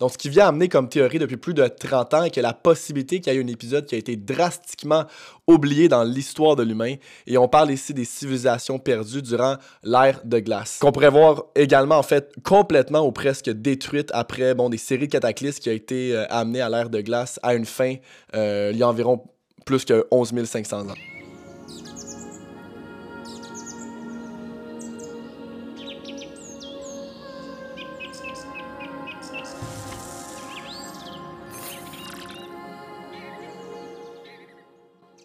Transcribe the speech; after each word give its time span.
Donc, 0.00 0.12
ce 0.12 0.18
qui 0.18 0.28
vient 0.28 0.48
amener 0.48 0.68
comme 0.68 0.88
théorie 0.88 1.18
depuis 1.18 1.36
plus 1.36 1.54
de 1.54 1.66
30 1.66 2.14
ans 2.14 2.22
est 2.24 2.30
que 2.30 2.40
la 2.40 2.52
possibilité 2.52 3.20
qu'il 3.20 3.32
y 3.32 3.36
ait 3.36 3.42
un 3.42 3.46
épisode 3.46 3.86
qui 3.86 3.94
a 3.94 3.98
été 3.98 4.16
drastiquement 4.16 5.04
oublié 5.46 5.88
dans 5.88 6.04
l'histoire 6.04 6.56
de 6.56 6.62
l'humain. 6.62 6.94
Et 7.26 7.38
on 7.38 7.48
parle 7.48 7.70
ici 7.70 7.94
des 7.94 8.04
civilisations 8.04 8.78
perdues 8.78 9.22
durant 9.22 9.56
l'ère 9.82 10.20
de 10.24 10.38
glace. 10.38 10.78
Qu'on 10.80 10.92
pourrait 10.92 11.10
voir 11.10 11.44
également, 11.54 11.98
en 11.98 12.02
fait, 12.02 12.32
complètement 12.42 13.06
ou 13.06 13.12
presque 13.12 13.50
détruite 13.50 14.10
après 14.12 14.54
bon, 14.54 14.68
des 14.68 14.78
séries 14.78 15.06
de 15.06 15.12
cataclysmes 15.12 15.60
qui 15.60 15.68
ont 15.68 15.72
été 15.72 16.14
euh, 16.14 16.26
à 16.30 16.44
l'ère 16.44 16.90
de 16.90 17.00
glace 17.00 17.38
à 17.42 17.54
une 17.54 17.66
fin 17.66 17.96
euh, 18.34 18.70
il 18.72 18.78
y 18.78 18.82
a 18.82 18.88
environ 18.88 19.24
plus 19.64 19.84
que 19.84 20.06
11 20.10 20.44
500 20.44 20.88
ans. 20.88 21.13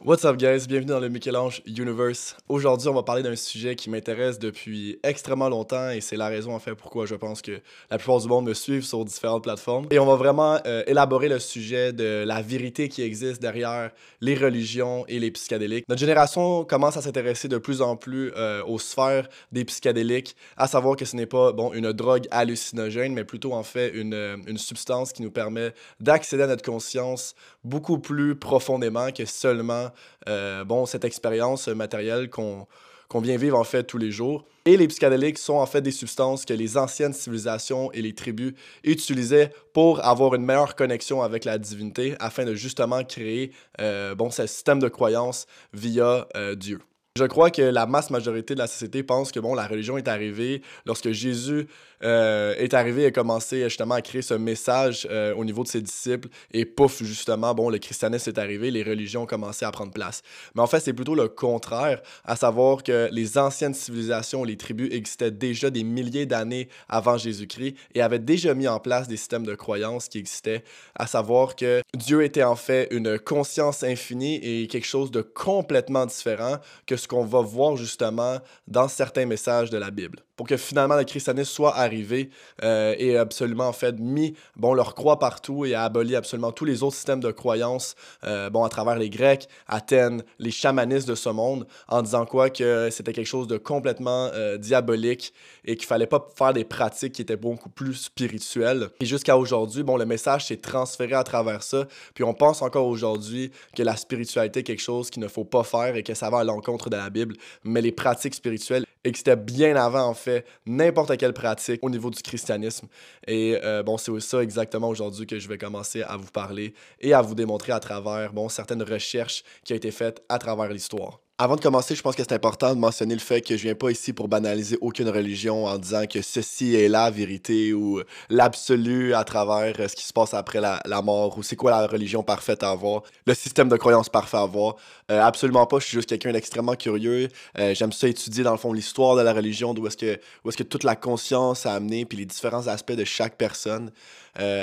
What's 0.09 0.25
up 0.25 0.37
guys, 0.37 0.65
bienvenue 0.67 0.87
dans 0.87 0.99
le 0.99 1.07
Michel-Ange 1.07 1.61
Universe. 1.67 2.35
Aujourd'hui, 2.47 2.87
on 2.87 2.95
va 2.95 3.03
parler 3.03 3.21
d'un 3.21 3.35
sujet 3.35 3.75
qui 3.75 3.91
m'intéresse 3.91 4.39
depuis 4.39 4.97
extrêmement 5.03 5.49
longtemps 5.49 5.91
et 5.91 6.01
c'est 6.01 6.17
la 6.17 6.29
raison 6.29 6.55
en 6.55 6.57
fait 6.57 6.73
pourquoi 6.73 7.05
je 7.05 7.13
pense 7.13 7.43
que 7.43 7.61
la 7.91 7.99
plupart 7.99 8.19
du 8.19 8.27
monde 8.27 8.45
me 8.45 8.55
suivent 8.55 8.83
sur 8.83 9.05
différentes 9.05 9.43
plateformes. 9.43 9.85
Et 9.91 9.99
on 9.99 10.07
va 10.07 10.15
vraiment 10.15 10.57
euh, 10.65 10.81
élaborer 10.87 11.29
le 11.29 11.37
sujet 11.37 11.93
de 11.93 12.23
la 12.25 12.41
vérité 12.41 12.89
qui 12.89 13.03
existe 13.03 13.39
derrière 13.39 13.91
les 14.19 14.33
religions 14.33 15.05
et 15.07 15.19
les 15.19 15.29
psychédéliques. 15.29 15.85
Notre 15.87 16.01
génération 16.01 16.65
commence 16.65 16.97
à 16.97 17.03
s'intéresser 17.03 17.47
de 17.47 17.59
plus 17.59 17.83
en 17.83 17.95
plus 17.95 18.31
euh, 18.35 18.63
aux 18.65 18.79
sphères 18.79 19.29
des 19.51 19.63
psychédéliques, 19.63 20.35
à 20.57 20.67
savoir 20.67 20.95
que 20.95 21.05
ce 21.05 21.15
n'est 21.17 21.27
pas 21.27 21.51
bon 21.51 21.71
une 21.71 21.93
drogue 21.93 22.25
hallucinogène, 22.31 23.13
mais 23.13 23.25
plutôt 23.25 23.53
en 23.53 23.61
fait 23.61 23.89
une, 23.89 24.15
euh, 24.15 24.37
une 24.47 24.57
substance 24.57 25.13
qui 25.13 25.21
nous 25.21 25.29
permet 25.29 25.71
d'accéder 25.99 26.41
à 26.41 26.47
notre 26.47 26.65
conscience 26.65 27.35
beaucoup 27.63 27.99
plus 27.99 28.35
profondément 28.35 29.11
que 29.11 29.25
seulement 29.25 29.89
euh, 30.27 30.63
bon, 30.63 30.85
cette 30.85 31.05
expérience 31.05 31.67
matérielle 31.67 32.29
qu'on 32.29 32.67
vient 33.15 33.37
vivre 33.37 33.57
en 33.57 33.63
fait 33.63 33.83
tous 33.83 33.97
les 33.97 34.11
jours. 34.11 34.45
Et 34.65 34.77
les 34.77 34.87
psychédéliques 34.87 35.37
sont 35.37 35.55
en 35.55 35.65
fait 35.65 35.81
des 35.81 35.91
substances 35.91 36.45
que 36.45 36.53
les 36.53 36.77
anciennes 36.77 37.13
civilisations 37.13 37.91
et 37.91 38.01
les 38.01 38.13
tribus 38.13 38.53
utilisaient 38.83 39.51
pour 39.73 40.05
avoir 40.05 40.35
une 40.35 40.45
meilleure 40.45 40.75
connexion 40.75 41.21
avec 41.21 41.45
la 41.45 41.57
divinité 41.57 42.15
afin 42.19 42.45
de 42.45 42.53
justement 42.53 43.03
créer 43.03 43.51
euh, 43.81 44.15
bon, 44.15 44.29
ce 44.29 44.45
système 44.45 44.79
de 44.79 44.87
croyance 44.87 45.47
via 45.73 46.27
euh, 46.35 46.55
Dieu. 46.55 46.79
Je 47.19 47.25
crois 47.25 47.51
que 47.51 47.61
la 47.61 47.85
masse 47.85 48.11
majorité 48.11 48.53
de 48.53 48.59
la 48.59 48.67
société 48.67 49.03
pense 49.03 49.33
que 49.33 49.41
bon, 49.41 49.53
la 49.53 49.67
religion 49.67 49.97
est 49.97 50.07
arrivée 50.07 50.61
lorsque 50.85 51.11
Jésus 51.11 51.67
euh, 52.01 52.55
est 52.55 52.73
arrivé 52.73 53.01
et 53.01 53.07
a 53.07 53.11
commencé 53.11 53.61
justement 53.63 53.95
à 53.95 54.01
créer 54.01 54.21
ce 54.21 54.33
message 54.33 55.05
euh, 55.11 55.35
au 55.35 55.43
niveau 55.43 55.63
de 55.63 55.67
ses 55.67 55.81
disciples 55.81 56.29
et 56.53 56.63
pouf, 56.63 57.03
justement, 57.03 57.53
bon, 57.53 57.69
le 57.69 57.77
christianisme 57.77 58.29
est 58.29 58.39
arrivé, 58.39 58.71
les 58.71 58.83
religions 58.83 59.23
ont 59.23 59.25
commencé 59.25 59.65
à 59.65 59.71
prendre 59.71 59.91
place. 59.91 60.21
Mais 60.55 60.61
en 60.61 60.67
fait, 60.67 60.79
c'est 60.79 60.93
plutôt 60.93 61.13
le 61.13 61.27
contraire, 61.27 62.01
à 62.23 62.37
savoir 62.37 62.83
que 62.83 63.09
les 63.11 63.37
anciennes 63.37 63.73
civilisations, 63.73 64.45
les 64.45 64.55
tribus 64.55 64.87
existaient 64.93 65.29
déjà 65.29 65.69
des 65.69 65.83
milliers 65.83 66.25
d'années 66.25 66.69
avant 66.87 67.17
Jésus-Christ 67.17 67.75
et 67.95 68.01
avaient 68.01 68.19
déjà 68.19 68.53
mis 68.53 68.69
en 68.69 68.79
place 68.79 69.09
des 69.09 69.17
systèmes 69.17 69.45
de 69.45 69.55
croyances 69.55 70.07
qui 70.07 70.19
existaient, 70.19 70.63
à 70.95 71.05
savoir 71.05 71.57
que 71.57 71.81
Dieu 71.93 72.23
était 72.23 72.43
en 72.43 72.55
fait 72.55 72.87
une 72.91 73.19
conscience 73.19 73.83
infinie 73.83 74.35
et 74.35 74.67
quelque 74.67 74.87
chose 74.87 75.11
de 75.11 75.21
complètement 75.21 76.05
différent 76.05 76.59
que 76.87 76.95
ce 76.95 77.08
qu'on 77.09 77.25
va 77.25 77.41
voir 77.41 77.75
justement 77.75 78.37
dans 78.67 78.87
certains 78.87 79.25
messages 79.25 79.69
de 79.69 79.77
la 79.77 79.91
Bible 79.91 80.23
pour 80.39 80.47
que 80.47 80.55
finalement 80.55 80.95
le 80.95 81.03
christianisme 81.03 81.51
soit 81.51 81.75
arrivé 81.75 82.29
euh, 82.63 82.95
et 82.97 83.17
absolument 83.17 83.67
en 83.67 83.73
fait 83.73 83.99
mis 83.99 84.35
bon 84.55 84.73
leur 84.73 84.95
croix 84.95 85.19
partout 85.19 85.65
et 85.65 85.73
a 85.73 85.83
aboli 85.83 86.15
absolument 86.15 86.53
tous 86.53 86.63
les 86.63 86.81
autres 86.81 86.95
systèmes 86.95 87.19
de 87.19 87.29
croyances 87.29 87.97
euh, 88.23 88.49
bon 88.49 88.63
à 88.63 88.69
travers 88.69 88.95
les 88.95 89.09
Grecs, 89.09 89.49
Athènes, 89.67 90.23
les 90.37 90.51
chamanistes 90.51 91.09
de 91.09 91.15
ce 91.15 91.27
monde 91.27 91.67
en 91.89 92.01
disant 92.01 92.25
quoi? 92.25 92.49
Que 92.49 92.87
c'était 92.89 93.11
quelque 93.11 93.27
chose 93.27 93.47
de 93.47 93.57
complètement 93.57 94.29
euh, 94.33 94.55
diabolique 94.55 95.33
et 95.65 95.75
qu'il 95.75 95.85
fallait 95.85 96.07
pas 96.07 96.25
faire 96.37 96.53
des 96.53 96.63
pratiques 96.63 97.15
qui 97.15 97.21
étaient 97.21 97.35
beaucoup 97.35 97.69
plus 97.69 97.95
spirituelles. 97.95 98.91
Et 99.01 99.05
jusqu'à 99.05 99.35
aujourd'hui, 99.35 99.83
bon 99.83 99.97
le 99.97 100.05
message 100.05 100.45
s'est 100.45 100.55
transféré 100.55 101.15
à 101.15 101.25
travers 101.25 101.63
ça, 101.63 101.85
puis 102.13 102.23
on 102.23 102.33
pense 102.33 102.61
encore 102.61 102.87
aujourd'hui 102.87 103.51
que 103.75 103.83
la 103.83 103.97
spiritualité 103.97 104.61
est 104.61 104.63
quelque 104.63 104.79
chose 104.79 105.09
qu'il 105.09 105.21
ne 105.21 105.27
faut 105.27 105.43
pas 105.43 105.65
faire 105.65 105.97
et 105.97 106.03
que 106.03 106.13
ça 106.13 106.29
va 106.29 106.37
à 106.39 106.43
l'encontre 106.45 106.89
de 106.89 106.95
la 106.95 107.09
Bible, 107.09 107.35
mais 107.65 107.81
les 107.81 107.91
pratiques 107.91 108.35
spirituelles 108.35 108.85
existaient 109.03 109.35
bien 109.35 109.75
avant 109.75 110.07
en 110.07 110.13
fait 110.13 110.45
n'importe 110.65 111.17
quelle 111.17 111.33
pratique 111.33 111.83
au 111.83 111.89
niveau 111.89 112.09
du 112.09 112.21
christianisme. 112.21 112.87
Et 113.27 113.57
euh, 113.63 113.83
bon, 113.83 113.97
c'est 113.97 114.17
ça 114.19 114.41
exactement 114.41 114.89
aujourd'hui 114.89 115.25
que 115.27 115.39
je 115.39 115.47
vais 115.47 115.57
commencer 115.57 116.01
à 116.03 116.17
vous 116.17 116.31
parler 116.31 116.73
et 116.99 117.13
à 117.13 117.21
vous 117.21 117.35
démontrer 117.35 117.71
à 117.71 117.79
travers 117.79 118.33
bon, 118.33 118.49
certaines 118.49 118.83
recherches 118.83 119.43
qui 119.63 119.73
ont 119.73 119.77
été 119.77 119.91
faites 119.91 120.23
à 120.29 120.37
travers 120.37 120.69
l'histoire. 120.69 121.19
Avant 121.41 121.55
de 121.55 121.61
commencer, 121.61 121.95
je 121.95 122.01
pense 122.01 122.17
que 122.17 122.21
c'est 122.21 122.33
important 122.33 122.75
de 122.75 122.79
mentionner 122.81 123.13
le 123.13 123.21
fait 123.21 123.39
que 123.39 123.55
je 123.55 123.63
viens 123.63 123.73
pas 123.73 123.91
ici 123.91 124.11
pour 124.11 124.27
banaliser 124.27 124.77
aucune 124.81 125.07
religion 125.07 125.67
en 125.67 125.77
disant 125.77 126.05
que 126.05 126.21
ceci 126.21 126.75
est 126.75 126.89
la 126.89 127.09
vérité 127.09 127.71
ou 127.71 128.01
l'absolu 128.29 129.13
à 129.13 129.23
travers 129.23 129.73
euh, 129.79 129.87
ce 129.87 129.95
qui 129.95 130.03
se 130.03 130.11
passe 130.11 130.33
après 130.33 130.59
la, 130.59 131.01
mort 131.01 131.37
ou 131.37 131.41
c'est 131.41 131.55
quoi 131.55 131.71
la 131.71 131.87
religion 131.87 132.23
parfaite 132.23 132.61
à 132.61 132.71
avoir, 132.71 133.03
le 133.25 133.33
système 133.33 133.69
de 133.69 133.77
croyance 133.77 134.09
parfait 134.09 134.35
à 134.35 134.41
avoir. 134.41 134.75
Euh, 135.09 135.21
absolument 135.21 135.65
pas, 135.65 135.79
je 135.79 135.85
suis 135.85 135.95
juste 135.95 136.09
quelqu'un 136.09 136.33
d'extrêmement 136.33 136.75
curieux. 136.75 137.29
Euh, 137.57 137.73
j'aime 137.73 137.93
ça 137.93 138.09
étudier 138.09 138.43
dans 138.43 138.51
le 138.51 138.57
fond 138.57 138.73
l'histoire 138.73 139.15
de 139.15 139.21
la 139.21 139.31
religion, 139.31 139.73
d'où 139.73 139.87
est-ce 139.87 139.95
que, 139.95 140.05
est 140.17 140.55
que 140.57 140.63
toute 140.63 140.83
la 140.83 140.97
conscience 140.97 141.65
a 141.65 141.71
amené, 141.71 142.03
puis 142.03 142.17
les 142.17 142.25
différents 142.25 142.67
aspects 142.67 142.91
de 142.91 143.05
chaque 143.05 143.37
personne. 143.37 143.91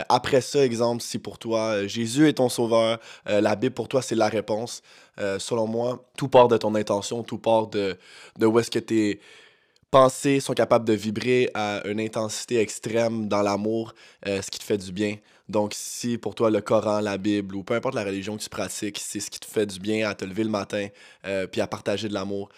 Après 0.08 0.40
ça, 0.40 0.64
exemple, 0.64 1.02
si 1.02 1.18
pour 1.18 1.38
toi 1.38 1.86
Jésus 1.86 2.28
est 2.28 2.34
ton 2.34 2.48
sauveur, 2.48 2.98
la 3.26 3.56
Bible 3.56 3.74
pour 3.74 3.88
toi 3.88 4.02
c'est 4.02 4.14
la 4.14 4.28
réponse. 4.28 4.82
Euh, 5.18 5.38
selon 5.38 5.66
moi, 5.66 6.04
tout 6.16 6.28
part 6.28 6.48
de 6.48 6.56
ton 6.56 6.74
intention, 6.74 7.22
tout 7.22 7.38
part 7.38 7.68
de, 7.68 7.96
de 8.38 8.46
où 8.46 8.58
est-ce 8.58 8.70
que 8.70 8.78
tes 8.78 9.20
pensées 9.90 10.40
sont 10.40 10.52
capables 10.52 10.84
de 10.84 10.92
vibrer 10.92 11.50
à 11.54 11.86
une 11.86 12.00
intensité 12.00 12.58
extrême 12.58 13.28
dans 13.28 13.42
l'amour, 13.42 13.94
euh, 14.26 14.42
ce 14.42 14.50
qui 14.50 14.58
te 14.58 14.64
fait 14.64 14.76
du 14.76 14.92
bien. 14.92 15.16
Donc, 15.48 15.72
si 15.74 16.18
pour 16.18 16.34
toi 16.34 16.50
le 16.50 16.60
Coran, 16.60 17.00
la 17.00 17.16
Bible 17.16 17.54
ou 17.54 17.62
peu 17.62 17.74
importe 17.74 17.94
la 17.94 18.04
religion 18.04 18.36
que 18.36 18.42
tu 18.42 18.48
pratiques, 18.50 18.98
c'est 18.98 19.20
ce 19.20 19.30
qui 19.30 19.40
te 19.40 19.46
fait 19.46 19.64
du 19.64 19.78
bien 19.78 20.08
à 20.08 20.14
te 20.14 20.24
lever 20.24 20.44
le 20.44 20.50
matin 20.50 20.88
euh, 21.24 21.46
puis 21.46 21.60
à 21.60 21.66
partager 21.66 22.08
de 22.08 22.14
l'amour, 22.14 22.50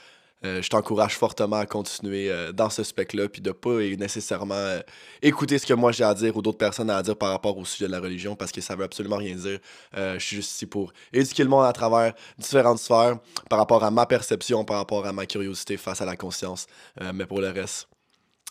euh, 0.44 0.62
je 0.62 0.68
t'encourage 0.68 1.16
fortement 1.16 1.56
à 1.56 1.66
continuer 1.66 2.30
euh, 2.30 2.52
dans 2.52 2.70
ce 2.70 2.84
spec-là, 2.84 3.28
puis 3.28 3.40
de 3.40 3.50
pas 3.50 3.78
nécessairement 3.98 4.54
euh, 4.54 4.80
écouter 5.20 5.58
ce 5.58 5.66
que 5.66 5.74
moi 5.74 5.90
j'ai 5.90 6.04
à 6.04 6.14
dire 6.14 6.36
ou 6.36 6.42
d'autres 6.42 6.58
personnes 6.58 6.90
à 6.90 7.02
dire 7.02 7.16
par 7.16 7.30
rapport 7.30 7.58
au 7.58 7.64
sujet 7.64 7.86
de 7.86 7.92
la 7.92 8.00
religion, 8.00 8.36
parce 8.36 8.52
que 8.52 8.60
ça 8.60 8.76
veut 8.76 8.84
absolument 8.84 9.16
rien 9.16 9.34
dire. 9.34 9.58
je 9.94 10.18
suis 10.18 10.36
juste 10.36 10.52
ici 10.52 10.66
pour 10.66 10.92
éduquer 11.12 11.42
le 11.42 11.48
monde 11.48 11.64
à 11.64 11.72
travers 11.72 12.14
différentes 12.38 12.78
sphères, 12.78 13.18
par 13.50 13.58
rapport 13.58 13.82
à 13.82 13.90
ma 13.90 14.06
perception, 14.06 14.64
par 14.64 14.76
rapport 14.76 15.06
à 15.06 15.12
ma 15.12 15.26
curiosité 15.26 15.76
face 15.76 16.00
à 16.00 16.04
la 16.04 16.16
conscience. 16.16 16.66
mais 17.14 17.26
pour 17.26 17.40
le 17.40 17.50
reste, 17.50 17.88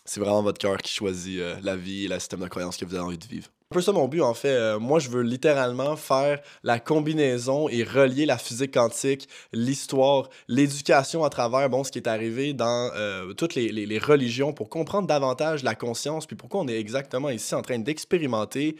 c'est 0.04 0.20
vraiment 0.20 0.42
votre 0.42 0.58
cœur 0.58 0.78
qui 0.78 0.92
choisit 0.92 1.40
la 1.62 1.76
vie 1.76 2.04
et 2.04 2.08
le 2.08 2.18
système 2.18 2.40
de 2.40 2.48
croyance 2.48 2.76
que 2.76 2.84
vous 2.84 2.94
avez 2.94 3.04
envie 3.04 3.18
de 3.18 3.26
vivre 3.26 3.48
un 3.70 3.74
peu 3.74 3.82
ça 3.82 3.92
mon 3.92 4.08
but 4.08 4.22
en 4.22 4.32
fait. 4.32 4.48
Euh, 4.48 4.78
moi, 4.78 4.98
je 4.98 5.10
veux 5.10 5.20
littéralement 5.20 5.94
faire 5.94 6.40
la 6.62 6.80
combinaison 6.80 7.68
et 7.68 7.84
relier 7.84 8.24
la 8.24 8.38
physique 8.38 8.72
quantique, 8.72 9.28
l'histoire, 9.52 10.30
l'éducation 10.48 11.22
à 11.22 11.28
travers 11.28 11.68
ce 11.84 11.92
qui 11.92 11.98
est 11.98 12.08
arrivé 12.08 12.54
dans 12.54 12.90
euh, 12.96 13.34
toutes 13.34 13.54
les, 13.54 13.98
religions 13.98 14.54
pour 14.54 14.70
comprendre 14.70 15.06
davantage 15.06 15.64
la 15.64 15.74
conscience, 15.74 16.24
puis 16.26 16.34
pourquoi 16.34 16.60
on 16.60 16.68
est 16.68 16.80
exactement 16.80 17.28
ici 17.28 17.54
en 17.54 17.60
train 17.60 17.78
d'expérimenter 17.78 18.76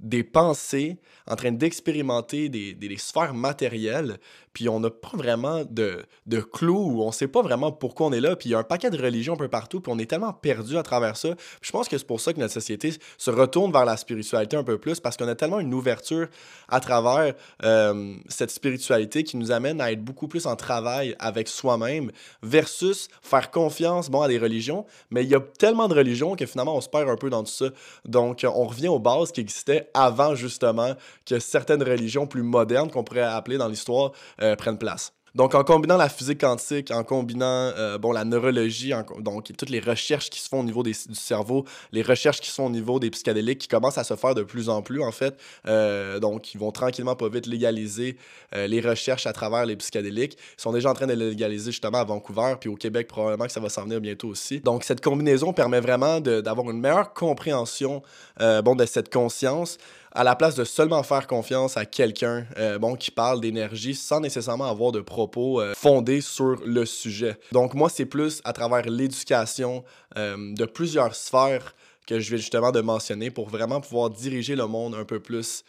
des 0.00 0.24
pensées, 0.24 0.98
en 1.26 1.36
train 1.36 1.52
d'expérimenter 1.52 2.48
des, 2.48 2.74
des, 2.74 2.96
sphères 2.96 3.32
matérielles, 3.32 4.18
puis 4.52 4.68
on 4.68 4.80
n'a 4.80 4.90
pas 4.90 5.10
vraiment 5.14 5.64
de, 5.64 6.04
de 6.26 6.40
clou, 6.40 7.02
on 7.02 7.12
sait 7.12 7.28
pas 7.28 7.42
vraiment 7.42 7.72
pourquoi 7.72 8.06
on 8.08 8.12
est 8.12 8.20
là, 8.20 8.36
puis 8.36 8.50
il 8.50 8.52
y 8.52 8.54
a 8.54 8.58
un 8.58 8.64
paquet 8.64 8.90
de 8.90 9.00
religions 9.00 9.34
un 9.34 9.38
peu 9.38 9.48
partout, 9.48 9.80
puis 9.80 9.92
on 9.94 9.98
est 9.98 10.10
tellement 10.10 10.32
perdu 10.32 10.76
à 10.76 10.82
travers 10.82 11.16
ça. 11.16 11.30
je 11.60 11.70
pense 11.70 11.88
que 11.88 11.96
c'est 11.96 12.06
pour 12.06 12.20
ça 12.20 12.32
que 12.32 12.40
notre 12.40 12.52
société 12.52 12.92
se 13.18 13.30
retourne 13.30 13.72
vers 13.72 13.84
la 13.84 13.96
spiritualité 13.96 14.56
un 14.56 14.64
peu 14.64 14.78
plus, 14.78 15.00
parce 15.00 15.16
qu'on 15.16 15.28
a 15.28 15.34
tellement 15.34 15.60
une 15.60 15.72
ouverture 15.72 16.28
à 16.68 16.80
travers 16.80 17.34
euh, 17.64 18.14
cette 18.28 18.50
spiritualité 18.50 19.22
qui 19.22 19.36
nous 19.36 19.52
amène 19.52 19.80
à 19.80 19.92
être 19.92 20.02
beaucoup 20.02 20.28
plus 20.28 20.46
en 20.46 20.56
travail 20.56 21.16
avec 21.18 21.48
soi-même, 21.48 22.10
versus 22.42 23.08
faire 23.22 23.50
confiance 23.50 24.10
bon, 24.10 24.22
à 24.22 24.28
des 24.28 24.38
religions, 24.38 24.86
mais 25.10 25.24
il 25.24 25.30
y 25.30 25.34
a 25.34 25.40
tellement 25.40 25.88
de 25.88 25.94
religions 25.94 26.36
que 26.36 26.46
finalement 26.46 26.76
on 26.76 26.80
se 26.80 26.88
perd 26.88 27.08
un 27.08 27.16
peu 27.16 27.30
dans 27.30 27.44
tout 27.44 27.52
ça. 27.52 27.66
Donc 28.04 28.44
on 28.44 28.64
revient 28.64 28.88
aux 28.88 28.98
bases 28.98 29.32
qui 29.32 29.40
existaient 29.40 29.83
avant 29.92 30.34
justement 30.34 30.94
que 31.26 31.38
certaines 31.38 31.82
religions 31.82 32.26
plus 32.26 32.42
modernes 32.42 32.90
qu'on 32.90 33.04
pourrait 33.04 33.22
appeler 33.22 33.58
dans 33.58 33.68
l'histoire 33.68 34.12
euh, 34.40 34.56
prennent 34.56 34.78
place. 34.78 35.12
Donc, 35.34 35.56
en 35.56 35.64
combinant 35.64 35.96
la 35.96 36.08
physique 36.08 36.40
quantique, 36.40 36.92
en 36.92 37.02
combinant 37.02 37.46
euh, 37.46 37.98
bon, 37.98 38.12
la 38.12 38.24
neurologie, 38.24 38.92
donc 39.18 39.52
toutes 39.56 39.70
les 39.70 39.80
recherches 39.80 40.30
qui 40.30 40.38
se 40.38 40.48
font 40.48 40.60
au 40.60 40.62
niveau 40.62 40.84
du 40.84 40.94
cerveau, 40.94 41.64
les 41.90 42.02
recherches 42.02 42.40
qui 42.40 42.50
se 42.50 42.54
font 42.54 42.66
au 42.66 42.70
niveau 42.70 43.00
des 43.00 43.10
psychédéliques 43.10 43.58
qui 43.58 43.68
commencent 43.68 43.98
à 43.98 44.04
se 44.04 44.14
faire 44.14 44.36
de 44.36 44.44
plus 44.44 44.68
en 44.68 44.80
plus, 44.80 45.02
en 45.02 45.10
fait. 45.10 45.36
Euh, 45.66 46.20
donc, 46.20 46.54
ils 46.54 46.58
vont 46.58 46.70
tranquillement, 46.70 47.16
pas 47.16 47.28
vite, 47.28 47.46
légaliser 47.46 48.16
euh, 48.54 48.68
les 48.68 48.80
recherches 48.80 49.26
à 49.26 49.32
travers 49.32 49.66
les 49.66 49.74
psychédéliques. 49.74 50.38
Ils 50.56 50.62
sont 50.62 50.72
déjà 50.72 50.90
en 50.90 50.94
train 50.94 51.08
de 51.08 51.14
les 51.14 51.30
légaliser 51.30 51.72
justement 51.72 51.98
à 51.98 52.04
Vancouver, 52.04 52.54
puis 52.60 52.70
au 52.70 52.76
Québec, 52.76 53.08
probablement 53.08 53.46
que 53.46 53.52
ça 53.52 53.60
va 53.60 53.68
s'en 53.68 53.82
venir 53.82 54.00
bientôt 54.00 54.28
aussi. 54.28 54.60
Donc, 54.60 54.84
cette 54.84 55.00
combinaison 55.00 55.52
permet 55.52 55.80
vraiment 55.80 56.20
d'avoir 56.20 56.70
une 56.70 56.78
meilleure 56.78 57.12
compréhension 57.12 58.02
bon, 58.38 58.76
de 58.76 58.86
cette 58.86 59.12
conscience 59.12 59.78
à 60.14 60.22
la 60.22 60.36
place 60.36 60.54
de 60.54 60.64
seulement 60.64 61.02
faire 61.02 61.26
confiance 61.26 61.76
à 61.76 61.84
quelqu'un 61.84 62.46
euh, 62.56 62.78
bon, 62.78 62.94
qui 62.94 63.10
parle 63.10 63.40
d'énergie 63.40 63.94
sans 63.94 64.20
nécessairement 64.20 64.66
avoir 64.66 64.92
de 64.92 65.00
propos 65.00 65.60
euh, 65.60 65.74
fondés 65.74 66.20
sur 66.20 66.56
le 66.64 66.86
sujet. 66.86 67.36
Donc 67.50 67.74
moi, 67.74 67.88
c'est 67.88 68.06
plus 68.06 68.40
à 68.44 68.52
travers 68.52 68.88
l'éducation 68.88 69.84
euh, 70.16 70.36
de 70.54 70.64
plusieurs 70.64 71.16
sphères 71.16 71.74
que 72.06 72.20
je 72.20 72.28
viens 72.28 72.36
justement 72.36 72.70
de 72.70 72.82
mentionner 72.82 73.30
pour 73.30 73.48
vraiment 73.48 73.80
pouvoir 73.80 74.10
diriger 74.10 74.56
le 74.56 74.66
monde 74.66 74.94
un 74.94 75.06
peu 75.06 75.20
plus 75.20 75.64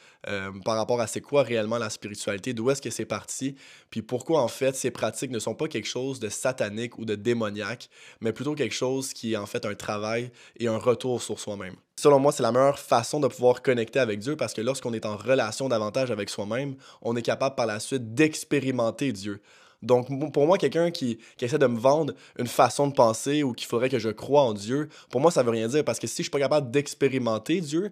par 0.65 0.75
rapport 0.75 0.99
à 0.99 1.07
c'est 1.07 1.21
quoi 1.21 1.43
réellement 1.43 1.77
la 1.77 1.89
spiritualité, 1.89 2.53
d'où 2.53 2.71
est-ce 2.71 2.81
que 2.81 2.89
c'est 2.89 3.05
parti, 3.05 3.55
puis 3.91 4.01
pourquoi 4.01 4.41
en 4.41 4.47
fait 4.47 4.75
ces 4.75 4.89
pratiques 4.91 5.29
ne 5.29 5.39
sont 5.39 5.53
pas 5.53 5.67
quelque 5.67 5.87
chose 5.87 6.19
de 6.19 6.27
satanique 6.27 6.97
ou 6.97 7.05
de 7.05 7.13
démoniaque, 7.13 7.89
mais 8.19 8.33
plutôt 8.33 8.55
quelque 8.55 8.73
chose 8.73 9.13
qui 9.13 9.33
est 9.33 9.37
en 9.37 9.45
fait 9.45 9.65
un 9.65 9.75
travail 9.75 10.31
et 10.57 10.67
un 10.67 10.77
retour 10.77 11.21
sur 11.21 11.39
soi-même. 11.39 11.75
Selon 11.97 12.19
moi, 12.19 12.33
c'est 12.33 12.43
la 12.43 12.51
meilleure 12.51 12.77
façon 12.77 13.21
de 13.21 13.27
pouvoir 13.27 13.61
connecter 13.61 13.99
avec 13.99 14.19
Dieu 14.19 14.35
parce 14.35 14.53
que 14.53 14.61
lorsqu'on 14.61 14.93
est 14.93 15.05
en 15.05 15.15
relation 15.15 15.69
davantage 15.69 16.11
avec 16.11 16.29
soi-même, 16.29 16.75
on 17.01 17.15
est 17.15 17.21
capable 17.21 17.55
par 17.55 17.65
la 17.65 17.79
suite 17.79 18.13
d'expérimenter 18.13 19.13
Dieu. 19.13 19.41
Donc, 19.81 20.07
pour 20.33 20.45
moi, 20.45 20.57
quelqu'un 20.57 20.91
qui, 20.91 21.19
essaie 21.39 21.57
de 21.57 21.67
me 21.67 21.79
vendre 21.79 22.13
une 22.37 22.47
façon 22.47 22.87
de 22.87 22.93
penser 22.93 23.43
ou 23.43 23.53
qu'il 23.53 23.67
faudrait 23.67 23.89
que 23.89 23.99
je 23.99 24.09
croie 24.09 24.41
en 24.41 24.53
Dieu, 24.53 24.89
pour 25.09 25.21
moi, 25.21 25.31
ça 25.31 25.43
veut 25.43 25.51
rien 25.51 25.67
dire 25.67 25.85
parce 25.85 25.99
que 25.99 26.07
si 26.07 26.17
je 26.17 26.23
suis 26.23 26.31
pas 26.31 26.39
capable 26.39 26.69
d'expérimenter 26.69 27.61
Dieu, 27.61 27.91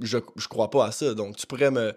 je, 0.00 0.18
crois 0.48 0.70
pas 0.70 0.86
à 0.86 0.92
ça. 0.92 1.14
Donc, 1.14 1.36
tu 1.36 1.46
pourrais 1.46 1.70
me, 1.70 1.94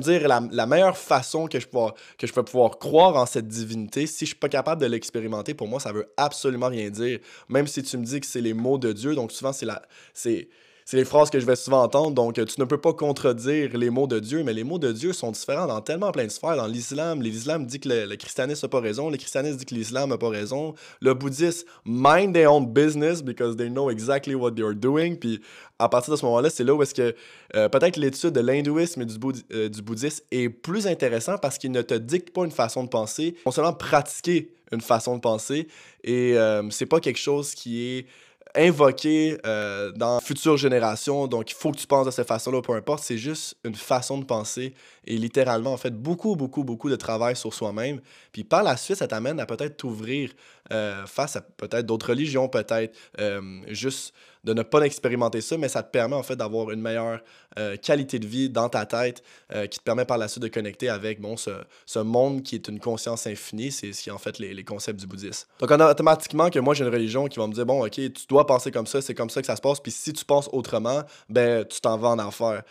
dire 0.00 0.28
la, 0.28 0.66
meilleure 0.66 0.96
façon 0.96 1.46
que 1.46 1.60
je, 1.60 1.66
peux, 1.66 1.78
que 2.18 2.26
je 2.26 2.32
peux 2.32 2.42
pouvoir 2.42 2.78
croire 2.78 3.16
en 3.16 3.26
cette 3.26 3.48
divinité, 3.48 4.06
si 4.06 4.24
je 4.24 4.30
suis 4.30 4.38
pas 4.38 4.48
capable 4.48 4.80
de 4.80 4.86
l'expérimenter, 4.86 5.54
pour 5.54 5.68
moi, 5.68 5.80
ça 5.80 5.92
veut 5.92 6.12
absolument 6.16 6.68
rien 6.68 6.90
dire. 6.90 7.20
Même 7.48 7.66
si 7.66 7.82
tu 7.82 7.96
me 7.96 8.04
dis 8.04 8.20
que 8.20 8.26
c'est 8.26 8.40
les 8.40 8.54
mots 8.54 8.78
de 8.78 8.92
Dieu, 8.92 9.14
donc 9.14 9.32
souvent, 9.32 9.52
c'est 9.52 9.66
la. 9.66 9.82
c'est 10.14 10.48
c'est 10.90 10.96
les 10.96 11.04
phrases 11.04 11.28
que 11.28 11.38
je 11.38 11.44
vais 11.44 11.54
souvent 11.54 11.82
entendre. 11.82 12.12
Donc, 12.12 12.32
tu 12.32 12.60
ne 12.60 12.64
peux 12.64 12.80
pas 12.80 12.94
contredire 12.94 13.76
les 13.76 13.90
mots 13.90 14.06
de 14.06 14.18
Dieu, 14.18 14.42
mais 14.42 14.54
les 14.54 14.64
mots 14.64 14.78
de 14.78 14.90
Dieu 14.90 15.12
sont 15.12 15.30
différents 15.32 15.66
dans 15.66 15.82
tellement 15.82 16.12
plein 16.12 16.24
de 16.24 16.30
sphères. 16.30 16.56
Dans 16.56 16.66
l'islam, 16.66 17.20
l'islam 17.20 17.66
dit 17.66 17.78
que 17.78 17.90
le, 17.90 18.16
christianisme 18.16 18.64
n'a 18.64 18.70
pas 18.70 18.80
raison, 18.80 19.10
le 19.10 19.18
christianisme 19.18 19.58
dit 19.58 19.66
que 19.66 19.74
l'islam 19.74 20.08
n'a 20.08 20.16
pas 20.16 20.30
raison. 20.30 20.72
Le 21.02 21.12
bouddhisme, 21.12 21.66
mind 21.84 22.32
their 22.32 22.50
own 22.50 22.64
business 22.72 23.22
because 23.22 23.54
they 23.54 23.68
know 23.68 23.90
exactly 23.90 24.34
what 24.34 24.52
they 24.52 24.64
are 24.64 24.74
doing. 24.74 25.16
Puis, 25.16 25.42
à 25.78 25.90
partir 25.90 26.10
de 26.14 26.16
ce 26.18 26.24
moment-là, 26.24 26.48
c'est 26.48 26.64
là 26.64 26.72
où 26.74 26.82
est-ce 26.82 26.94
que 26.94 27.14
euh, 27.54 27.68
peut-être 27.68 27.98
l'étude 27.98 28.30
de 28.30 28.40
l'hindouisme 28.40 29.02
et 29.02 29.04
du, 29.04 29.18
euh, 29.52 29.68
du 29.68 29.82
bouddhisme 29.82 30.24
est 30.30 30.48
plus 30.48 30.86
intéressant 30.86 31.36
parce 31.36 31.58
qu'il 31.58 31.70
ne 31.70 31.82
te 31.82 31.92
dicte 31.92 32.30
pas 32.30 32.46
une 32.46 32.50
façon 32.50 32.82
de 32.82 32.88
penser, 32.88 33.34
non 33.44 33.52
seulement 33.52 33.74
pratiquer 33.74 34.54
une 34.72 34.80
façon 34.80 35.16
de 35.16 35.20
penser. 35.20 35.68
Et 36.02 36.38
euh, 36.38 36.62
c'est 36.70 36.86
pas 36.86 37.00
quelque 37.00 37.18
chose 37.18 37.54
qui 37.54 37.82
est 37.84 38.06
invoqué 38.54 39.38
euh, 39.46 39.92
dans 39.92 40.20
futures 40.20 40.56
générations. 40.56 41.26
Donc, 41.26 41.50
il 41.50 41.54
faut 41.54 41.72
que 41.72 41.78
tu 41.78 41.86
penses 41.86 42.06
de 42.06 42.10
cette 42.10 42.28
façon-là, 42.28 42.62
peu 42.62 42.72
importe. 42.72 43.02
C'est 43.02 43.18
juste 43.18 43.56
une 43.64 43.74
façon 43.74 44.18
de 44.18 44.24
penser 44.24 44.74
et 45.08 45.16
littéralement, 45.16 45.72
en 45.72 45.78
fait, 45.78 45.90
beaucoup, 45.90 46.36
beaucoup, 46.36 46.64
beaucoup 46.64 46.90
de 46.90 46.96
travail 46.96 47.34
sur 47.34 47.54
soi-même. 47.54 48.00
Puis 48.30 48.44
par 48.44 48.62
la 48.62 48.76
suite, 48.76 48.98
ça 48.98 49.08
t'amène 49.08 49.40
à 49.40 49.46
peut-être 49.46 49.78
t'ouvrir 49.78 50.30
euh, 50.70 51.06
face 51.06 51.34
à 51.34 51.40
peut-être 51.40 51.86
d'autres 51.86 52.10
religions, 52.10 52.46
peut-être 52.46 52.94
euh, 53.18 53.40
juste 53.68 54.12
de 54.44 54.52
ne 54.52 54.62
pas 54.62 54.82
expérimenter 54.82 55.40
ça, 55.40 55.56
mais 55.56 55.68
ça 55.68 55.82
te 55.82 55.90
permet 55.90 56.14
en 56.14 56.22
fait 56.22 56.36
d'avoir 56.36 56.70
une 56.70 56.82
meilleure 56.82 57.20
euh, 57.58 57.76
qualité 57.76 58.18
de 58.18 58.26
vie 58.26 58.50
dans 58.50 58.68
ta 58.68 58.84
tête 58.86 59.22
qui 59.70 59.78
te 59.78 59.82
permet 59.82 60.04
par 60.04 60.18
la 60.18 60.28
suite 60.28 60.42
de 60.42 60.48
connecter 60.48 60.90
avec 60.90 61.20
bon, 61.20 61.36
ce, 61.36 61.50
ce 61.86 61.98
monde 61.98 62.42
qui 62.42 62.54
est 62.54 62.68
une 62.68 62.78
conscience 62.78 63.26
infinie, 63.26 63.72
c'est 63.72 63.92
ce 63.92 64.02
qui 64.02 64.10
est 64.10 64.12
en 64.12 64.18
fait 64.18 64.38
les, 64.38 64.54
les 64.54 64.64
concepts 64.64 65.00
du 65.00 65.06
bouddhisme. 65.06 65.48
Donc 65.58 65.70
automatiquement 65.70 66.50
que 66.50 66.58
moi 66.60 66.74
j'ai 66.74 66.84
une 66.84 66.92
religion 66.92 67.26
qui 67.26 67.38
va 67.38 67.46
me 67.46 67.52
dire 67.52 67.66
bon 67.66 67.84
ok 67.84 67.94
tu 67.94 68.26
dois 68.28 68.46
penser 68.46 68.70
comme 68.70 68.86
ça, 68.86 69.00
c'est 69.00 69.14
comme 69.14 69.30
ça 69.30 69.40
que 69.40 69.46
ça 69.46 69.56
se 69.56 69.60
passe, 69.60 69.80
puis 69.80 69.90
si 69.90 70.12
tu 70.12 70.24
penses 70.24 70.48
autrement, 70.52 71.02
ben 71.28 71.64
tu 71.64 71.80
t'en 71.80 71.96
vas 71.96 72.10
en 72.10 72.18
enfer. 72.18 72.62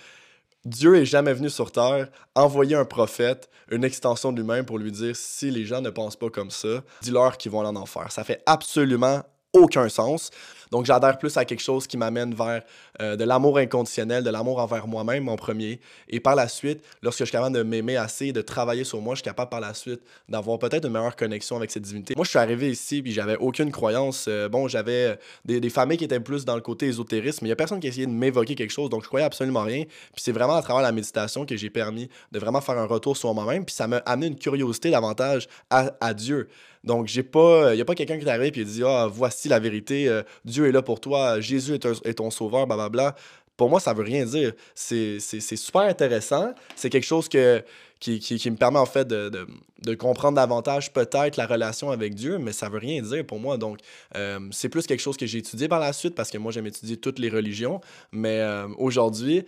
Dieu 0.67 0.97
est 0.97 1.05
jamais 1.05 1.33
venu 1.33 1.49
sur 1.49 1.71
terre 1.71 2.09
envoyer 2.35 2.75
un 2.75 2.83
prophète, 2.83 3.49
une 3.71 3.85
extension 3.85 4.33
de 4.33 4.41
lui-même 4.41 4.65
pour 4.65 4.77
lui 4.77 4.91
dire 4.91 5.15
si 5.15 5.49
les 5.49 5.63
gens 5.63 5.79
ne 5.79 5.89
pensent 5.89 6.17
pas 6.17 6.29
comme 6.29 6.51
ça, 6.51 6.83
dis-leur 7.01 7.37
qu'ils 7.37 7.53
vont 7.53 7.61
aller 7.61 7.69
en 7.69 7.77
enfer. 7.77 8.11
Ça 8.11 8.25
fait 8.25 8.43
absolument 8.45 9.23
aucun 9.53 9.87
sens. 9.87 10.29
Donc, 10.71 10.85
j'adhère 10.85 11.17
plus 11.17 11.35
à 11.37 11.45
quelque 11.45 11.61
chose 11.61 11.87
qui 11.87 11.97
m'amène 11.97 12.33
vers 12.33 12.63
euh, 13.01 13.15
de 13.15 13.23
l'amour 13.23 13.57
inconditionnel, 13.57 14.23
de 14.23 14.29
l'amour 14.29 14.59
envers 14.59 14.87
moi-même 14.87 15.29
en 15.29 15.35
premier. 15.35 15.79
Et 16.09 16.19
par 16.19 16.35
la 16.35 16.47
suite, 16.47 16.83
lorsque 17.01 17.19
je 17.19 17.25
suis 17.25 17.31
capable 17.31 17.55
de 17.55 17.63
m'aimer 17.63 17.97
assez, 17.97 18.31
de 18.31 18.41
travailler 18.41 18.83
sur 18.83 19.01
moi, 19.01 19.15
je 19.15 19.19
suis 19.19 19.23
capable 19.23 19.49
par 19.49 19.59
la 19.59 19.73
suite 19.73 20.01
d'avoir 20.29 20.59
peut-être 20.59 20.85
une 20.85 20.93
meilleure 20.93 21.15
connexion 21.15 21.57
avec 21.57 21.71
cette 21.71 21.83
divinité. 21.83 22.13
Moi, 22.15 22.25
je 22.25 22.29
suis 22.29 22.39
arrivé 22.39 22.71
ici, 22.71 23.01
puis 23.01 23.11
j'avais 23.11 23.37
aucune 23.37 23.71
croyance. 23.71 24.25
Euh, 24.27 24.49
bon, 24.49 24.67
j'avais 24.67 25.17
euh, 25.49 25.59
des, 25.59 25.69
familles 25.69 25.97
qui 25.97 26.05
étaient 26.05 26.19
plus 26.19 26.45
dans 26.45 26.55
le 26.55 26.61
côté 26.61 26.87
ésotérisme, 26.87 27.39
mais 27.41 27.47
il 27.47 27.49
n'y 27.49 27.53
a 27.53 27.55
personne 27.55 27.79
qui 27.79 27.87
essayait 27.87 28.07
de 28.07 28.11
m'évoquer 28.11 28.55
quelque 28.55 28.71
chose, 28.71 28.89
donc 28.89 29.03
je 29.03 29.07
croyais 29.07 29.25
absolument 29.25 29.63
rien. 29.63 29.83
Puis 29.83 30.23
c'est 30.23 30.31
vraiment 30.31 30.55
à 30.55 30.61
travers 30.61 30.81
la 30.81 30.91
méditation 30.91 31.45
que 31.45 31.55
j'ai 31.55 31.69
permis 31.69 32.09
de 32.31 32.39
vraiment 32.39 32.61
faire 32.61 32.77
un 32.77 32.85
retour 32.85 33.15
sur 33.15 33.33
moi-même, 33.33 33.65
puis 33.65 33.75
ça 33.75 33.87
m'a 33.87 33.97
amené 33.97 34.27
une 34.27 34.39
curiosité 34.39 34.89
davantage 34.89 35.47
à, 35.69 36.13
Dieu. 36.13 36.47
Donc, 36.83 37.13
il 37.13 37.21
n'y 37.21 37.81
a 37.81 37.85
pas 37.85 37.95
quelqu'un 37.95 38.17
qui 38.17 38.25
est 38.25 38.29
arrivé 38.29 38.47
et 38.55 38.63
dit 38.63 38.83
Ah, 38.83 39.07
voici 39.11 39.49
la 39.49 39.59
vérité, 39.59 40.09
Dieu 40.45 40.56
est 40.65 40.71
là 40.71 40.81
pour 40.81 40.99
toi, 40.99 41.39
Jésus 41.39 41.75
est, 41.75 42.13
ton 42.13 42.31
sauveur, 42.31 42.67
blablabla. 42.67 43.15
Pour 43.55 43.69
moi, 43.69 43.79
ça 43.79 43.93
veut 43.93 44.03
rien 44.03 44.25
dire. 44.25 44.53
C'est 44.75 45.19
super 45.19 45.81
intéressant. 45.81 46.53
C'est 46.75 46.89
quelque 46.89 47.05
chose 47.05 47.27
qui, 47.27 47.39
me 47.39 48.55
permet 48.55 48.79
en 48.79 48.85
fait 48.85 49.07
de, 49.07 49.95
comprendre 49.95 50.35
davantage 50.35 50.93
peut-être 50.93 51.37
la 51.37 51.47
relation 51.47 51.89
avec 51.89 52.13
Dieu, 52.13 52.37
mais 52.37 52.51
ça 52.51 52.69
veut 52.69 52.77
rien 52.77 53.01
dire 53.01 53.25
pour 53.25 53.39
moi. 53.39 53.57
Donc, 53.57 53.79
euh, 54.15 54.39
c'est 54.51 54.69
plus 54.69 54.85
quelque 54.85 55.01
chose 55.01 55.17
que 55.17 55.25
j'ai 55.25 55.39
étudié 55.39 55.67
par 55.67 55.79
la 55.79 55.91
suite 55.91 56.13
parce 56.13 56.29
que 56.29 56.37
moi, 56.37 56.51
j'aime 56.51 56.67
étudier 56.67 56.97
toutes 56.97 57.19
les 57.19 57.29
religions. 57.29 57.81
Mais 58.11 58.39
euh, 58.41 58.67
aujourd'hui, 58.77 59.43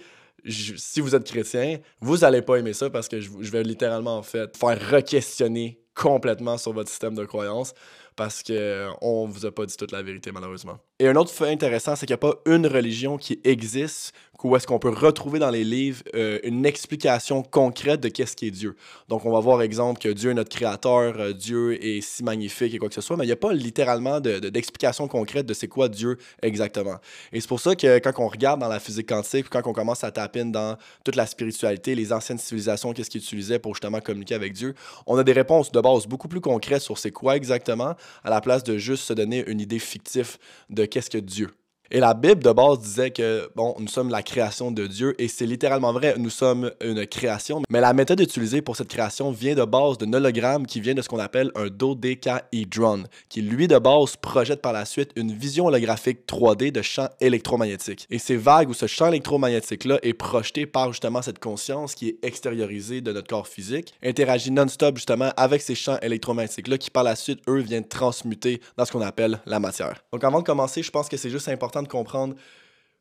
si 0.47 1.01
vous 1.01 1.13
êtes 1.15 1.25
chrétien, 1.25 1.77
vous 2.01 2.17
n'allez 2.17 2.41
pas 2.41 2.55
aimer 2.55 2.73
ça 2.73 2.89
parce 2.89 3.07
que 3.07 3.21
je, 3.21 3.29
je 3.39 3.51
vais 3.51 3.61
littéralement 3.61 4.17
en 4.17 4.23
fait 4.23 4.57
faire 4.57 4.79
re-questionner 4.91 5.79
complètement 5.93 6.57
sur 6.57 6.73
votre 6.73 6.89
système 6.89 7.13
de 7.13 7.25
croyance 7.25 7.73
parce 8.19 8.43
qu'on 8.43 9.27
ne 9.27 9.31
vous 9.31 9.45
a 9.45 9.51
pas 9.53 9.65
dit 9.65 9.77
toute 9.77 9.93
la 9.93 10.01
vérité, 10.01 10.33
malheureusement. 10.33 10.77
Et 10.99 11.07
un 11.07 11.15
autre 11.15 11.31
fait 11.31 11.49
intéressant, 11.49 11.95
c'est 11.95 12.05
qu'il 12.05 12.13
n'y 12.13 12.15
a 12.15 12.17
pas 12.17 12.35
une 12.45 12.67
religion 12.67 13.17
qui 13.17 13.39
existe 13.45 14.13
où 14.43 14.55
est-ce 14.55 14.67
qu'on 14.67 14.79
peut 14.79 14.89
retrouver 14.89 15.39
dans 15.39 15.49
les 15.49 15.63
livres 15.63 16.03
euh, 16.15 16.39
une 16.43 16.65
explication 16.65 17.43
concrète 17.43 18.01
de 18.01 18.09
qu'est-ce 18.09 18.35
qui 18.35 18.47
est 18.47 18.51
Dieu. 18.51 18.75
Donc, 19.07 19.25
on 19.25 19.31
va 19.31 19.39
voir, 19.39 19.61
exemple, 19.61 19.99
que 19.99 20.09
Dieu 20.09 20.31
est 20.31 20.33
notre 20.33 20.49
créateur, 20.49 21.19
euh, 21.19 21.33
Dieu 21.33 21.83
est 21.83 22.01
si 22.01 22.23
magnifique 22.23 22.73
et 22.73 22.77
quoi 22.77 22.89
que 22.89 22.95
ce 22.95 23.01
soit, 23.01 23.17
mais 23.17 23.23
il 23.23 23.27
n'y 23.27 23.33
a 23.33 23.37
pas 23.37 23.53
littéralement 23.53 24.19
d'explication 24.19 25.05
de, 25.05 25.11
concrète 25.11 25.45
de 25.45 25.53
c'est 25.53 25.67
quoi 25.67 25.89
Dieu 25.89 26.17
exactement. 26.41 26.97
Et 27.33 27.41
c'est 27.41 27.47
pour 27.47 27.59
ça 27.59 27.75
que 27.75 27.99
quand 27.99 28.13
on 28.17 28.27
regarde 28.27 28.59
dans 28.59 28.67
la 28.67 28.79
physique 28.79 29.09
quantique, 29.09 29.47
quand 29.49 29.65
on 29.65 29.73
commence 29.73 30.03
à 30.03 30.11
taper 30.11 30.43
dans 30.45 30.77
toute 31.03 31.15
la 31.15 31.25
spiritualité, 31.25 31.95
les 31.95 32.13
anciennes 32.13 32.37
civilisations, 32.37 32.93
qu'est-ce 32.93 33.09
qu'ils 33.09 33.21
utilisaient 33.21 33.59
pour 33.59 33.73
justement 33.73 33.99
communiquer 33.99 34.35
avec 34.35 34.53
Dieu, 34.53 34.73
on 35.05 35.17
a 35.17 35.23
des 35.23 35.33
réponses 35.33 35.71
de 35.71 35.81
base 35.81 36.07
beaucoup 36.07 36.27
plus 36.27 36.41
concrètes 36.41 36.81
sur 36.81 36.97
c'est 36.97 37.11
quoi 37.11 37.35
exactement, 37.35 37.95
à 38.23 38.29
la 38.29 38.41
place 38.41 38.63
de 38.63 38.77
juste 38.77 39.03
se 39.03 39.13
donner 39.13 39.43
une 39.47 39.59
idée 39.59 39.79
fictive 39.79 40.37
de 40.69 40.85
qu'est-ce 40.85 41.09
que 41.09 41.17
Dieu. 41.17 41.49
Et 41.91 41.99
la 41.99 42.13
Bible 42.13 42.43
de 42.43 42.51
base 42.51 42.79
disait 42.79 43.09
que, 43.09 43.49
bon, 43.55 43.75
nous 43.79 43.87
sommes 43.87 44.09
la 44.09 44.21
création 44.21 44.71
de 44.71 44.85
Dieu, 44.85 45.15
et 45.17 45.27
c'est 45.27 45.47
littéralement 45.47 45.91
vrai, 45.91 46.13
nous 46.17 46.29
sommes 46.29 46.71
une 46.81 47.07
création. 47.07 47.63
Mais 47.67 47.81
la 47.81 47.93
méthode 47.93 48.19
utilisée 48.19 48.61
pour 48.61 48.75
cette 48.75 48.89
création 48.89 49.31
vient 49.31 49.55
de 49.55 49.65
base 49.65 49.97
d'un 49.97 50.13
hologramme 50.13 50.67
qui 50.67 50.81
vient 50.81 50.93
de 50.93 51.01
ce 51.01 51.09
qu'on 51.09 51.17
appelle 51.17 51.51
un 51.55 51.67
dodecahedron, 51.67 53.05
qui 53.27 53.41
lui 53.41 53.67
de 53.67 53.79
base 53.79 54.15
projette 54.17 54.61
par 54.61 54.71
la 54.71 54.85
suite 54.85 55.09
une 55.15 55.31
vision 55.31 55.65
holographique 55.65 56.19
3D 56.27 56.71
de 56.71 56.83
champs 56.83 57.09
électromagnétiques. 57.21 58.05
Et 58.11 58.19
ces 58.19 58.37
vagues 58.37 58.69
où 58.69 58.75
ce 58.75 58.85
champ 58.85 59.07
électromagnétique-là 59.07 59.97
est 60.03 60.13
projeté 60.13 60.67
par 60.67 60.91
justement 60.91 61.23
cette 61.23 61.39
conscience 61.39 61.95
qui 61.95 62.09
est 62.09 62.17
extériorisée 62.21 63.01
de 63.01 63.11
notre 63.11 63.27
corps 63.27 63.47
physique, 63.47 63.95
interagit 64.03 64.51
non-stop 64.51 64.97
justement 64.97 65.31
avec 65.37 65.63
ces 65.63 65.73
champs 65.73 65.99
électromagnétiques-là 66.01 66.77
qui 66.77 66.91
par 66.91 67.03
la 67.03 67.15
suite, 67.15 67.39
eux, 67.47 67.59
viennent 67.59 67.87
transmuter 67.87 68.61
dans 68.77 68.85
ce 68.85 68.91
qu'on 68.91 69.01
appelle 69.01 69.39
la 69.47 69.59
matière. 69.59 70.03
Donc 70.13 70.23
avant 70.23 70.39
de 70.39 70.43
commencer, 70.43 70.83
je 70.83 70.91
pense 70.91 71.09
que 71.09 71.17
c'est 71.17 71.31
juste 71.31 71.49
important 71.49 71.78
de 71.83 71.87
comprendre 71.87 72.35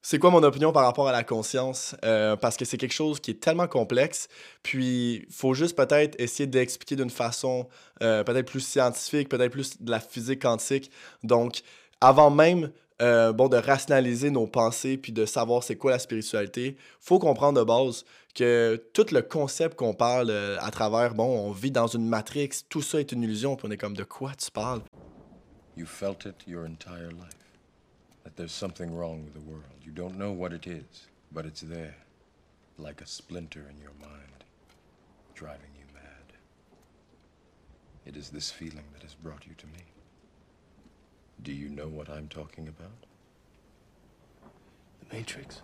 c'est 0.00 0.18
quoi 0.18 0.30
mon 0.30 0.42
opinion 0.42 0.72
par 0.72 0.84
rapport 0.84 1.08
à 1.08 1.12
la 1.12 1.24
conscience, 1.24 1.96
euh, 2.04 2.36
parce 2.36 2.56
que 2.56 2.64
c'est 2.64 2.76
quelque 2.76 2.94
chose 2.94 3.20
qui 3.20 3.32
est 3.32 3.40
tellement 3.40 3.66
complexe, 3.66 4.28
puis 4.62 5.24
il 5.28 5.32
faut 5.32 5.54
juste 5.54 5.76
peut-être 5.76 6.18
essayer 6.20 6.46
d'expliquer 6.46 6.96
d'une 6.96 7.10
façon 7.10 7.68
euh, 8.02 8.22
peut-être 8.22 8.46
plus 8.46 8.60
scientifique, 8.60 9.28
peut-être 9.28 9.52
plus 9.52 9.82
de 9.82 9.90
la 9.90 10.00
physique 10.00 10.42
quantique. 10.42 10.90
Donc, 11.24 11.62
avant 12.00 12.30
même 12.30 12.70
euh, 13.02 13.32
bon, 13.32 13.48
de 13.48 13.56
rationaliser 13.56 14.30
nos 14.30 14.46
pensées 14.46 14.96
puis 14.96 15.12
de 15.12 15.26
savoir 15.26 15.62
c'est 15.62 15.76
quoi 15.76 15.90
la 15.90 15.98
spiritualité, 15.98 16.76
faut 17.00 17.18
comprendre 17.18 17.58
de 17.58 17.64
base 17.64 18.04
que 18.34 18.82
tout 18.94 19.06
le 19.10 19.20
concept 19.22 19.76
qu'on 19.76 19.94
parle 19.94 20.30
à 20.60 20.70
travers, 20.70 21.14
bon, 21.14 21.24
on 21.24 21.50
vit 21.50 21.72
dans 21.72 21.88
une 21.88 22.08
matrix, 22.08 22.50
tout 22.68 22.82
ça 22.82 23.00
est 23.00 23.10
une 23.10 23.24
illusion, 23.24 23.56
puis 23.56 23.66
on 23.68 23.70
est 23.72 23.76
comme 23.76 23.96
de 23.96 24.04
quoi 24.04 24.32
tu 24.38 24.50
parles? 24.50 24.80
You 25.76 25.86
felt 25.86 26.24
it 26.24 26.46
your 26.46 26.64
entire 26.64 27.10
life. 27.10 27.47
That 28.28 28.36
there's 28.36 28.52
something 28.52 28.94
wrong 28.94 29.24
with 29.24 29.32
the 29.32 29.50
world. 29.50 29.64
You 29.82 29.90
don't 29.90 30.18
know 30.18 30.32
what 30.32 30.52
it 30.52 30.66
is, 30.66 31.06
but 31.32 31.46
it's 31.46 31.62
there, 31.62 31.94
like 32.76 33.00
a 33.00 33.06
splinter 33.06 33.64
in 33.70 33.80
your 33.80 33.94
mind, 33.98 34.44
driving 35.34 35.70
you 35.78 35.86
mad. 35.94 36.34
It 38.04 38.18
is 38.18 38.28
this 38.28 38.50
feeling 38.50 38.84
that 38.92 39.02
has 39.02 39.14
brought 39.14 39.46
you 39.46 39.54
to 39.56 39.66
me. 39.68 39.80
Do 41.42 41.52
you 41.52 41.70
know 41.70 41.88
what 41.88 42.10
I'm 42.10 42.28
talking 42.28 42.68
about? 42.68 43.06
The 45.00 45.16
Matrix. 45.16 45.62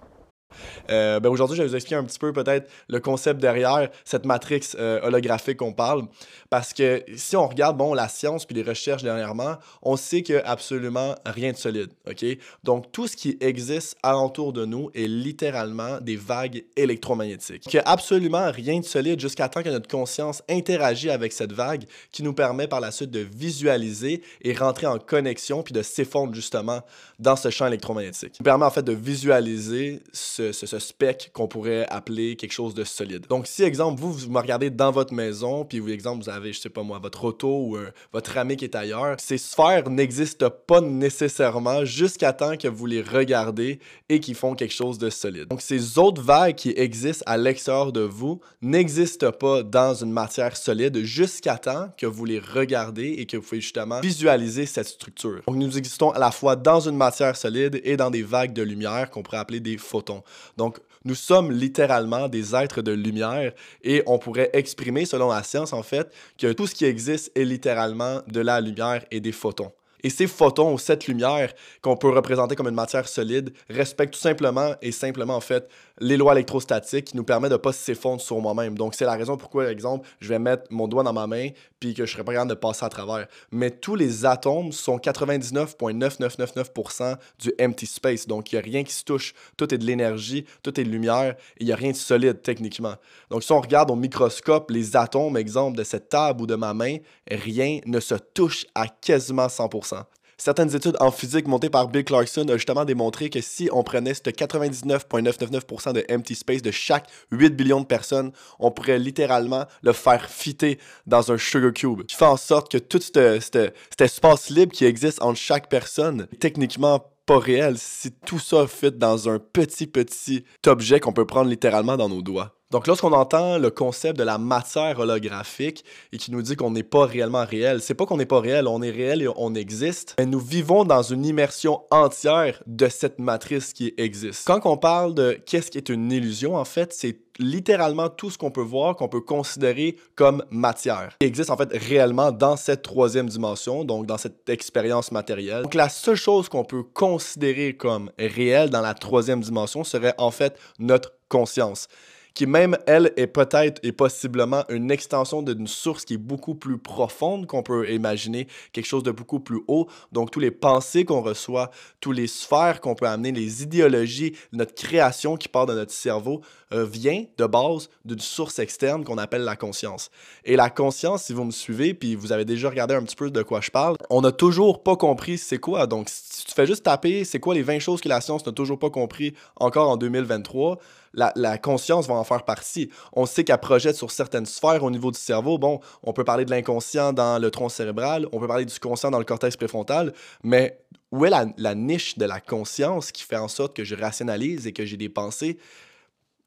Euh, 0.91 1.21
ben 1.21 1.31
aujourd'hui, 1.31 1.57
je 1.57 1.63
vais 1.63 1.69
vous 1.69 1.77
expliquer 1.77 1.97
un 1.97 2.05
petit 2.05 2.19
peu 2.19 2.33
peut-être 2.33 2.71
le 2.89 3.01
concept 3.01 3.41
derrière 3.41 3.89
cette 4.05 4.27
matrix 4.27 4.61
euh, 4.79 5.01
holographique 5.03 5.59
qu'on 5.59 5.73
parle. 5.73 6.05
Parce 6.51 6.73
que 6.73 7.03
si 7.17 7.37
on 7.37 7.49
regarde 7.49 7.77
bon, 7.77 7.95
la 7.95 8.09
science 8.09 8.45
puis 8.45 8.55
les 8.55 8.63
recherches 8.63 9.03
dernièrement, 9.03 9.57
on 9.83 9.97
sait 9.97 10.23
qu'il 10.23 10.37
n'y 10.37 10.41
a 10.41 10.49
absolument 10.49 11.15
rien 11.27 11.53
de 11.53 11.57
solide. 11.57 11.91
ok? 12.09 12.25
Donc 12.63 12.93
tout 12.93 13.07
ce 13.07 13.17
qui 13.17 13.37
existe 13.41 13.97
alentour 14.03 14.53
de 14.53 14.65
nous 14.65 14.91
est 14.95 15.09
littéralement 15.09 16.01
des 16.01 16.17
vagues 16.17 16.65
électromagnétiques. 16.77 17.65
Il 17.67 17.77
n'y 17.77 17.81
a 17.81 17.89
absolument 17.89 18.51
rien 18.51 18.81
de 18.81 18.85
solide 18.85 19.21
jusqu'à 19.21 19.49
temps 19.49 19.63
que 19.63 19.69
notre 19.69 19.89
conscience 19.89 20.43
interagit 20.49 21.11
avec 21.11 21.33
cette 21.33 21.53
vague 21.53 21.85
qui 22.13 22.23
nous 22.23 22.35
permet 22.35 22.69
par 22.69 22.81
la 22.81 22.91
suite 22.91 23.11
de 23.11 23.21
visualiser 23.21 24.23
et 24.43 24.55
rentrer 24.55 24.87
en 24.87 24.99
connexion 24.99 25.63
puis 25.63 25.73
de 25.73 25.83
s'effondrer 25.83 26.35
justement 26.35 26.81
dans 27.19 27.37
ce 27.37 27.51
champ 27.51 27.67
électromagnétique. 27.67 28.39
Permet 28.43 28.65
en 28.65 28.71
fait 28.71 28.83
de 28.83 28.93
visualiser 28.93 30.03
ce, 30.13 30.44
ce, 30.53 30.79
spec 30.79 31.31
qu'on 31.33 31.49
pourrait 31.49 31.87
appeler 31.89 32.37
quelque 32.37 32.53
chose 32.53 32.75
de 32.75 32.85
solide. 32.85 33.27
Donc 33.29 33.47
si, 33.47 33.63
exemple, 33.63 34.01
vous, 34.01 34.13
vous 34.13 34.31
me 34.31 34.39
regardez 34.39 34.71
dans 34.71 34.91
votre 34.91 35.15
maison, 35.15 35.65
puis 35.65 35.79
vous, 35.79 35.91
exemple, 35.91 36.25
vous 36.25 36.31
avez, 36.31 36.53
je 36.53 36.61
sais 36.61 36.69
pas 36.69 36.83
moi, 36.83 36.99
votre 36.99 37.25
auto 37.25 37.67
ou 37.67 37.77
euh, 37.77 37.91
votre 38.13 38.37
ami 38.37 38.57
qui 38.57 38.65
est 38.65 38.75
ailleurs, 38.75 39.17
ces 39.19 39.39
sphères 39.39 39.89
n'existent 39.89 40.51
pas 40.51 40.81
nécessairement 40.81 41.85
jusqu'à 41.85 42.33
temps 42.33 42.57
que 42.57 42.69
vous 42.69 42.87
les 42.87 43.03
regardez 43.03 43.79
et 44.09 44.21
qu'ils 44.21 44.35
font 44.35 44.55
quelque 44.55 44.75
chose 44.75 44.99
de 44.99 45.11
solide. 45.11 45.49
Donc 45.49 45.63
ces 45.63 45.99
autres 45.99 46.23
vagues 46.23 46.55
qui 46.55 46.73
existent 46.77 47.25
à 47.27 47.37
l'extérieur 47.37 47.93
de 47.93 48.01
vous 48.01 48.41
n'existent 48.63 49.33
pas 49.33 49.63
dans 49.63 49.95
une 49.95 50.13
matière 50.13 50.57
solide 50.57 51.03
jusqu'à 51.03 51.59
temps 51.59 51.89
que 51.97 52.07
vous 52.07 52.25
les 52.25 52.39
regardez 52.39 53.15
et 53.19 53.27
que 53.27 53.37
vous 53.37 53.43
pouvez 53.43 53.61
justement 53.61 54.01
visualiser 54.01 54.67
cette 54.67 54.89
structure. 54.89 55.43
Donc 55.47 55.57
nous 55.57 55.79
existons 55.79 56.11
à 56.11 56.19
la 56.19 56.31
fois 56.31 56.57
dans 56.57 56.81
une 56.81 56.97
matière 56.97 57.37
solide 57.37 57.81
et 57.85 57.97
dans 57.97 58.11
des 58.11 58.23
vagues 58.23 58.53
de 58.53 58.63
lumière 58.63 59.11
qu'on 59.11 59.23
pourrait 59.23 59.39
appeler 59.39 59.61
des 59.61 59.79
photons. 59.79 60.23
Donc, 60.57 60.79
nous 61.05 61.15
sommes 61.15 61.53
littéralement 61.53 62.29
des 62.29 62.55
êtres 62.55 62.83
de 62.83 62.93
lumière 62.93 63.53
et 63.83 64.03
on 64.07 64.19
pourrait 64.19 64.51
exprimer, 64.53 65.05
selon 65.05 65.29
la 65.29 65.43
science, 65.43 65.73
en 65.73 65.83
fait, 65.83 66.13
que 66.39 66.53
tout 66.53 66.67
ce 66.67 66.75
qui 66.75 66.85
existe 66.85 67.31
est 67.37 67.45
littéralement 67.45 68.21
de 68.27 68.41
la 68.41 68.61
lumière 68.61 69.05
et 69.11 69.21
des 69.21 69.33
photons. 69.33 69.73
Et 70.05 70.11
ces 70.11 70.27
photons 70.27 70.75
ou 70.75 70.79
cette 70.79 71.07
lumière 71.07 71.53
qu'on 71.81 71.97
peut 71.97 72.11
représenter 72.11 72.55
comme 72.55 72.69
une 72.69 72.75
matière 72.75 73.09
solide 73.09 73.55
respectent 73.71 74.13
tout 74.13 74.21
simplement 74.21 74.75
et 74.83 74.93
simplement 74.93 75.35
en 75.35 75.41
fait 75.41 75.67
les 76.01 76.17
lois 76.17 76.33
électrostatiques 76.33 77.05
qui 77.07 77.17
nous 77.17 77.25
permettent 77.25 77.51
de 77.51 77.57
ne 77.57 77.61
pas 77.61 77.73
s'effondrer 77.73 78.25
sur 78.25 78.39
moi-même. 78.41 78.77
Donc 78.77 78.95
c'est 78.95 79.05
la 79.05 79.15
raison 79.15 79.37
pourquoi, 79.37 79.65
par 79.65 79.71
exemple, 79.71 80.09
je 80.21 80.29
vais 80.29 80.39
mettre 80.39 80.65
mon 80.71 80.87
doigt 80.89 81.03
dans 81.03 81.13
ma 81.13 81.27
main 81.27 81.49
puis 81.81 81.93
que 81.95 82.07
je 82.07 82.13
serais 82.13 82.23
pas 82.25 82.33
capable 82.33 82.51
de 82.51 82.57
passer 82.57 82.85
à 82.85 82.89
travers. 82.89 83.27
Mais 83.51 83.71
tous 83.71 83.95
les 83.95 84.25
atomes 84.25 84.73
sont 84.73 84.97
99,9999% 84.99 87.17
du 87.39 87.53
empty 87.61 87.87
space. 87.87 88.27
Donc 88.27 88.51
il 88.53 88.57
n'y 88.57 88.61
a 88.61 88.63
rien 88.63 88.83
qui 88.85 88.93
se 88.93 89.05
touche. 89.05 89.35
Tout 89.57 89.73
est 89.75 89.79
de 89.79 89.85
l'énergie, 89.85 90.45
tout 90.63 90.79
est 90.81 90.85
de 90.85 90.91
lumière 90.91 91.35
et 91.59 91.61
il 91.61 91.67
n'y 91.67 91.73
a 91.73 91.77
rien 91.77 91.91
de 91.91 91.97
solide 91.97 92.41
techniquement. 92.43 92.95
Donc 93.31 93.45
si 93.45 93.53
on 93.53 93.61
regarde 93.61 93.91
au 93.91 93.97
microscope 93.97 94.71
les 94.71 94.97
atomes, 94.97 95.37
exemple 95.37 95.77
de 95.77 95.85
cette 95.85 96.09
table 96.09 96.41
ou 96.43 96.47
de 96.47 96.55
ma 96.55 96.73
main, 96.75 96.97
rien 97.31 97.81
ne 97.87 98.01
se 98.01 98.15
touche 98.15 98.67
à 98.75 98.89
quasiment 98.89 99.47
100%. 99.47 100.05
Certaines 100.45 100.77
études 100.77 100.99
en 101.01 101.11
physique 101.11 101.49
montées 101.49 101.71
par 101.71 101.89
Bill 101.89 102.05
Clarkson 102.05 102.47
ont 102.51 102.53
justement 102.53 102.85
démontré 102.85 103.31
que 103.31 103.41
si 103.41 103.71
on 103.73 103.83
prenait 103.83 104.13
ce 104.13 104.21
99,999% 104.21 105.95
de 105.95 106.05
empty 106.13 106.35
space 106.35 106.61
de 106.61 106.71
chaque 106.71 107.09
8 107.31 107.57
billions 107.57 107.81
de 107.81 107.87
personnes, 107.87 108.31
on 108.59 108.71
pourrait 108.71 108.99
littéralement 108.99 109.65
le 109.81 109.95
faire 109.95 110.29
fitter 110.29 110.79
dans 111.07 111.33
un 111.33 111.39
sugar 111.39 111.73
cube. 111.73 112.03
Qui 112.03 112.15
fait 112.15 112.27
en 112.27 112.37
sorte 112.37 112.71
que 112.71 112.77
tout 112.77 113.01
cet 113.01 113.73
espace 113.99 114.51
libre 114.51 114.73
qui 114.73 114.85
existe 114.85 115.23
entre 115.23 115.39
chaque 115.39 115.71
personne 115.71 116.27
est 116.31 116.41
techniquement 116.41 117.03
pas 117.25 117.39
réel 117.39 117.79
si 117.79 118.13
tout 118.13 118.39
ça 118.39 118.67
fit 118.67 118.93
dans 118.93 119.31
un 119.31 119.39
petit 119.39 119.87
petit 119.87 120.45
objet 120.67 121.01
qu'on 121.01 121.15
peut 121.15 121.27
prendre 121.27 121.49
littéralement 121.49 121.97
dans 121.97 122.11
nos 122.11 122.21
doigts. 122.21 122.55
Donc 122.75 122.89
lorsqu'on 122.89 123.13
entend 123.13 123.57
le 123.57 123.71
concept 123.71 124.19
de 124.19 124.25
la 124.25 124.37
matière 124.37 124.99
holographique 124.99 125.85
et 126.13 126.17
qui 126.19 126.33
nous 126.33 126.43
dit 126.43 126.57
qu'on 126.57 126.73
n'est 126.73 126.83
pas 126.83 127.07
réellement 127.07 127.45
réel, 127.45 127.81
c'est 127.81 127.95
pas 127.95 128.05
qu'on 128.05 128.17
n'est 128.17 128.27
pas 128.27 128.41
réel, 128.41 128.67
on 128.67 128.83
est 128.83 128.91
réel 128.91 129.23
et 129.23 129.29
on 129.37 129.55
existe, 129.55 130.17
mais 130.19 130.27
nous 130.27 130.41
vivons 130.41 130.85
dans 130.85 131.05
une 131.05 131.25
immersion 131.25 131.83
entière 131.93 132.61
de 132.67 132.89
cette 132.89 133.21
matrice 133.21 133.73
qui 133.73 133.95
existe. 133.97 134.45
Quand 134.45 134.59
on 134.65 134.77
parle 134.77 135.15
de 135.15 135.39
qu'est-ce 135.47 135.71
qui 135.71 135.79
est 135.79 135.89
une 135.89 136.11
illusion, 136.11 136.57
en 136.57 136.65
fait, 136.65 136.93
c'est 136.93 137.17
littéralement 137.39 138.09
tout 138.09 138.29
ce 138.29 138.39
qu'on 138.39 138.51
peut 138.51 138.61
voir, 138.61 138.97
qu'on 138.97 139.09
peut 139.09 139.21
considérer 139.21 139.95
comme 140.17 140.43
matière, 140.51 141.15
qui 141.21 141.29
existe 141.29 141.51
en 141.51 141.57
fait 141.57 141.71
réellement 141.73 142.33
dans 142.33 142.57
cette 142.57 142.83
troisième 142.83 143.29
dimension, 143.29 143.85
donc 143.85 144.07
dans 144.07 144.19
cette 144.19 144.49
expérience 144.49 145.13
matérielle. 145.13 145.63
Donc 145.63 145.75
la 145.75 145.89
seule 145.89 146.17
chose 146.17 146.49
qu'on 146.49 146.65
peut 146.65 146.83
considérer 146.83 147.77
comme 147.77 148.11
réelle 148.19 148.71
dans 148.71 148.81
la 148.81 148.95
troisième 148.95 149.43
dimension 149.43 149.85
serait 149.85 150.15
en 150.19 150.33
fait 150.33 150.59
notre 150.81 151.13
conscience 151.29 151.87
qui 152.35 152.47
même, 152.47 152.77
elle, 152.87 153.13
est 153.17 153.29
peut-être 153.29 153.81
et 153.85 153.93
possiblement 153.93 154.65
une 154.69 154.91
extension 154.91 155.41
d'une 155.43 155.69
source 155.69 156.05
qui 156.05 156.15
est 156.15 156.19
beaucoup 156.19 156.55
plus 156.55 156.79
profonde 156.79 157.47
qu'on 157.47 157.63
peut 157.63 157.89
imaginer, 157.91 158.49
quelque 158.73 158.87
chose 158.87 159.05
de 159.05 159.13
beaucoup 159.13 159.41
plus 159.41 159.63
haut. 159.69 159.89
Donc, 160.13 160.33
tous 160.33 160.41
les 160.41 160.51
pensées 160.51 161.05
qu'on 161.05 161.23
reçoit, 161.23 161.71
tous 162.01 162.13
les 162.13 162.27
sphères 162.27 162.81
qu'on 162.81 162.95
peut 162.95 163.07
amener, 163.07 163.31
les 163.31 163.63
idéologies, 163.63 164.35
notre 164.53 164.75
création 164.75 165.37
qui 165.37 165.49
part 165.49 165.67
de 165.67 165.75
notre 165.75 165.93
cerveau, 165.93 166.41
euh, 166.73 166.85
vient 166.85 167.25
de 167.39 167.47
base 167.47 167.89
d'une 168.05 168.19
source 168.19 168.59
externe 168.59 169.05
qu'on 169.05 169.19
appelle 169.19 169.43
la 169.43 169.55
conscience. 169.55 170.11
Et 170.45 170.57
la 170.57 170.71
conscience, 170.71 171.25
si 171.25 171.33
vous 171.33 171.45
me 171.45 171.53
suivez, 171.53 171.95
puis 171.95 172.17
vous 172.17 172.33
avez 172.33 172.45
déjà 172.45 172.69
regardé 172.69 172.95
un 172.95 173.03
petit 173.05 173.17
peu 173.17 173.31
de 173.31 173.43
quoi 173.43 173.61
je 173.61 173.71
parle, 173.71 173.97
on 174.11 174.23
n'a 174.23 174.33
toujours 174.33 174.83
pas 174.83 174.97
compris 174.97 175.39
c'est 175.39 175.59
quoi. 175.59 175.87
Donc, 175.87 176.09
si 176.09 176.45
tu 176.45 176.53
fais 176.53 176.67
juste 176.67 176.83
taper 176.83 177.25
c'est 177.25 177.39
quoi 177.39 177.55
les 177.55 177.63
20 177.63 177.79
choses 177.79 178.01
que 178.01 178.09
la 178.09 178.21
science 178.21 178.45
n'a 178.45 178.53
toujours 178.53 178.79
pas 178.79 178.91
compris 178.91 179.35
encore 179.57 179.89
en 179.89 179.97
2023, 179.97 180.79
la, 181.15 181.59
conscience 181.59 182.07
va 182.07 182.15
en 182.15 182.25
faire 182.25 182.45
partie. 182.45 182.91
On 183.13 183.27
sait 183.27 183.45
qu'elle 183.45 183.59
projette 183.59 183.97
sur 183.97 184.11
certaines 184.11 184.47
sphères 184.47 184.83
au 184.83 184.91
niveau 184.91 185.11
du 185.11 185.19
cerveau. 185.19 185.59
Bon, 185.59 185.81
on 186.03 186.13
peut 186.13 186.25
parler 186.25 186.45
de 186.45 186.51
l'inconscient 186.51 187.13
dans 187.13 187.41
le 187.41 187.51
tronc 187.51 187.69
cérébral, 187.69 188.27
on 188.33 188.41
peut 188.41 188.49
parler 188.49 188.65
du 188.65 188.79
conscient 188.79 189.11
dans 189.11 189.19
le 189.19 189.25
cortex 189.25 189.57
préfrontal, 189.57 190.13
mais 190.43 190.79
où 191.13 191.25
est 191.25 191.31
la, 191.31 191.47
la 191.59 191.75
niche 191.75 192.19
de 192.19 192.25
la 192.25 192.41
conscience 192.41 193.13
qui 193.13 193.23
fait 193.23 193.37
en 193.37 193.49
sorte 193.49 193.77
que 193.77 193.85
je 193.85 193.95
rationalise 193.95 194.67
et 194.67 194.73
que 194.73 194.85
j'ai 194.85 194.97
des 194.97 195.09
pensées 195.09 195.59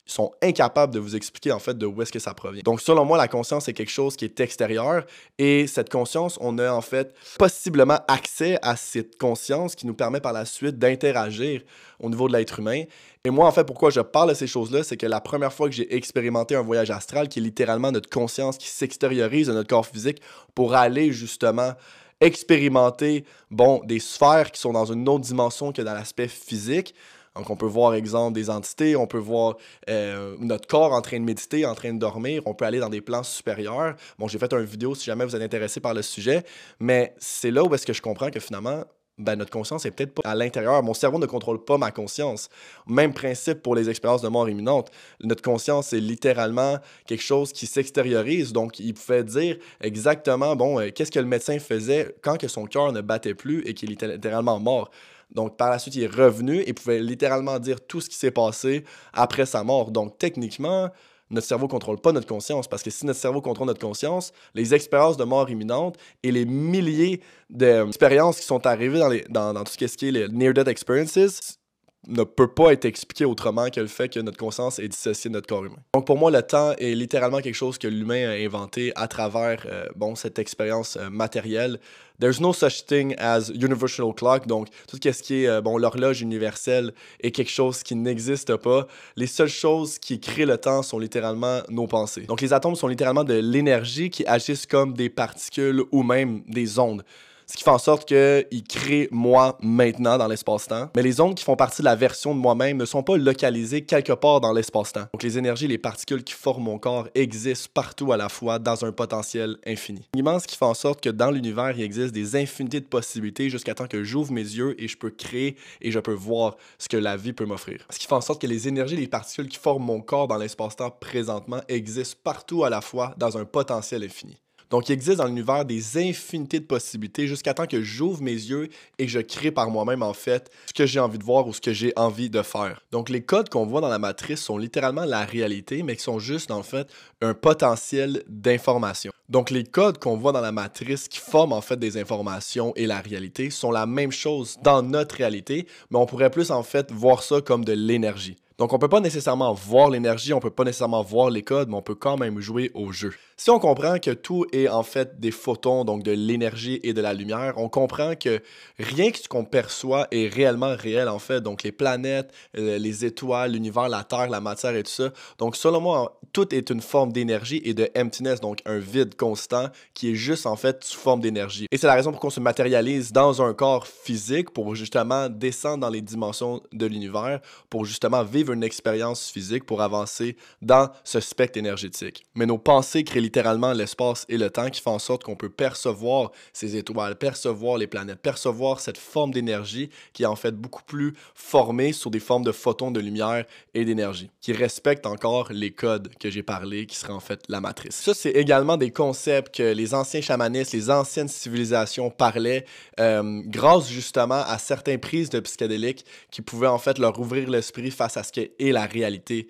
sont 0.08 0.32
incapables 0.42 0.94
de 0.94 1.00
vous 1.00 1.16
expliquer 1.16 1.52
en 1.52 1.60
fait 1.60 1.78
de 1.78 1.86
où 1.86 2.02
est-ce 2.02 2.12
que 2.12 2.20
ça 2.20 2.34
provient. 2.34 2.62
Donc 2.64 2.82
selon 2.82 3.06
moi, 3.06 3.18
la 3.18 3.28
conscience 3.28 3.68
est 3.68 3.74
quelque 3.74 3.92
chose 3.92 4.16
qui 4.16 4.26
est 4.26 4.40
extérieur 4.40 5.06
et 5.38 5.68
cette 5.68 5.90
conscience, 5.90 6.38
on 6.42 6.58
a 6.58 6.72
en 6.72 6.82
fait 6.82 7.14
possiblement 7.38 8.00
accès 8.08 8.58
à 8.62 8.76
cette 8.76 9.18
conscience 9.18 9.76
qui 9.76 9.86
nous 9.86 9.94
permet 9.94 10.22
par 10.22 10.34
la 10.34 10.46
suite 10.46 10.80
d'interagir 10.80 11.62
au 12.00 12.10
niveau 12.10 12.28
de 12.28 12.34
l'être 12.34 12.60
humain. 12.60 12.84
Et 13.24 13.30
moi 13.30 13.46
en 13.46 13.52
fait, 13.52 13.66
pourquoi 13.66 13.90
je 13.90 14.00
parle 14.00 14.30
de 14.30 14.34
ces 14.34 14.48
choses-là, 14.48 14.84
c'est 14.84 14.98
que 14.98 15.06
la 15.06 15.20
première 15.20 15.52
fois 15.52 15.68
que 15.68 15.76
j'ai 15.76 15.94
expérimenté 15.96 16.56
un 16.56 16.62
voyage 16.62 16.90
astral 16.90 17.28
qui 17.28 17.40
est 17.40 17.42
littéralement 17.42 17.92
notre 17.92 18.10
conscience 18.10 18.58
qui 18.58 18.70
s'extériorise 18.70 19.48
de 19.48 19.54
notre 19.54 19.68
corps 19.68 19.86
physique 19.86 20.22
pour 20.56 20.74
aller 20.74 21.12
justement 21.12 21.74
expérimenter 22.20 23.26
bon 23.52 23.82
des 23.86 24.00
sphères 24.00 24.52
qui 24.52 24.60
sont 24.60 24.74
dans 24.74 24.86
une 24.86 25.08
autre 25.08 25.26
dimension 25.26 25.72
que 25.72 25.82
dans 25.82 25.94
l'aspect 25.94 26.28
physique 26.28 26.96
donc, 27.38 27.50
on 27.50 27.56
peut 27.56 27.65
voir, 27.65 27.94
exemple, 27.94 28.34
des 28.34 28.50
entités, 28.50 28.96
on 28.96 29.08
peut 29.08 29.17
voir 29.17 29.58
euh, 29.89 30.36
notre 30.39 30.67
corps 30.67 30.94
en 30.94 31.01
train 31.01 31.20
de 31.20 31.25
méditer, 31.25 31.65
en 31.65 31.75
train 31.75 31.94
de 31.94 32.00
dormir, 32.00 32.41
on 32.46 32.53
peut 32.53 32.65
aller 32.65 32.79
dans 32.79 32.89
des 32.89 33.01
plans 33.01 33.24
supérieurs. 33.24 33.96
Bon, 34.17 34.27
j'ai 34.27 34.39
fait 34.39 34.51
une 34.53 34.63
vidéo 34.63 34.96
si 34.96 35.06
jamais 35.06 35.25
vous 35.25 35.36
êtes 35.36 35.41
intéressé 35.41 35.79
par 35.79 35.94
le 35.94 36.01
sujet, 36.01 36.44
mais 36.79 37.13
c'est 37.20 37.51
là 37.51 37.63
où 37.63 37.74
est-ce 37.75 37.86
que 37.86 37.94
je 37.94 38.01
comprends 38.01 38.32
que 38.32 38.39
finalement, 38.39 38.84
ben, 39.17 39.36
notre 39.36 39.50
conscience 39.50 39.86
est 39.86 39.91
peut-être 39.91 40.13
pas 40.13 40.29
à 40.29 40.36
l'intérieur. 40.36 40.82
Mon 40.84 40.94
cerveau 40.94 41.17
ne 41.17 41.25
contrôle 41.25 41.63
pas 41.63 41.77
ma 41.77 41.91
conscience. 41.91 42.50
Même 42.86 43.13
principe 43.13 43.63
pour 43.63 43.74
les 43.74 43.89
expériences 43.89 44.22
de 44.22 44.27
mort 44.27 44.48
imminente. 44.48 44.91
Notre 45.22 45.41
conscience 45.41 45.91
est 45.94 46.00
littéralement 46.00 46.77
quelque 47.08 47.24
chose 47.24 47.51
qui 47.51 47.65
s'extériorise. 47.65 48.53
Donc, 48.53 48.79
il 48.79 48.94
pouvait 48.94 49.24
dire 49.24 49.58
exactement, 49.82 50.56
bon, 50.56 50.79
euh, 50.79 50.91
qu'est-ce 50.94 51.12
que 51.12 51.20
le 51.20 51.25
médecin 51.25 51.58
faisait 51.58 52.15
quand 52.22 52.38
que 52.38 52.48
son 52.48 52.65
cœur 52.65 52.91
ne 52.91 53.01
battait 53.01 53.34
plus 53.34 53.63
et 53.65 53.74
qu'il 53.74 53.91
était 53.91 54.08
littéralement 54.08 54.60
mort. 54.60 54.91
Donc, 55.32 55.58
par 55.58 55.70
la 55.70 55.80
suite, 55.80 55.96
il 55.96 56.04
est 56.04 56.08
revenu 56.14 56.64
et 56.66 56.74
pouvait 56.74 57.00
littéralement 57.00 57.60
dire 57.60 57.80
tout 57.86 58.02
ce 58.02 58.10
qui 58.10 58.16
s'est 58.16 58.32
passé 58.32 58.84
après 59.14 59.46
sa 59.46 59.64
mort. 59.64 59.92
Donc, 59.92 60.18
techniquement, 60.18 60.90
notre 61.30 61.48
cerveau 61.48 61.68
contrôle 61.68 62.00
pas 62.00 62.12
notre 62.12 62.28
conscience. 62.28 62.68
Parce 62.68 62.84
que 62.84 62.90
si 62.90 63.06
notre 63.06 63.20
cerveau 63.20 63.42
contrôle 63.42 63.68
notre 63.68 63.82
conscience, 63.82 64.32
les 64.54 64.74
expériences 64.74 65.18
de 65.18 65.24
mort 65.24 65.50
imminente 65.50 65.98
et 66.24 66.32
les 66.32 66.46
milliers 66.46 67.22
d'expériences 67.50 68.40
qui 68.40 68.46
sont 68.46 68.66
arrivées 68.66 69.00
dans, 69.00 69.10
les, 69.10 69.26
dans, 69.30 69.54
dans 69.54 69.64
tout 69.64 69.74
ce 69.74 69.98
qui 69.98 70.08
est 70.08 70.12
les 70.12 70.28
near-death 70.30 70.68
experiences 70.68 71.60
ne 72.08 72.24
peut 72.24 72.48
pas 72.48 72.72
être 72.72 72.86
expliqué 72.86 73.25
autrement 73.25 73.70
que 73.70 73.80
le 73.80 73.88
fait 73.88 74.10
que 74.10 74.20
notre 74.20 74.38
conscience 74.38 74.80
est 74.80 74.88
dissociée 74.88 75.30
de 75.30 75.34
notre 75.34 75.48
corps 75.48 75.66
humain. 75.66 75.77
Donc 75.94 76.06
pour 76.06 76.18
moi, 76.18 76.32
le 76.32 76.42
temps 76.42 76.74
est 76.77 76.96
littéralement 76.96 77.39
quelque 77.39 77.56
chose 77.56 77.77
que 77.77 77.88
l'humain 77.88 78.30
a 78.30 78.34
inventé 78.34 78.94
à 78.96 79.08
travers 79.08 79.66
euh, 79.66 79.86
bon, 79.96 80.16
cette 80.16 80.39
expérience 80.39 80.98
euh, 80.98 81.10
matérielle. 81.10 81.80
There's 82.20 82.39
no 82.39 82.51
such 82.51 82.86
thing 82.86 83.13
as 83.20 83.50
universal 83.50 84.13
clock, 84.13 84.48
donc 84.48 84.70
tout 84.88 84.98
ce 85.04 85.22
qui 85.22 85.44
est 85.44 85.48
euh, 85.48 85.62
bon, 85.62 85.77
l'horloge 85.77 86.22
universelle 86.22 86.94
est 87.22 87.32
quelque 87.32 87.51
chose 87.51 87.84
qui 87.84 87.96
n'existe 87.96 88.56
pas. 88.56 88.88
Les 89.16 89.27
seules 89.27 89.50
choses 89.50 90.00
qui 90.00 90.20
créent 90.20 90.46
le 90.46 90.58
temps 90.58 90.82
sont 90.82 91.00
littéralement 91.00 91.62
nos 91.70 91.88
pensées. 91.88 92.22
Donc 92.22 92.42
les 92.42 92.54
atomes 92.54 92.75
sont 92.75 92.88
littéralement 92.88 93.24
de 93.24 93.36
l'énergie 93.36 94.10
qui 94.10 94.25
agissent 94.25 94.66
comme 94.66 94.94
des 94.94 95.10
particules 95.10 95.84
ou 95.92 96.04
même 96.04 96.42
des 96.48 96.80
ondes 96.80 97.04
ce 97.50 97.56
qui 97.56 97.63
fait 97.63 97.70
en 97.70 97.77
sorte 97.77 98.08
qu'il 98.08 98.63
crée 98.68 99.08
moi 99.12 99.58
maintenant 99.62 100.18
dans 100.18 100.27
l'espace-temps. 100.27 100.89
Mais 100.96 101.01
les 101.01 101.22
ondes 101.22 101.36
qui 101.36 101.46
font 101.46 101.56
partie 101.56 101.82
de 101.82 101.86
la 101.86 101.96
version 101.96 102.36
de 102.36 102.39
moi-même 102.39 102.77
ne 102.77 102.86
sont 102.86 103.04
pas 103.04 103.16
localisées 103.16 103.86
quelque 103.86 104.12
part 104.12 104.42
dans 104.42 104.51
l'espace-temps. 104.51 105.08
Donc 105.13 105.24
les 105.24 105.38
énergies, 105.38 105.68
les 105.68 105.77
particules 105.77 106.24
qui 106.24 106.34
forment 106.34 106.63
mon 106.63 106.77
corps 106.77 107.08
existent 107.16 107.70
partout 107.74 108.12
à 108.12 108.18
la 108.18 108.27
fois 108.27 108.60
dans 108.60 108.84
un 108.84 108.92
potentiel 108.92 109.58
infini. 109.66 110.08
Immense 110.16 110.46
qui 110.46 110.58
fait 110.58 110.66
en 110.66 110.74
sorte 110.74 111.01
que 111.01 111.10
dans 111.10 111.32
l'univers, 111.32 111.72
il 111.72 111.84
existe 111.84 112.13
des 112.13 112.36
infinités 112.36 112.82
de 112.82 112.86
possibilités 112.86 113.50
jusqu'à 113.50 113.74
temps 113.74 113.88
que 113.88 114.04
j'ouvre 114.04 114.34
mes 114.34 114.42
yeux 114.42 114.75
et 114.82 114.89
je 114.89 114.98
peux 114.98 115.10
créer 115.10 115.56
et 115.82 115.92
je 115.92 116.00
peux 116.00 116.13
voir 116.13 116.58
ce 116.77 116.89
que 116.89 116.98
la 116.98 117.16
vie 117.16 117.34
peut 117.34 117.46
m'offrir. 117.46 117.86
Ce 117.89 117.98
qui 117.98 118.08
fait 118.08 118.16
en 118.16 118.22
sorte 118.22 118.42
que 118.42 118.48
les 118.48 118.68
énergies, 118.68 118.98
les 118.98 119.08
particules 119.08 119.48
qui 119.48 119.58
forment 119.58 119.86
mon 119.86 120.01
corps 120.01 120.27
dans 120.27 120.38
l'espace-temps 120.38 120.92
présentement 121.00 121.62
existent 121.70 122.20
partout 122.24 122.66
à 122.66 122.70
la 122.70 122.82
fois 122.82 123.13
dans 123.18 123.38
un 123.38 123.46
potentiel 123.46 124.04
infini. 124.04 124.38
Donc, 124.70 124.90
il 124.90 124.94
existe 124.94 125.18
dans 125.18 125.28
l'univers 125.28 125.64
des 125.64 125.98
infinités 125.98 126.60
de 126.60 126.66
possibilités 126.66 127.28
jusqu'à 127.28 127.54
temps 127.54 127.68
que 127.68 127.82
j'ouvre 127.82 128.22
mes 128.22 128.32
yeux 128.32 128.70
et 128.98 129.06
que 129.06 129.12
je 129.12 129.20
crée 129.20 129.52
par 129.52 129.70
moi-même, 129.70 130.04
en 130.04 130.14
fait, 130.14 130.52
ce 130.68 130.74
que 130.74 130.86
j'ai 130.86 131.00
envie 131.00 131.18
de 131.18 131.24
voir 131.24 131.48
ou 131.48 131.54
ce 131.54 131.62
que 131.62 131.72
j'ai 131.72 131.94
envie 131.96 132.30
de 132.30 132.42
faire. 132.42 132.82
Donc, 132.92 133.10
les 133.10 133.22
codes 133.22 133.50
qu'on 133.50 133.66
voit 133.66 133.82
dans 133.82 133.88
la 133.88 134.00
matrice 134.00 134.42
sont 134.42 134.58
littéralement 134.58 135.06
la 135.06 135.24
réalité, 135.24 135.84
mais 135.84 135.96
qui 135.96 136.04
sont 136.04 136.20
juste, 136.20 136.52
en 136.52 136.64
fait, 136.64 136.88
un 137.22 137.34
potentiel 137.34 138.24
d'information. 138.28 139.12
Donc, 139.30 139.52
les 139.52 139.64
codes 139.64 140.00
qu'on 140.00 140.18
voit 140.18 140.32
dans 140.32 140.42
la 140.42 140.52
matrice 140.52 141.08
qui 141.08 141.20
forment, 141.20 141.54
en 141.54 141.62
fait, 141.62 141.78
des 141.78 141.98
informations 141.98 142.74
et 142.76 142.88
la 142.88 143.00
réalité 143.00 143.50
sont 143.50 143.72
la 143.72 143.86
même 143.86 144.12
chose 144.12 144.58
dans 144.64 144.82
notre 144.82 145.16
réalité, 145.16 145.68
mais 145.92 145.98
on 145.98 146.06
pourrait 146.06 146.30
plus, 146.30 146.52
en 146.52 146.64
fait, 146.64 146.92
voir 146.92 147.24
ça 147.24 147.42
comme 147.42 147.64
de 147.64 147.74
l'énergie. 147.74 148.38
Donc, 148.58 148.74
on 148.74 148.80
peut 148.80 148.90
pas 148.90 149.00
nécessairement 149.00 149.54
voir 149.54 149.92
l'énergie, 149.92 150.34
on 150.34 150.40
peut 150.40 150.50
pas 150.50 150.64
nécessairement 150.64 151.04
voir 151.04 151.30
les 151.30 151.44
codes, 151.44 151.70
mais 151.70 151.76
on 151.76 151.84
peut 151.84 151.96
quand 151.96 152.18
même 152.18 152.40
jouer 152.40 152.72
au 152.74 152.92
jeu. 152.92 153.14
Si 153.36 153.52
on 153.52 153.60
comprend 153.60 154.00
que 154.00 154.10
tout 154.10 154.48
est 154.52 154.68
en 154.68 154.82
fait 154.82 155.20
des 155.20 155.30
photons, 155.30 155.86
donc 155.86 156.02
de 156.02 156.12
l'énergie 156.12 156.80
et 156.82 156.94
de 156.94 157.02
la 157.02 157.14
lumière, 157.14 157.54
on 157.58 157.70
comprend 157.70 158.16
que 158.16 158.42
rien 158.80 159.12
que 159.12 159.20
ce 159.20 159.28
qu'on 159.28 159.46
perçoit 159.46 160.08
est 160.10 160.28
réellement 160.28 160.76
réel 160.76 161.08
en 161.08 161.20
fait. 161.20 161.42
Donc, 161.42 161.62
les 161.62 161.72
planètes, 161.72 162.34
euh, 162.58 162.80
les 162.80 163.06
étoiles, 163.06 163.52
l'univers, 163.52 163.90
la 163.90 164.04
Terre, 164.04 164.28
la 164.30 164.42
matière 164.42 164.76
et 164.76 164.82
tout 164.82 164.92
ça. 164.92 165.12
Donc, 165.38 165.56
selon 165.56 165.80
moi, 165.80 166.17
tout 166.34 166.54
est 166.54 166.70
une 166.70 166.82
forme 166.82 167.12
d'énergie 167.12 167.62
et 167.64 167.74
de 167.74 167.90
emptiness, 167.98 168.40
donc 168.40 168.62
un 168.66 168.80
vide 168.80 169.16
constant 169.16 169.70
qui 169.94 170.12
est 170.12 170.16
juste 170.16 170.46
en 170.46 170.56
fait 170.56 170.84
sous 170.84 171.00
forme 171.00 171.22
d'énergie. 171.22 171.68
Et 171.72 171.78
c'est 171.78 171.88
la 171.88 171.94
raison 171.94 172.12
pour 172.12 172.20
qu'on 172.20 172.30
se 172.30 172.40
matérialise 172.40 173.12
dans 173.12 173.42
un 173.42 173.54
corps 173.54 173.88
physique 173.88 174.52
pour 174.52 174.76
justement 174.76 175.30
descendre 175.30 175.80
dans 175.80 175.90
les 175.90 176.02
dimensions 176.02 176.62
de 176.72 176.86
l'univers, 176.86 177.42
pour 177.70 177.86
justement 177.86 178.24
vivre 178.24 178.54
une 178.54 178.64
expérience 178.64 179.30
physique 179.30 179.66
pour 179.66 179.82
avancer 179.82 180.38
dans 180.62 180.90
ce 181.04 181.20
spectre 181.20 181.58
énergétique. 181.58 182.26
Mais 182.36 182.46
nos 182.46 182.58
pensées 182.58 183.04
créent 183.04 183.22
littéralement 183.22 183.74
l'espace 183.74 184.26
et 184.30 184.38
le 184.38 184.50
temps 184.50 184.70
qui 184.70 184.82
font 184.82 184.92
en 184.92 185.00
sorte 185.00 185.24
qu'on 185.24 185.36
peut 185.36 185.50
percevoir 185.50 186.32
ces 186.54 186.76
étoiles, 186.76 187.16
percevoir 187.16 187.78
les 187.78 187.88
planètes, 187.88 188.20
percevoir 188.20 188.80
cette 188.80 188.98
forme 188.98 189.32
d'énergie 189.32 189.90
qui 190.14 190.24
est 190.24 190.28
en 190.28 190.36
fait 190.36 190.56
beaucoup 190.56 190.84
plus 190.84 191.14
formée 191.36 191.94
sur 191.94 192.12
des 192.12 192.20
formes 192.20 192.44
de 192.44 192.52
photons 192.52 192.92
de 192.92 193.00
lumière 193.00 193.46
et 193.74 193.86
d'énergie, 193.86 194.30
qui 194.42 194.54
respectent 194.54 195.06
encore 195.06 195.52
les 195.52 195.72
codes 195.72 196.10
que 196.20 196.27
j'ai 196.30 196.44
parlé, 196.44 196.86
qui 196.86 196.96
seraient 196.96 197.14
en 197.14 197.20
fait 197.20 197.44
la 197.50 197.62
matrice. 197.62 197.96
Ça, 197.96 198.14
c'est 198.14 198.32
également 198.32 198.78
des 198.78 198.92
concepts 198.92 199.56
que 199.56 199.74
les 199.74 199.94
anciens 199.94 200.22
chamanistes, 200.22 200.74
les 200.74 200.90
anciennes 200.90 201.28
civilisations 201.28 202.10
parlaient 202.10 202.66
euh, 203.00 203.42
grâce 203.46 203.90
justement 203.90 204.44
à 204.46 204.58
certaines 204.58 205.00
prises 205.00 205.30
de 205.30 205.40
psychédéliques 205.40 206.06
qui 206.32 206.42
pouvaient 206.42 206.68
en 206.68 206.80
fait 206.80 207.00
leur 207.00 207.20
ouvrir 207.20 207.50
l'esprit 207.50 207.92
face 207.92 208.18
à 208.18 208.24
ce 208.24 208.32
et 208.60 208.72
la 208.72 208.86
réalité 208.86 209.48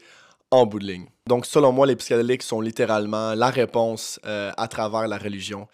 en 0.51 0.65
bout 0.65 0.79
de 0.79 0.85
ligne. 0.85 1.07
Donc, 1.27 1.45
selon 1.45 1.71
moi, 1.71 1.85
les 1.85 1.95
psychédéliques 1.95 2.43
sont 2.43 2.61
littéralement 2.61 3.33
la 3.33 3.49
réponse 3.49 4.19
euh, 4.25 4.51
à 4.55 4.67
travers 4.67 5.07
la 5.07 5.17
religion, 5.17 5.67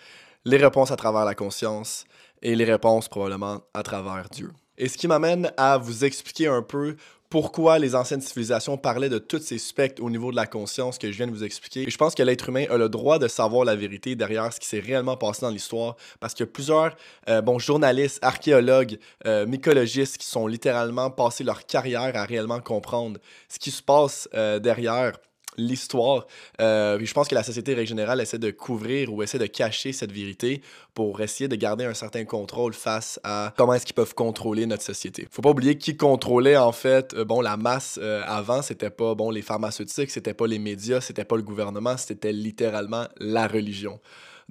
les 0.45 0.57
réponses 0.57 0.91
à 0.91 0.95
travers 0.95 1.25
la 1.25 1.35
conscience 1.35 2.05
et 2.41 2.55
les 2.55 2.65
réponses 2.65 3.07
probablement 3.07 3.61
à 3.73 3.83
travers 3.83 4.29
Dieu. 4.29 4.51
Et 4.77 4.87
ce 4.87 4.97
qui 4.97 5.07
m'amène 5.07 5.51
à 5.57 5.77
vous 5.77 6.03
expliquer 6.03 6.47
un 6.47 6.63
peu 6.63 6.95
pourquoi 7.33 7.79
les 7.79 7.95
anciennes 7.95 8.21
civilisations 8.21 8.77
parlaient 8.77 9.09
de 9.09 9.17
tous 9.17 9.39
ces 9.39 9.57
spectres 9.57 10.03
au 10.03 10.11
niveau 10.11 10.29
de 10.29 10.35
la 10.35 10.45
conscience 10.45 10.99
que 10.99 11.11
je 11.11 11.17
viens 11.17 11.25
de 11.25 11.31
vous 11.31 11.43
expliquer. 11.43 11.89
Je 11.89 11.97
pense 11.97 12.13
que 12.13 12.21
l'être 12.21 12.49
humain 12.49 12.65
a 12.69 12.77
le 12.77 12.89
droit 12.89 13.17
de 13.17 13.27
savoir 13.27 13.65
la 13.65 13.75
vérité 13.75 14.15
derrière 14.15 14.53
ce 14.53 14.59
qui 14.59 14.67
s'est 14.67 14.79
réellement 14.79 15.17
passé 15.17 15.41
dans 15.41 15.49
l'histoire, 15.49 15.95
parce 16.19 16.39
a 16.39 16.45
plusieurs 16.45 16.95
euh, 17.29 17.41
bons 17.41 17.57
journalistes, 17.57 18.19
archéologues, 18.21 18.99
euh, 19.25 19.47
mycologistes 19.47 20.19
qui 20.19 20.27
sont 20.27 20.45
littéralement 20.45 21.09
passés 21.09 21.43
leur 21.43 21.65
carrière 21.65 22.15
à 22.15 22.23
réellement 22.25 22.59
comprendre 22.59 23.19
ce 23.49 23.57
qui 23.57 23.71
se 23.71 23.81
passe 23.81 24.29
euh, 24.35 24.59
derrière 24.59 25.13
l'histoire. 25.57 26.27
Euh, 26.61 26.99
je 27.01 27.13
pense 27.13 27.27
que 27.27 27.35
la 27.35 27.43
société 27.43 27.73
règle 27.73 27.87
générale 27.87 28.21
essaie 28.21 28.39
de 28.39 28.51
couvrir 28.51 29.13
ou 29.13 29.23
essaie 29.23 29.39
de 29.39 29.45
cacher 29.45 29.93
cette 29.93 30.11
vérité 30.11 30.61
pour 30.93 31.21
essayer 31.21 31.47
de 31.47 31.55
garder 31.55 31.85
un 31.85 31.93
certain 31.93 32.25
contrôle 32.25 32.73
face 32.73 33.19
à 33.23 33.53
comment 33.57 33.73
est-ce 33.73 33.85
qu'ils 33.85 33.95
peuvent 33.95 34.15
contrôler 34.15 34.65
notre 34.65 34.83
société. 34.83 35.27
Faut 35.31 35.41
pas 35.41 35.51
oublier 35.51 35.77
qui 35.77 35.97
contrôlait 35.97 36.57
en 36.57 36.71
fait 36.71 37.13
euh, 37.13 37.25
bon 37.25 37.41
la 37.41 37.57
masse 37.57 37.99
euh, 38.01 38.21
avant, 38.25 38.61
c'était 38.61 38.89
pas 38.89 39.15
bon 39.15 39.29
les 39.29 39.41
pharmaceutiques, 39.41 40.11
c'était 40.11 40.33
pas 40.33 40.47
les 40.47 40.59
médias, 40.59 41.01
c'était 41.01 41.25
pas 41.25 41.35
le 41.35 41.43
gouvernement, 41.43 41.97
c'était 41.97 42.33
littéralement 42.33 43.05
la 43.17 43.47
religion. 43.47 43.99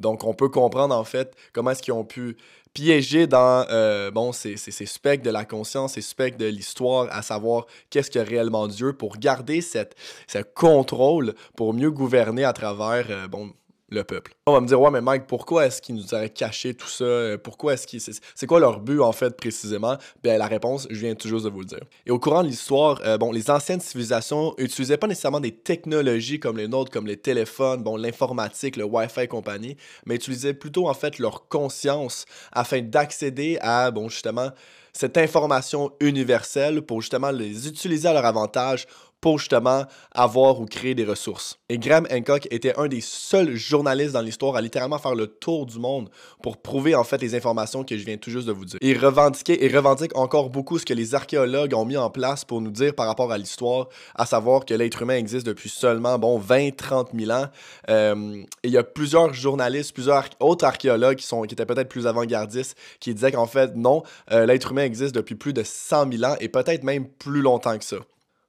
Donc 0.02 0.24
on 0.24 0.34
peut 0.34 0.50
comprendre 0.50 0.94
en 0.94 1.04
fait 1.04 1.34
comment 1.54 1.70
est-ce 1.70 1.82
qu'ils 1.82 1.94
ont 1.94 2.04
pu 2.04 2.36
piégé 2.74 3.26
dans 3.26 3.66
euh, 3.70 4.10
bon, 4.10 4.32
ces, 4.32 4.56
ces, 4.56 4.86
spectres 4.86 5.24
de 5.24 5.30
la 5.30 5.44
conscience, 5.44 5.94
ces 5.94 6.00
spectres 6.00 6.38
de 6.38 6.46
l'histoire, 6.46 7.08
à 7.10 7.22
savoir 7.22 7.66
qu'est-ce 7.90 8.10
que 8.10 8.18
réellement 8.18 8.66
Dieu, 8.66 8.92
pour 8.92 9.18
garder 9.18 9.60
ce 9.60 10.42
contrôle, 10.54 11.34
pour 11.56 11.74
mieux 11.74 11.90
gouverner 11.90 12.44
à 12.44 12.52
travers 12.52 13.06
euh, 13.10 13.28
bon, 13.28 13.52
le 13.92 14.04
peuple. 14.04 14.34
On 14.46 14.52
va 14.52 14.60
me 14.60 14.66
dire, 14.66 14.80
ouais, 14.80 14.90
mais 14.90 15.00
Mike, 15.00 15.26
pourquoi 15.26 15.66
est-ce 15.66 15.80
qu'ils 15.80 15.94
nous 15.94 16.14
auraient 16.14 16.30
caché 16.30 16.74
tout 16.74 16.88
ça? 16.88 17.04
Euh, 17.04 17.38
pourquoi 17.38 17.74
est-ce 17.74 17.86
qu'ils. 17.86 18.00
C'est 18.00 18.46
quoi 18.46 18.58
leur 18.60 18.80
but, 18.80 19.00
en 19.00 19.12
fait, 19.12 19.36
précisément? 19.36 19.96
Bien, 20.22 20.38
la 20.38 20.46
réponse, 20.46 20.86
je 20.90 20.98
viens 20.98 21.14
toujours 21.14 21.40
de 21.42 21.48
vous 21.48 21.60
le 21.60 21.66
dire. 21.66 21.84
Et 22.06 22.10
au 22.10 22.18
courant 22.18 22.42
de 22.42 22.48
l'histoire, 22.48 23.00
euh, 23.04 23.18
bon, 23.18 23.30
les 23.32 23.50
anciennes 23.50 23.80
civilisations 23.80 24.54
utilisaient 24.58 24.96
pas 24.96 25.06
nécessairement 25.06 25.40
des 25.40 25.52
technologies 25.52 26.40
comme 26.40 26.56
les 26.56 26.68
nôtres, 26.68 26.90
comme 26.90 27.06
les 27.06 27.16
téléphones, 27.16 27.82
bon, 27.82 27.96
l'informatique, 27.96 28.76
le 28.76 28.84
Wi-Fi 28.84 29.20
et 29.20 29.28
compagnie, 29.28 29.76
mais 30.06 30.16
utilisaient 30.16 30.54
plutôt, 30.54 30.88
en 30.88 30.94
fait, 30.94 31.18
leur 31.18 31.48
conscience 31.48 32.24
afin 32.52 32.80
d'accéder 32.80 33.58
à, 33.60 33.90
bon, 33.90 34.08
justement, 34.08 34.50
cette 34.92 35.16
information 35.16 35.92
universelle 36.00 36.82
pour 36.82 37.00
justement 37.00 37.30
les 37.30 37.66
utiliser 37.66 38.08
à 38.08 38.12
leur 38.12 38.26
avantage 38.26 38.86
pour 39.22 39.38
justement 39.38 39.84
avoir 40.10 40.60
ou 40.60 40.66
créer 40.66 40.94
des 40.94 41.04
ressources. 41.04 41.58
Et 41.70 41.78
Graham 41.78 42.06
Hancock 42.12 42.48
était 42.50 42.76
un 42.76 42.88
des 42.88 43.00
seuls 43.00 43.54
journalistes 43.54 44.12
dans 44.12 44.20
l'histoire 44.20 44.56
à 44.56 44.60
littéralement 44.60 44.98
faire 44.98 45.14
le 45.14 45.28
tour 45.28 45.64
du 45.64 45.78
monde 45.78 46.10
pour 46.42 46.58
prouver 46.58 46.94
en 46.96 47.04
fait 47.04 47.22
les 47.22 47.34
informations 47.34 47.84
que 47.84 47.96
je 47.96 48.04
viens 48.04 48.16
tout 48.16 48.30
juste 48.30 48.48
de 48.48 48.52
vous 48.52 48.64
dire. 48.64 48.78
Il 48.82 48.98
revendiquait 48.98 49.64
et 49.64 49.68
revendique 49.68 50.14
encore 50.18 50.50
beaucoup 50.50 50.78
ce 50.78 50.84
que 50.84 50.92
les 50.92 51.14
archéologues 51.14 51.72
ont 51.72 51.84
mis 51.84 51.96
en 51.96 52.10
place 52.10 52.44
pour 52.44 52.60
nous 52.60 52.72
dire 52.72 52.94
par 52.94 53.06
rapport 53.06 53.30
à 53.30 53.38
l'histoire, 53.38 53.88
à 54.16 54.26
savoir 54.26 54.64
que 54.64 54.74
l'être 54.74 55.00
humain 55.00 55.16
existe 55.16 55.46
depuis 55.46 55.68
seulement 55.68 56.18
bon 56.18 56.40
20-30 56.40 57.16
000 57.16 57.30
ans. 57.30 57.46
Euh, 57.90 58.42
et 58.64 58.68
il 58.68 58.72
y 58.72 58.76
a 58.76 58.82
plusieurs 58.82 59.32
journalistes, 59.32 59.94
plusieurs 59.94 60.24
autres 60.40 60.64
archéologues 60.64 61.18
qui, 61.18 61.26
sont, 61.26 61.42
qui 61.42 61.54
étaient 61.54 61.64
peut-être 61.64 61.88
plus 61.88 62.08
avant-gardistes, 62.08 62.76
qui 62.98 63.14
disaient 63.14 63.30
qu'en 63.30 63.46
fait 63.46 63.76
non, 63.76 64.02
euh, 64.32 64.46
l'être 64.46 64.72
humain 64.72 64.82
existe 64.82 65.14
depuis 65.14 65.36
plus 65.36 65.52
de 65.52 65.62
100 65.62 66.12
000 66.12 66.24
ans 66.24 66.36
et 66.40 66.48
peut-être 66.48 66.82
même 66.82 67.06
plus 67.06 67.40
longtemps 67.40 67.78
que 67.78 67.84
ça. 67.84 67.98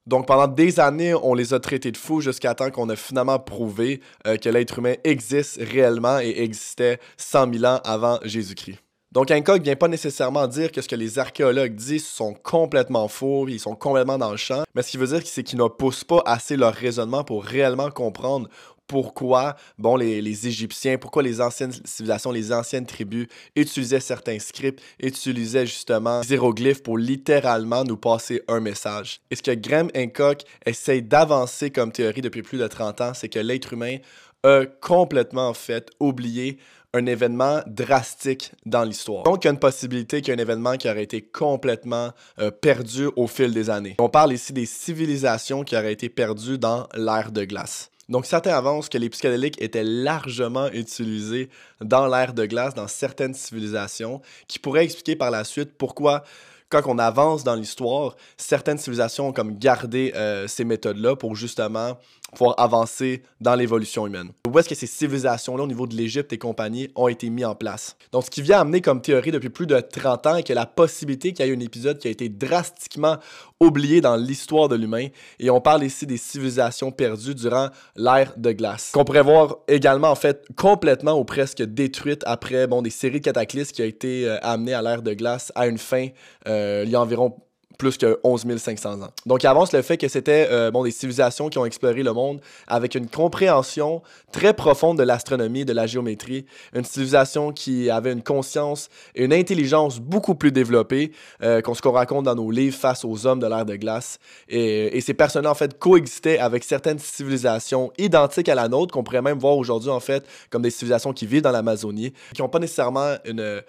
Donc 0.06 0.28
pendant 0.28 0.48
des 0.48 0.80
années, 0.80 1.14
on 1.14 1.34
les 1.34 1.54
a 1.54 1.60
traités 1.60 1.92
de 1.92 1.98
fous 1.98 2.20
jusqu'à 2.20 2.54
temps 2.54 2.72
qu'on 2.72 2.90
a 2.90 2.96
finalement 2.96 3.40
prouvé 3.40 4.02
euh, 4.28 4.36
que 4.36 4.50
l'être 4.50 4.80
humain 4.80 4.96
existe 5.06 5.60
réellement 5.62 6.20
et 6.20 6.42
existait 6.42 7.00
100 7.18 7.54
000 7.54 7.66
ans 7.66 7.80
avant 7.86 8.20
Jésus-Christ. 8.24 8.80
Donc 9.14 9.30
Hancock 9.30 9.62
vient 9.62 9.76
pas 9.76 9.88
nécessairement 9.88 10.48
dire 10.48 10.72
que 10.72 10.82
ce 10.82 10.88
que 10.88 10.96
les 10.96 11.20
archéologues 11.20 11.76
disent 11.76 12.08
sont 12.08 12.34
complètement 12.34 13.08
faux, 13.08 13.48
ils 13.48 13.60
sont 13.60 13.76
complètement 13.76 14.18
dans 14.18 14.32
le 14.32 14.38
champ, 14.38 14.64
mais 14.74 14.82
ce 14.82 14.90
qui 14.90 14.98
veut 14.98 15.06
dire 15.06 15.22
c'est 15.24 15.44
qu'ils 15.44 15.60
ne 15.60 15.68
poussent 15.68 16.04
pas 16.04 16.24
assez 16.26 16.58
leur 16.58 16.74
raisonnement 16.74 17.24
pour 17.24 17.44
réellement 17.44 17.92
comprendre 17.92 18.50
pourquoi, 18.88 19.56
bon, 19.78 19.96
les, 19.96 20.22
les, 20.22 20.48
Égyptiens, 20.48 20.98
pourquoi 20.98 21.24
les 21.24 21.42
anciennes 21.42 21.72
civilisations, 21.86 22.32
les 22.32 22.52
anciennes 22.52 22.86
tribus 22.86 23.28
utilisaient 23.56 24.00
certains 24.00 24.40
scripts, 24.40 24.82
utilisaient 25.02 25.66
justement 25.66 26.22
des 26.22 26.32
hiéroglyphes 26.32 26.84
pour 26.84 26.98
littéralement 26.98 27.84
nous 27.84 27.98
passer 27.98 28.42
un 28.48 28.60
message. 28.60 29.22
Et 29.32 29.36
ce 29.36 29.42
que 29.42 29.52
Graham 29.52 29.90
Hancock 29.96 30.42
essaye 30.66 31.02
d'avancer 31.02 31.72
comme 31.72 31.92
théorie 31.92 32.22
depuis 32.22 32.44
plus 32.44 32.58
de 32.58 32.68
30 32.68 33.02
ans, 33.02 33.12
c'est 33.14 33.30
que 33.30 33.40
l'être 33.40 33.74
humain 33.74 33.98
a 34.44 34.66
complètement 34.82 35.54
fait 35.54 35.90
oublier 36.00 36.60
un 36.94 37.06
événement 37.08 37.62
drastique 37.66 38.52
dans 38.66 38.84
l'histoire. 38.84 39.24
Donc, 39.24 39.44
il 39.44 39.48
y 39.48 39.50
a 39.50 39.52
une 39.52 39.60
possibilité 39.60 40.22
qu'il 40.22 40.32
y 40.32 40.38
ait 40.38 40.40
un 40.40 40.42
événement 40.42 40.78
qui 40.78 40.88
aurait 40.88 41.04
été 41.04 41.22
complètement 41.22 42.12
euh, 42.40 42.52
perdu 42.52 43.10
au 43.16 43.26
fil 43.28 43.52
des 43.52 43.70
années. 43.70 43.96
On 44.00 44.10
parle 44.10 44.34
ici 44.34 44.54
des 44.54 44.68
civilisations 44.68 45.64
qui 45.64 45.76
auraient 45.76 45.94
été 45.94 46.10
perdues 46.10 46.60
dans 46.60 46.88
l'ère 46.94 47.32
de 47.32 47.46
glace. 47.46 47.90
Donc, 48.10 48.26
certains 48.26 48.54
avancent 48.54 48.90
que 48.90 48.98
les 48.98 49.10
psychédéliques 49.10 49.62
étaient 49.62 49.84
largement 49.84 50.68
utilisés 50.72 51.50
dans 51.82 52.08
l'ère 52.08 52.34
de 52.34 52.46
glace, 52.46 52.74
dans 52.74 52.88
certaines 52.88 53.34
civilisations, 53.34 54.22
qui 54.48 54.60
pourraient 54.60 54.84
expliquer 54.84 55.16
par 55.16 55.32
la 55.32 55.44
suite 55.44 55.72
pourquoi 55.78 56.24
quand 56.70 56.82
on 56.88 56.98
avance 56.98 57.44
dans 57.44 57.54
l'histoire, 57.54 58.16
certaines 58.36 58.80
civilisations 58.80 59.28
ont 59.28 59.34
comme 59.34 59.60
gardé 59.60 60.12
euh, 60.16 60.48
ces 60.48 60.64
méthodes-là 60.64 61.16
pour 61.16 61.36
justement 61.36 62.00
pouvoir 62.34 62.56
avancer 62.60 63.24
dans 63.40 63.56
l'évolution 63.56 64.06
humaine. 64.08 64.30
Où 64.48 64.60
est-ce 64.60 64.70
que 64.70 64.76
ces 64.76 64.88
civilisations-là, 64.88 65.64
au 65.64 65.68
niveau 65.68 65.88
de 65.88 65.96
l'Égypte 65.96 66.34
et 66.34 66.38
compagnie, 66.38 66.90
ont 66.96 67.08
été 67.08 67.30
mis 67.30 67.46
en 67.46 67.56
place? 67.56 67.96
Donc, 68.12 68.26
ce 68.26 68.30
qui 68.30 68.42
vient 68.42 68.60
amener 68.60 68.82
comme 68.82 69.02
théorie 69.02 69.32
depuis 69.32 69.50
plus 69.50 69.68
de 69.68 69.80
30 69.80 70.28
ans 70.28 70.36
est 70.36 70.44
que 70.44 70.54
la 70.54 70.66
possibilité 70.66 71.34
qu'il 71.34 71.46
y 71.46 71.50
ait 71.50 71.56
un 71.56 71.60
épisode 71.60 71.98
qui 71.98 72.08
a 72.08 72.12
été 72.12 72.30
drastiquement 72.30 73.18
oublié 73.60 74.02
dans 74.02 74.16
l'histoire 74.16 74.68
de 74.68 74.76
l'humain, 74.76 75.08
et 75.40 75.50
on 75.50 75.62
parle 75.62 75.84
ici 75.84 76.06
des 76.06 76.18
civilisations 76.18 76.92
perdues 76.92 77.36
durant 77.36 77.70
l'ère 77.96 78.34
de 78.38 78.52
glace, 78.52 78.92
qu'on 78.94 79.06
pourrait 79.06 79.24
voir 79.24 79.58
également, 79.68 80.10
en 80.10 80.16
fait, 80.16 80.46
complètement 80.56 81.14
ou 81.14 81.24
presque 81.24 81.64
détruite 81.64 82.24
après, 82.26 82.68
bon, 82.68 82.82
des 82.82 82.90
séries 82.90 83.20
de 83.20 83.26
cataclysmes 83.26 83.72
qui 83.72 83.82
ont 83.82 83.86
été 83.86 84.28
euh, 84.28 84.38
amenées 84.42 84.74
à 84.74 84.82
l'ère 84.82 85.02
de 85.02 85.14
glace 85.14 85.52
à 85.56 85.68
une 85.68 85.78
fin 85.78 86.08
euh, 86.48 86.84
il 86.86 86.92
y 86.92 86.96
a 86.96 87.02
environ 87.02 87.36
plus 87.78 87.98
que 87.98 88.20
11 88.24 88.58
500 88.58 89.02
ans. 89.02 89.10
Donc, 89.26 89.44
il 89.44 89.48
avance 89.48 89.74
le 89.74 89.82
fait 89.82 89.98
que 89.98 90.08
c'était 90.08 90.48
euh, 90.50 90.72
bon, 90.72 90.84
des 90.84 90.92
civilisations 90.92 91.50
qui 91.50 91.58
ont 91.58 91.66
exploré 91.66 92.04
le 92.04 92.14
monde 92.14 92.40
avec 92.68 92.96
une 92.96 93.08
compréhension 93.08 94.02
très 94.32 94.54
profonde 94.54 94.98
de 94.98 95.04
l'astronomie 95.04 95.66
de 95.66 95.74
la 95.74 95.88
géométrie. 95.88 96.46
Une 96.74 96.84
civilisation 96.84 97.52
qui 97.52 97.90
avait 97.90 98.12
une 98.12 98.24
conscience 98.24 98.90
et 99.16 99.26
une 99.26 99.34
intelligence 99.34 100.00
beaucoup 100.00 100.36
plus 100.36 100.52
développée 100.52 101.12
euh, 101.42 101.62
qu'on 101.62 101.74
ce 101.74 101.82
qu'on 101.82 101.92
raconte 101.92 102.26
dans 102.26 102.36
nos 102.36 102.52
livres 102.52 102.78
face 102.78 103.04
aux 103.06 103.26
hommes 103.26 103.40
de 103.40 103.48
l'ère 103.48 103.66
de 103.66 103.76
glace. 103.76 104.20
Et, 104.50 104.98
et 104.98 105.02
ces 105.02 105.14
personnes 105.14 105.48
en 105.48 105.56
fait, 105.56 105.78
coexistaient 105.78 106.40
avec 106.40 106.64
certaines 106.64 107.00
civilisations 107.00 107.92
identiques 107.98 108.50
à 108.50 108.56
la 108.56 108.68
nôtre, 108.68 108.94
qu'on 108.94 109.04
pourrait 109.04 109.22
même 109.22 109.40
voir 109.40 109.58
aujourd'hui, 109.58 109.90
en 109.90 110.00
fait, 110.00 110.26
comme 110.50 110.62
des 110.62 110.72
civilisations 110.72 111.14
qui 111.14 111.26
vivent 111.26 111.42
dans 111.42 111.52
l'Amazonie, 111.52 112.14
qui 112.34 112.42
n'ont 112.42 112.50
pas 112.50 112.60
nécessairement 112.60 113.16
une 113.26 113.62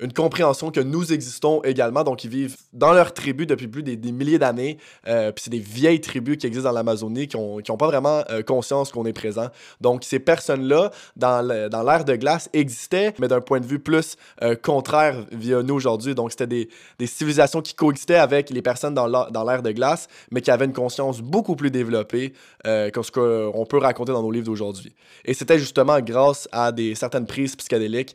une 0.00 0.12
compréhension 0.12 0.70
que 0.70 0.80
nous 0.80 1.12
existons 1.12 1.62
également. 1.62 2.04
Donc, 2.04 2.24
ils 2.24 2.30
vivent 2.30 2.56
dans 2.72 2.92
leur 2.92 3.12
tribu 3.12 3.46
depuis 3.46 3.68
plus 3.68 3.82
des, 3.82 3.96
milliers 4.12 4.38
d'années. 4.38 4.78
Euh, 5.06 5.30
puis 5.30 5.44
c'est 5.44 5.50
des 5.50 5.58
vieilles 5.58 6.00
tribus 6.00 6.38
qui 6.38 6.46
existent 6.46 6.68
dans 6.68 6.74
l'Amazonie 6.74 7.28
qui 7.28 7.36
n'ont 7.36 7.60
ont 7.68 7.76
pas 7.76 7.86
vraiment 7.86 8.24
euh, 8.30 8.42
conscience 8.42 8.90
qu'on 8.90 9.04
est 9.04 9.12
présent. 9.12 9.48
Donc, 9.80 10.04
ces 10.04 10.18
personnes-là, 10.18 10.90
dans 11.16 11.42
l'ère 11.42 12.04
de 12.04 12.16
glace, 12.16 12.48
existaient, 12.52 13.14
mais 13.18 13.28
d'un 13.28 13.40
point 13.40 13.60
de 13.60 13.66
vue 13.66 13.78
plus 13.78 14.16
euh, 14.42 14.54
contraire 14.54 15.26
via 15.32 15.62
nous 15.62 15.74
aujourd'hui. 15.74 16.14
Donc, 16.14 16.30
c'était 16.30 16.46
des, 16.46 16.68
des, 16.98 17.06
civilisations 17.06 17.60
qui 17.60 17.74
coexistaient 17.74 18.14
avec 18.14 18.50
les 18.50 18.62
personnes 18.62 18.94
dans 18.94 19.06
l'ère 19.06 19.62
de 19.62 19.72
glace, 19.72 20.08
mais 20.30 20.40
qui 20.40 20.50
avaient 20.50 20.64
une 20.64 20.72
conscience 20.72 21.20
beaucoup 21.20 21.56
plus 21.56 21.70
développée 21.70 22.32
que 22.64 23.02
ce 23.02 23.10
qu'on 23.10 23.66
peut 23.66 23.78
raconter 23.78 24.12
dans 24.12 24.22
nos 24.22 24.30
livres 24.30 24.46
d'aujourd'hui. 24.46 24.94
Et 25.24 25.34
c'était 25.34 25.58
justement 25.58 26.00
grâce 26.00 26.48
à 26.52 26.72
des 26.72 26.94
certaines 26.94 27.26
prises 27.26 27.56
psychédéliques 27.56 28.14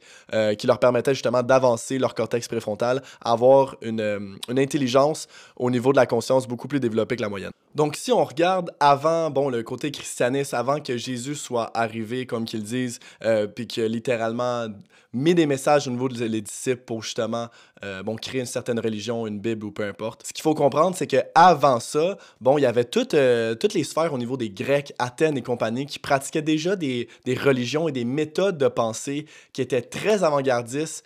qui 0.57 0.67
leur 0.67 0.79
permettaient 0.79 1.13
justement 1.13 1.43
d'avancer 1.43 1.74
leur 1.97 2.13
cortex 2.13 2.47
préfrontal, 2.47 3.01
avoir 3.21 3.75
une, 3.81 4.01
euh, 4.01 4.19
une, 4.49 4.59
intelligence 4.59 5.27
au 5.55 5.69
niveau 5.69 5.91
de 5.91 5.97
la 5.97 6.05
conscience 6.05 6.47
beaucoup 6.47 6.67
plus 6.67 6.79
développée 6.79 7.15
que 7.15 7.21
la 7.21 7.29
moyenne. 7.29 7.51
Donc, 7.75 7.97
si 7.97 8.13
on 8.13 8.23
regarde 8.23 8.71
avant, 8.79 9.29
bon, 9.29 9.49
le 9.49 9.61
côté 9.61 9.91
christianiste, 9.91 10.53
avant 10.53 10.79
que 10.79 10.95
Jésus 10.95 11.35
soit 11.35 11.77
arrivé, 11.77 12.25
comme 12.25 12.45
qu'ils 12.45 12.63
disent, 12.63 12.99
euh, 13.25 13.47
puis 13.47 13.67
que 13.67 13.81
littéralement 13.81 14.67
mis 15.11 15.35
des 15.35 15.45
messages 15.45 15.87
au 15.87 15.91
niveau 15.91 16.07
des 16.09 16.41
disciples 16.41 16.83
pour 16.85 17.03
justement, 17.03 17.47
euh, 17.83 18.01
bon, 18.01 18.15
créer 18.15 18.39
une 18.39 18.47
certaine 18.47 18.79
religion, 18.79 19.27
une 19.27 19.39
Bible 19.39 19.65
ou 19.65 19.71
peu 19.71 19.83
importe. 19.83 20.25
Ce 20.25 20.33
qu'il 20.33 20.41
faut 20.41 20.53
comprendre, 20.53 20.95
c'est 20.95 21.07
qu'avant 21.07 21.81
ça, 21.81 22.17
bon, 22.39 22.57
il 22.57 22.61
y 22.61 22.65
avait 22.65 22.85
toutes, 22.85 23.15
toutes 23.59 23.73
les 23.73 23.83
sphères 23.83 24.13
au 24.13 24.17
niveau 24.17 24.35
des 24.35 24.49
Grecs, 24.49 24.93
Athènes 24.97 25.37
et 25.37 25.41
compagnie 25.41 25.85
qui 25.85 25.99
pratiquaient 25.99 26.41
déjà 26.41 26.75
des, 26.75 27.07
des 27.23 27.35
religions 27.35 27.87
et 27.87 27.93
des 27.93 28.03
méthodes 28.03 28.57
de 28.57 28.67
pensée 28.67 29.25
qui 29.53 29.61
étaient 29.61 29.81
très 29.81 30.23
avant-gardistes, 30.23 31.05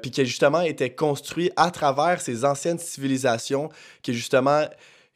puis 0.00 0.12
qui 0.12 0.24
justement 0.26 0.60
été 0.60 0.90
construit 0.90 1.50
à 1.56 1.72
travers 1.72 2.20
ces 2.20 2.44
anciennes 2.44 2.78
civilisations 2.78 3.68
qui 4.02 4.14
justement 4.14 4.62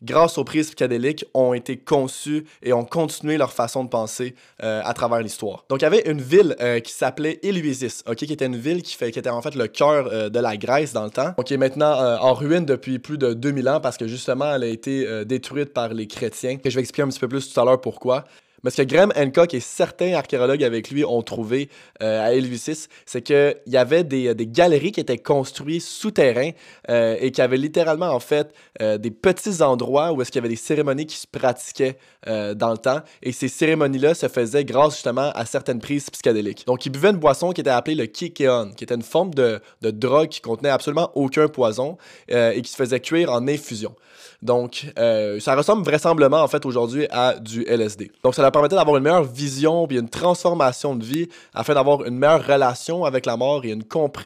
grâce 0.05 0.39
aux 0.39 0.45
prises 0.45 0.67
psychédéliques, 0.67 1.25
ont 1.35 1.55
été 1.55 1.77
conçues 1.77 2.45
et 2.63 2.73
ont 2.73 2.85
continué 2.85 3.37
leur 3.37 3.53
façon 3.53 3.85
de 3.85 3.89
penser 3.89 4.35
euh, 4.63 4.83
à 4.85 4.95
travers 4.95 5.21
l'histoire. 5.21 5.65
Donc, 5.69 5.81
il 5.81 5.85
y 5.85 5.87
avait 5.87 6.09
une 6.11 6.21
ville 6.21 6.57
euh, 6.61 6.81
qui 6.81 6.93
s'appelait 6.93 7.41
Eleusis, 7.43 8.05
qui 8.17 8.33
était 8.33 8.47
une 8.47 8.57
ville 8.57 8.83
qui, 8.83 8.95
fait, 8.95 9.11
qui 9.11 9.19
était 9.19 9.31
en 9.31 9.43
fait 9.43 9.55
le 9.55 9.67
cœur 9.67 10.09
euh, 10.13 10.29
de 10.29 10.39
la 10.39 10.57
Grèce 10.57 10.93
dans 10.93 11.05
le 11.05 11.11
temps, 11.11 11.35
qui 11.45 11.55
est 11.55 11.59
maintenant 11.59 11.95
en 12.21 12.35
ruine 12.35 12.65
depuis 12.65 12.99
plus 12.99 13.19
de 13.19 13.35
2000 13.35 13.69
ans 13.69 13.81
parce 13.81 13.97
que 13.97 14.07
justement, 14.07 14.55
elle 14.55 14.63
a 14.63 14.67
été 14.67 15.25
détruite 15.25 15.73
par 15.73 15.93
les 15.93 16.07
chrétiens. 16.07 16.59
Et 16.65 16.71
je 16.71 16.75
vais 16.75 16.81
expliquer 16.81 17.03
un 17.03 17.09
petit 17.09 17.21
peu 17.21 17.29
plus 17.29 17.53
tout 17.53 17.61
à 17.61 17.65
l'heure 17.65 17.81
pourquoi. 17.81 18.25
Mais 18.65 18.71
ce 18.71 18.81
que 18.83 18.89
Graham 18.89 19.13
Hancock 19.15 19.53
et 19.53 19.61
certains 19.61 20.15
archéologues 20.15 20.65
avec 20.65 20.91
lui 20.91 21.05
ont 21.05 21.23
trouvé 21.23 21.69
euh, 22.03 22.27
à 22.27 22.33
Eleusis, 22.33 22.89
c'est 23.05 23.21
qu'il 23.21 23.57
y 23.67 23.77
avait 23.77 24.05
des, 24.05 24.35
des, 24.35 24.47
galeries 24.47 24.91
qui 24.91 25.01
étaient 25.01 25.19
construites 25.19 25.83
souterrains 25.83 26.53
euh, 26.89 27.17
et 27.21 27.31
qui 27.31 27.43
avaient 27.43 27.59
littéralement 27.59 28.09
en 28.09 28.21
fait 28.21 28.55
euh, 28.81 28.97
des 28.97 29.11
petits 29.11 29.63
endroits 29.63 30.13
où 30.13 30.23
est-ce 30.23 30.33
qu'il 30.33 30.41
y 30.41 30.43
avait 30.43 30.49
des 30.49 30.57
cérémonies 30.57 31.07
qui 31.07 31.17
se 31.17 31.27
pratiquaient 31.27 31.99
dans 32.27 32.71
le 32.71 32.79
temps. 32.79 33.03
Et 33.23 33.33
ces 33.33 33.49
cérémonies-là 33.49 34.15
se 34.15 34.29
faisaient 34.29 34.65
grâce 34.65 34.95
justement 34.95 35.31
à 35.35 35.45
certaines 35.45 35.79
prises 35.79 36.09
psychédéliques. 36.09 36.67
Donc 36.67 36.87
ils 36.87 36.91
buvaient 36.91 37.11
une 37.11 37.19
boisson 37.19 37.53
qui 37.53 37.61
était 37.61 37.69
appelée 37.69 37.95
le 37.95 38.07
kikeon, 38.07 38.71
qui 38.75 38.85
était 38.85 38.95
une 38.95 39.03
forme 39.03 39.35
de, 39.35 39.61
de 39.83 39.91
drogue 39.91 40.31
qui 40.31 40.41
contenait 40.41 40.71
absolument 40.71 41.11
aucun 41.15 41.49
poison 41.49 41.99
et 42.31 42.63
qui 42.63 42.71
se 42.71 42.77
faisait 42.77 43.01
cuire 43.01 43.31
en 43.31 43.47
infusion. 43.47 43.95
Donc, 44.45 44.93
euh, 44.99 45.41
ça 45.41 45.57
ressemble 45.57 45.85
vraisemblablement 45.85 46.43
en 46.43 46.49
fait 46.49 46.67
aujourd'hui 46.67 47.07
à 47.11 47.35
du 47.35 47.65
LSD. 47.67 48.13
Donc, 48.23 48.35
ça 48.35 48.43
permettait 48.55 48.77
d'avoir 48.77 48.97
une 48.97 49.03
meilleure 49.03 49.25
vision 49.25 49.87
puis 49.89 49.99
une 49.99 50.09
transformation 50.09 50.95
de 50.95 51.05
vie 51.05 51.29
afin 51.53 51.75
d'avoir 51.75 52.05
une 52.05 52.17
meilleure 52.17 52.47
relation 52.47 53.05
avec 53.05 53.27
la 53.27 53.37
mort 53.37 53.65
et, 53.65 53.71
une 53.71 53.83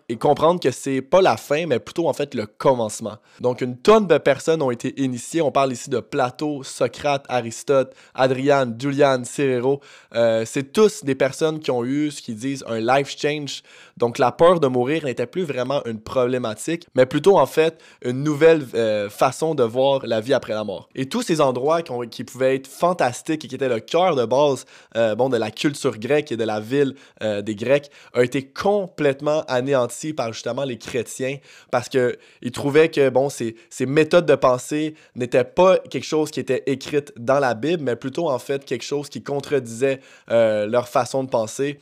et 0.08 0.16
comprendre 0.16 0.60
que 0.60 0.70
c'est 0.70 1.00
pas 1.00 1.22
la 1.22 1.36
fin, 1.36 1.66
mais 1.66 1.78
plutôt 1.78 2.08
en 2.08 2.12
fait 2.12 2.34
le 2.34 2.46
commencement. 2.46 3.16
Donc, 3.40 3.60
une 3.60 3.76
tonne 3.76 4.06
de 4.06 4.18
personnes 4.18 4.62
ont 4.62 4.70
été 4.70 5.00
initiées. 5.00 5.40
On 5.40 5.50
parle 5.50 5.72
ici 5.72 5.88
de 5.88 6.00
Plato, 6.00 6.62
Socrate, 6.62 7.24
Aristote, 7.28 7.94
Adrian, 8.14 8.72
Julian, 8.78 9.24
Cicero. 9.24 9.80
Euh, 10.14 10.44
c'est 10.44 10.72
tous 10.72 11.04
des 11.04 11.14
personnes 11.14 11.60
qui 11.60 11.70
ont 11.70 11.84
eu 11.84 12.10
ce 12.10 12.20
qu'ils 12.20 12.36
disent 12.36 12.64
un 12.66 12.80
life 12.80 13.14
change. 13.16 13.62
Donc, 13.96 14.18
la 14.18 14.32
peur 14.32 14.60
de 14.60 14.66
mourir 14.66 15.04
n'était 15.04 15.26
plus 15.26 15.44
vraiment 15.44 15.82
une 15.86 16.00
problématique, 16.00 16.86
mais 16.94 17.06
plutôt 17.06 17.38
en 17.38 17.46
fait 17.46 17.80
une 18.04 18.22
nouvelle 18.22 18.66
euh, 18.74 19.08
façon 19.08 19.54
de 19.54 19.62
voir 19.62 20.06
la 20.06 20.20
vie 20.20 20.34
après 20.34 20.52
la 20.52 20.64
mort. 20.64 20.88
Et 20.94 21.08
tous 21.08 21.22
ces 21.22 21.40
endroits 21.40 21.82
qui, 21.82 22.24
pouvaient 22.24 22.56
être 22.56 22.66
fantastiques 22.66 23.44
et 23.44 23.48
qui 23.48 23.54
étaient 23.54 23.68
le 23.68 23.80
cœur 23.80 24.17
de 24.18 24.26
base 24.26 24.64
euh, 24.96 25.14
bon, 25.14 25.28
de 25.28 25.36
la 25.36 25.50
culture 25.50 25.98
grecque 25.98 26.32
et 26.32 26.36
de 26.36 26.44
la 26.44 26.60
ville 26.60 26.94
euh, 27.22 27.42
des 27.42 27.54
Grecs 27.54 27.90
ont 28.14 28.22
été 28.22 28.46
complètement 28.46 29.44
anéantis 29.48 30.12
par 30.12 30.32
justement 30.32 30.64
les 30.64 30.78
chrétiens 30.78 31.38
parce 31.70 31.88
qu'ils 31.88 32.52
trouvaient 32.52 32.90
que 32.90 33.08
bon, 33.08 33.28
ces, 33.28 33.56
ces 33.70 33.86
méthodes 33.86 34.26
de 34.26 34.34
pensée 34.34 34.94
n'étaient 35.14 35.44
pas 35.44 35.78
quelque 35.78 36.06
chose 36.06 36.30
qui 36.30 36.40
était 36.40 36.64
écrite 36.66 37.12
dans 37.16 37.38
la 37.38 37.54
Bible, 37.54 37.82
mais 37.82 37.96
plutôt 37.96 38.28
en 38.28 38.38
fait 38.38 38.64
quelque 38.64 38.84
chose 38.84 39.08
qui 39.08 39.22
contredisait 39.22 40.00
euh, 40.30 40.66
leur 40.66 40.88
façon 40.88 41.24
de 41.24 41.30
penser. 41.30 41.78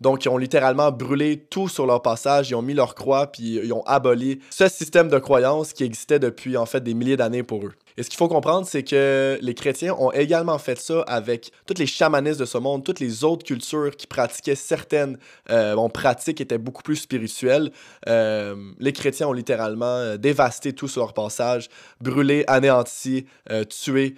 Donc, 0.00 0.24
ils 0.24 0.28
ont 0.28 0.38
littéralement 0.38 0.92
brûlé 0.92 1.38
tout 1.50 1.68
sur 1.68 1.84
leur 1.84 2.02
passage, 2.02 2.50
ils 2.50 2.54
ont 2.54 2.62
mis 2.62 2.74
leur 2.74 2.94
croix, 2.94 3.26
puis 3.26 3.60
ils 3.64 3.72
ont 3.72 3.82
aboli 3.84 4.38
ce 4.50 4.68
système 4.68 5.08
de 5.08 5.18
croyance 5.18 5.72
qui 5.72 5.82
existait 5.82 6.20
depuis 6.20 6.56
en 6.56 6.66
fait 6.66 6.80
des 6.80 6.94
milliers 6.94 7.16
d'années 7.16 7.42
pour 7.42 7.66
eux. 7.66 7.72
Et 7.98 8.04
ce 8.04 8.10
qu'il 8.10 8.16
faut 8.16 8.28
comprendre, 8.28 8.64
c'est 8.64 8.84
que 8.84 9.40
les 9.42 9.54
chrétiens 9.54 9.92
ont 9.98 10.12
également 10.12 10.56
fait 10.58 10.78
ça 10.78 11.02
avec 11.08 11.50
toutes 11.66 11.80
les 11.80 11.86
chamanistes 11.86 12.38
de 12.38 12.44
ce 12.44 12.56
monde, 12.56 12.84
toutes 12.84 13.00
les 13.00 13.24
autres 13.24 13.44
cultures 13.44 13.90
qui 13.96 14.06
pratiquaient 14.06 14.54
certaines 14.54 15.18
euh, 15.50 15.74
pratiques 15.88 16.36
qui 16.36 16.44
étaient 16.44 16.58
beaucoup 16.58 16.82
plus 16.82 16.94
spirituelles. 16.94 17.72
Euh, 18.06 18.54
les 18.78 18.92
chrétiens 18.92 19.26
ont 19.26 19.32
littéralement 19.32 19.86
euh, 19.86 20.16
dévasté 20.16 20.72
tout 20.72 20.86
sur 20.86 21.00
leur 21.00 21.12
passage, 21.12 21.68
brûlé, 22.00 22.44
anéanti, 22.46 23.26
euh, 23.50 23.64
tué 23.64 24.14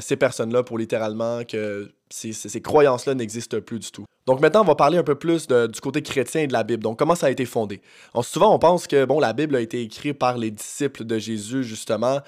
ces 0.00 0.16
personnes-là 0.16 0.62
pour 0.62 0.78
littéralement 0.78 1.44
que 1.44 1.90
ces, 2.10 2.60
croyances-là 2.60 3.14
n'existent 3.14 3.60
plus 3.60 3.78
du 3.78 3.90
tout. 3.90 4.04
Donc 4.26 4.40
maintenant, 4.40 4.60
on 4.60 4.64
va 4.64 4.74
parler 4.74 4.98
un 4.98 5.02
peu 5.02 5.14
plus 5.14 5.48
du 5.48 5.80
côté 5.80 6.02
chrétien 6.02 6.46
de 6.46 6.52
la 6.52 6.62
Bible. 6.62 6.82
Donc 6.82 6.98
comment 6.98 7.14
ça 7.14 7.26
a 7.26 7.30
été 7.30 7.46
fondé? 7.46 7.80
souvent, 8.22 8.54
on 8.54 8.58
pense 8.58 8.86
que 8.86 9.04
bon, 9.06 9.18
la 9.18 9.32
Bible 9.32 9.56
a 9.56 9.60
été 9.60 9.80
écrite 9.80 10.18
par 10.18 10.36
les 10.36 10.50
disciples 10.50 11.04
de 11.04 11.18
Jésus 11.18 11.64
justement 11.64 12.20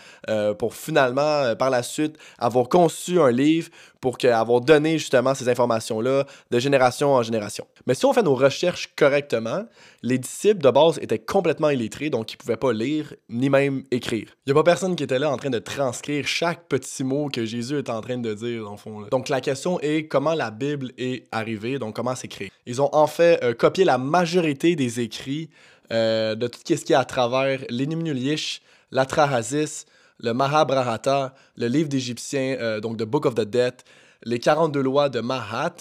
pour 0.58 0.74
finir 0.74 0.93
finalement, 0.94 1.42
euh, 1.42 1.54
par 1.56 1.70
la 1.70 1.82
suite, 1.82 2.16
avoir 2.38 2.68
conçu 2.68 3.20
un 3.20 3.32
livre 3.32 3.68
pour 4.00 4.16
que, 4.16 4.28
avoir 4.28 4.60
donné 4.60 4.96
justement 4.96 5.34
ces 5.34 5.48
informations-là 5.48 6.24
de 6.52 6.58
génération 6.60 7.14
en 7.14 7.22
génération. 7.24 7.66
Mais 7.86 7.94
si 7.94 8.04
on 8.06 8.12
fait 8.12 8.22
nos 8.22 8.36
recherches 8.36 8.92
correctement, 8.94 9.64
les 10.02 10.18
disciples 10.18 10.62
de 10.62 10.70
base 10.70 10.98
étaient 11.02 11.18
complètement 11.18 11.70
illettrés, 11.70 12.10
donc 12.10 12.32
ils 12.32 12.36
ne 12.36 12.38
pouvaient 12.38 12.56
pas 12.56 12.72
lire 12.72 13.12
ni 13.28 13.50
même 13.50 13.82
écrire. 13.90 14.28
Il 14.46 14.52
n'y 14.52 14.58
a 14.58 14.62
pas 14.62 14.70
personne 14.70 14.94
qui 14.94 15.02
était 15.02 15.18
là 15.18 15.30
en 15.30 15.36
train 15.36 15.50
de 15.50 15.58
transcrire 15.58 16.28
chaque 16.28 16.68
petit 16.68 17.02
mot 17.02 17.28
que 17.28 17.44
Jésus 17.44 17.78
est 17.78 17.90
en 17.90 18.00
train 18.00 18.18
de 18.18 18.34
dire, 18.34 18.70
le 18.70 18.76
fond. 18.76 19.06
Donc 19.10 19.28
la 19.28 19.40
question 19.40 19.80
est 19.80 20.06
comment 20.06 20.34
la 20.34 20.52
Bible 20.52 20.92
est 20.96 21.26
arrivée, 21.32 21.80
donc 21.80 21.96
comment 21.96 22.14
c'est 22.14 22.28
créé? 22.28 22.52
Ils 22.66 22.80
ont 22.80 22.90
en 22.92 23.08
fait 23.08 23.42
euh, 23.42 23.52
copié 23.52 23.84
la 23.84 23.98
majorité 23.98 24.76
des 24.76 25.00
écrits 25.00 25.50
euh, 25.90 26.36
de 26.36 26.46
tout 26.46 26.60
ce 26.64 26.84
qui 26.84 26.92
est 26.92 26.96
à 26.96 27.04
travers 27.04 27.64
l'Enimnulish, 27.68 28.60
l'Atrahasis, 28.92 29.86
le 30.18 30.32
Mahabharata, 30.32 31.34
le 31.56 31.66
livre 31.66 31.88
d'Égyptiens, 31.88 32.56
euh, 32.60 32.80
donc 32.80 32.98
The 32.98 33.04
Book 33.04 33.26
of 33.26 33.34
the 33.34 33.42
Dead, 33.42 33.74
les 34.24 34.38
42 34.38 34.80
lois 34.80 35.08
de 35.08 35.20
Mahat, 35.20 35.74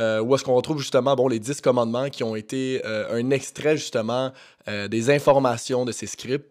euh, 0.00 0.20
où 0.20 0.34
est-ce 0.34 0.44
qu'on 0.44 0.54
retrouve 0.54 0.78
justement 0.78 1.14
bon, 1.14 1.28
les 1.28 1.38
10 1.38 1.60
commandements 1.60 2.10
qui 2.10 2.24
ont 2.24 2.34
été 2.34 2.84
un 2.84 3.30
extrait 3.30 3.76
justement 3.76 4.32
des 4.66 5.10
informations 5.10 5.84
de 5.84 5.92
ces 5.92 6.06
scripts. 6.06 6.50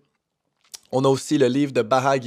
On 0.93 1.03
a 1.03 1.09
aussi 1.09 1.37
le 1.37 1.47
livre 1.47 1.73
de 1.73 1.81
Bhagavad 1.81 2.23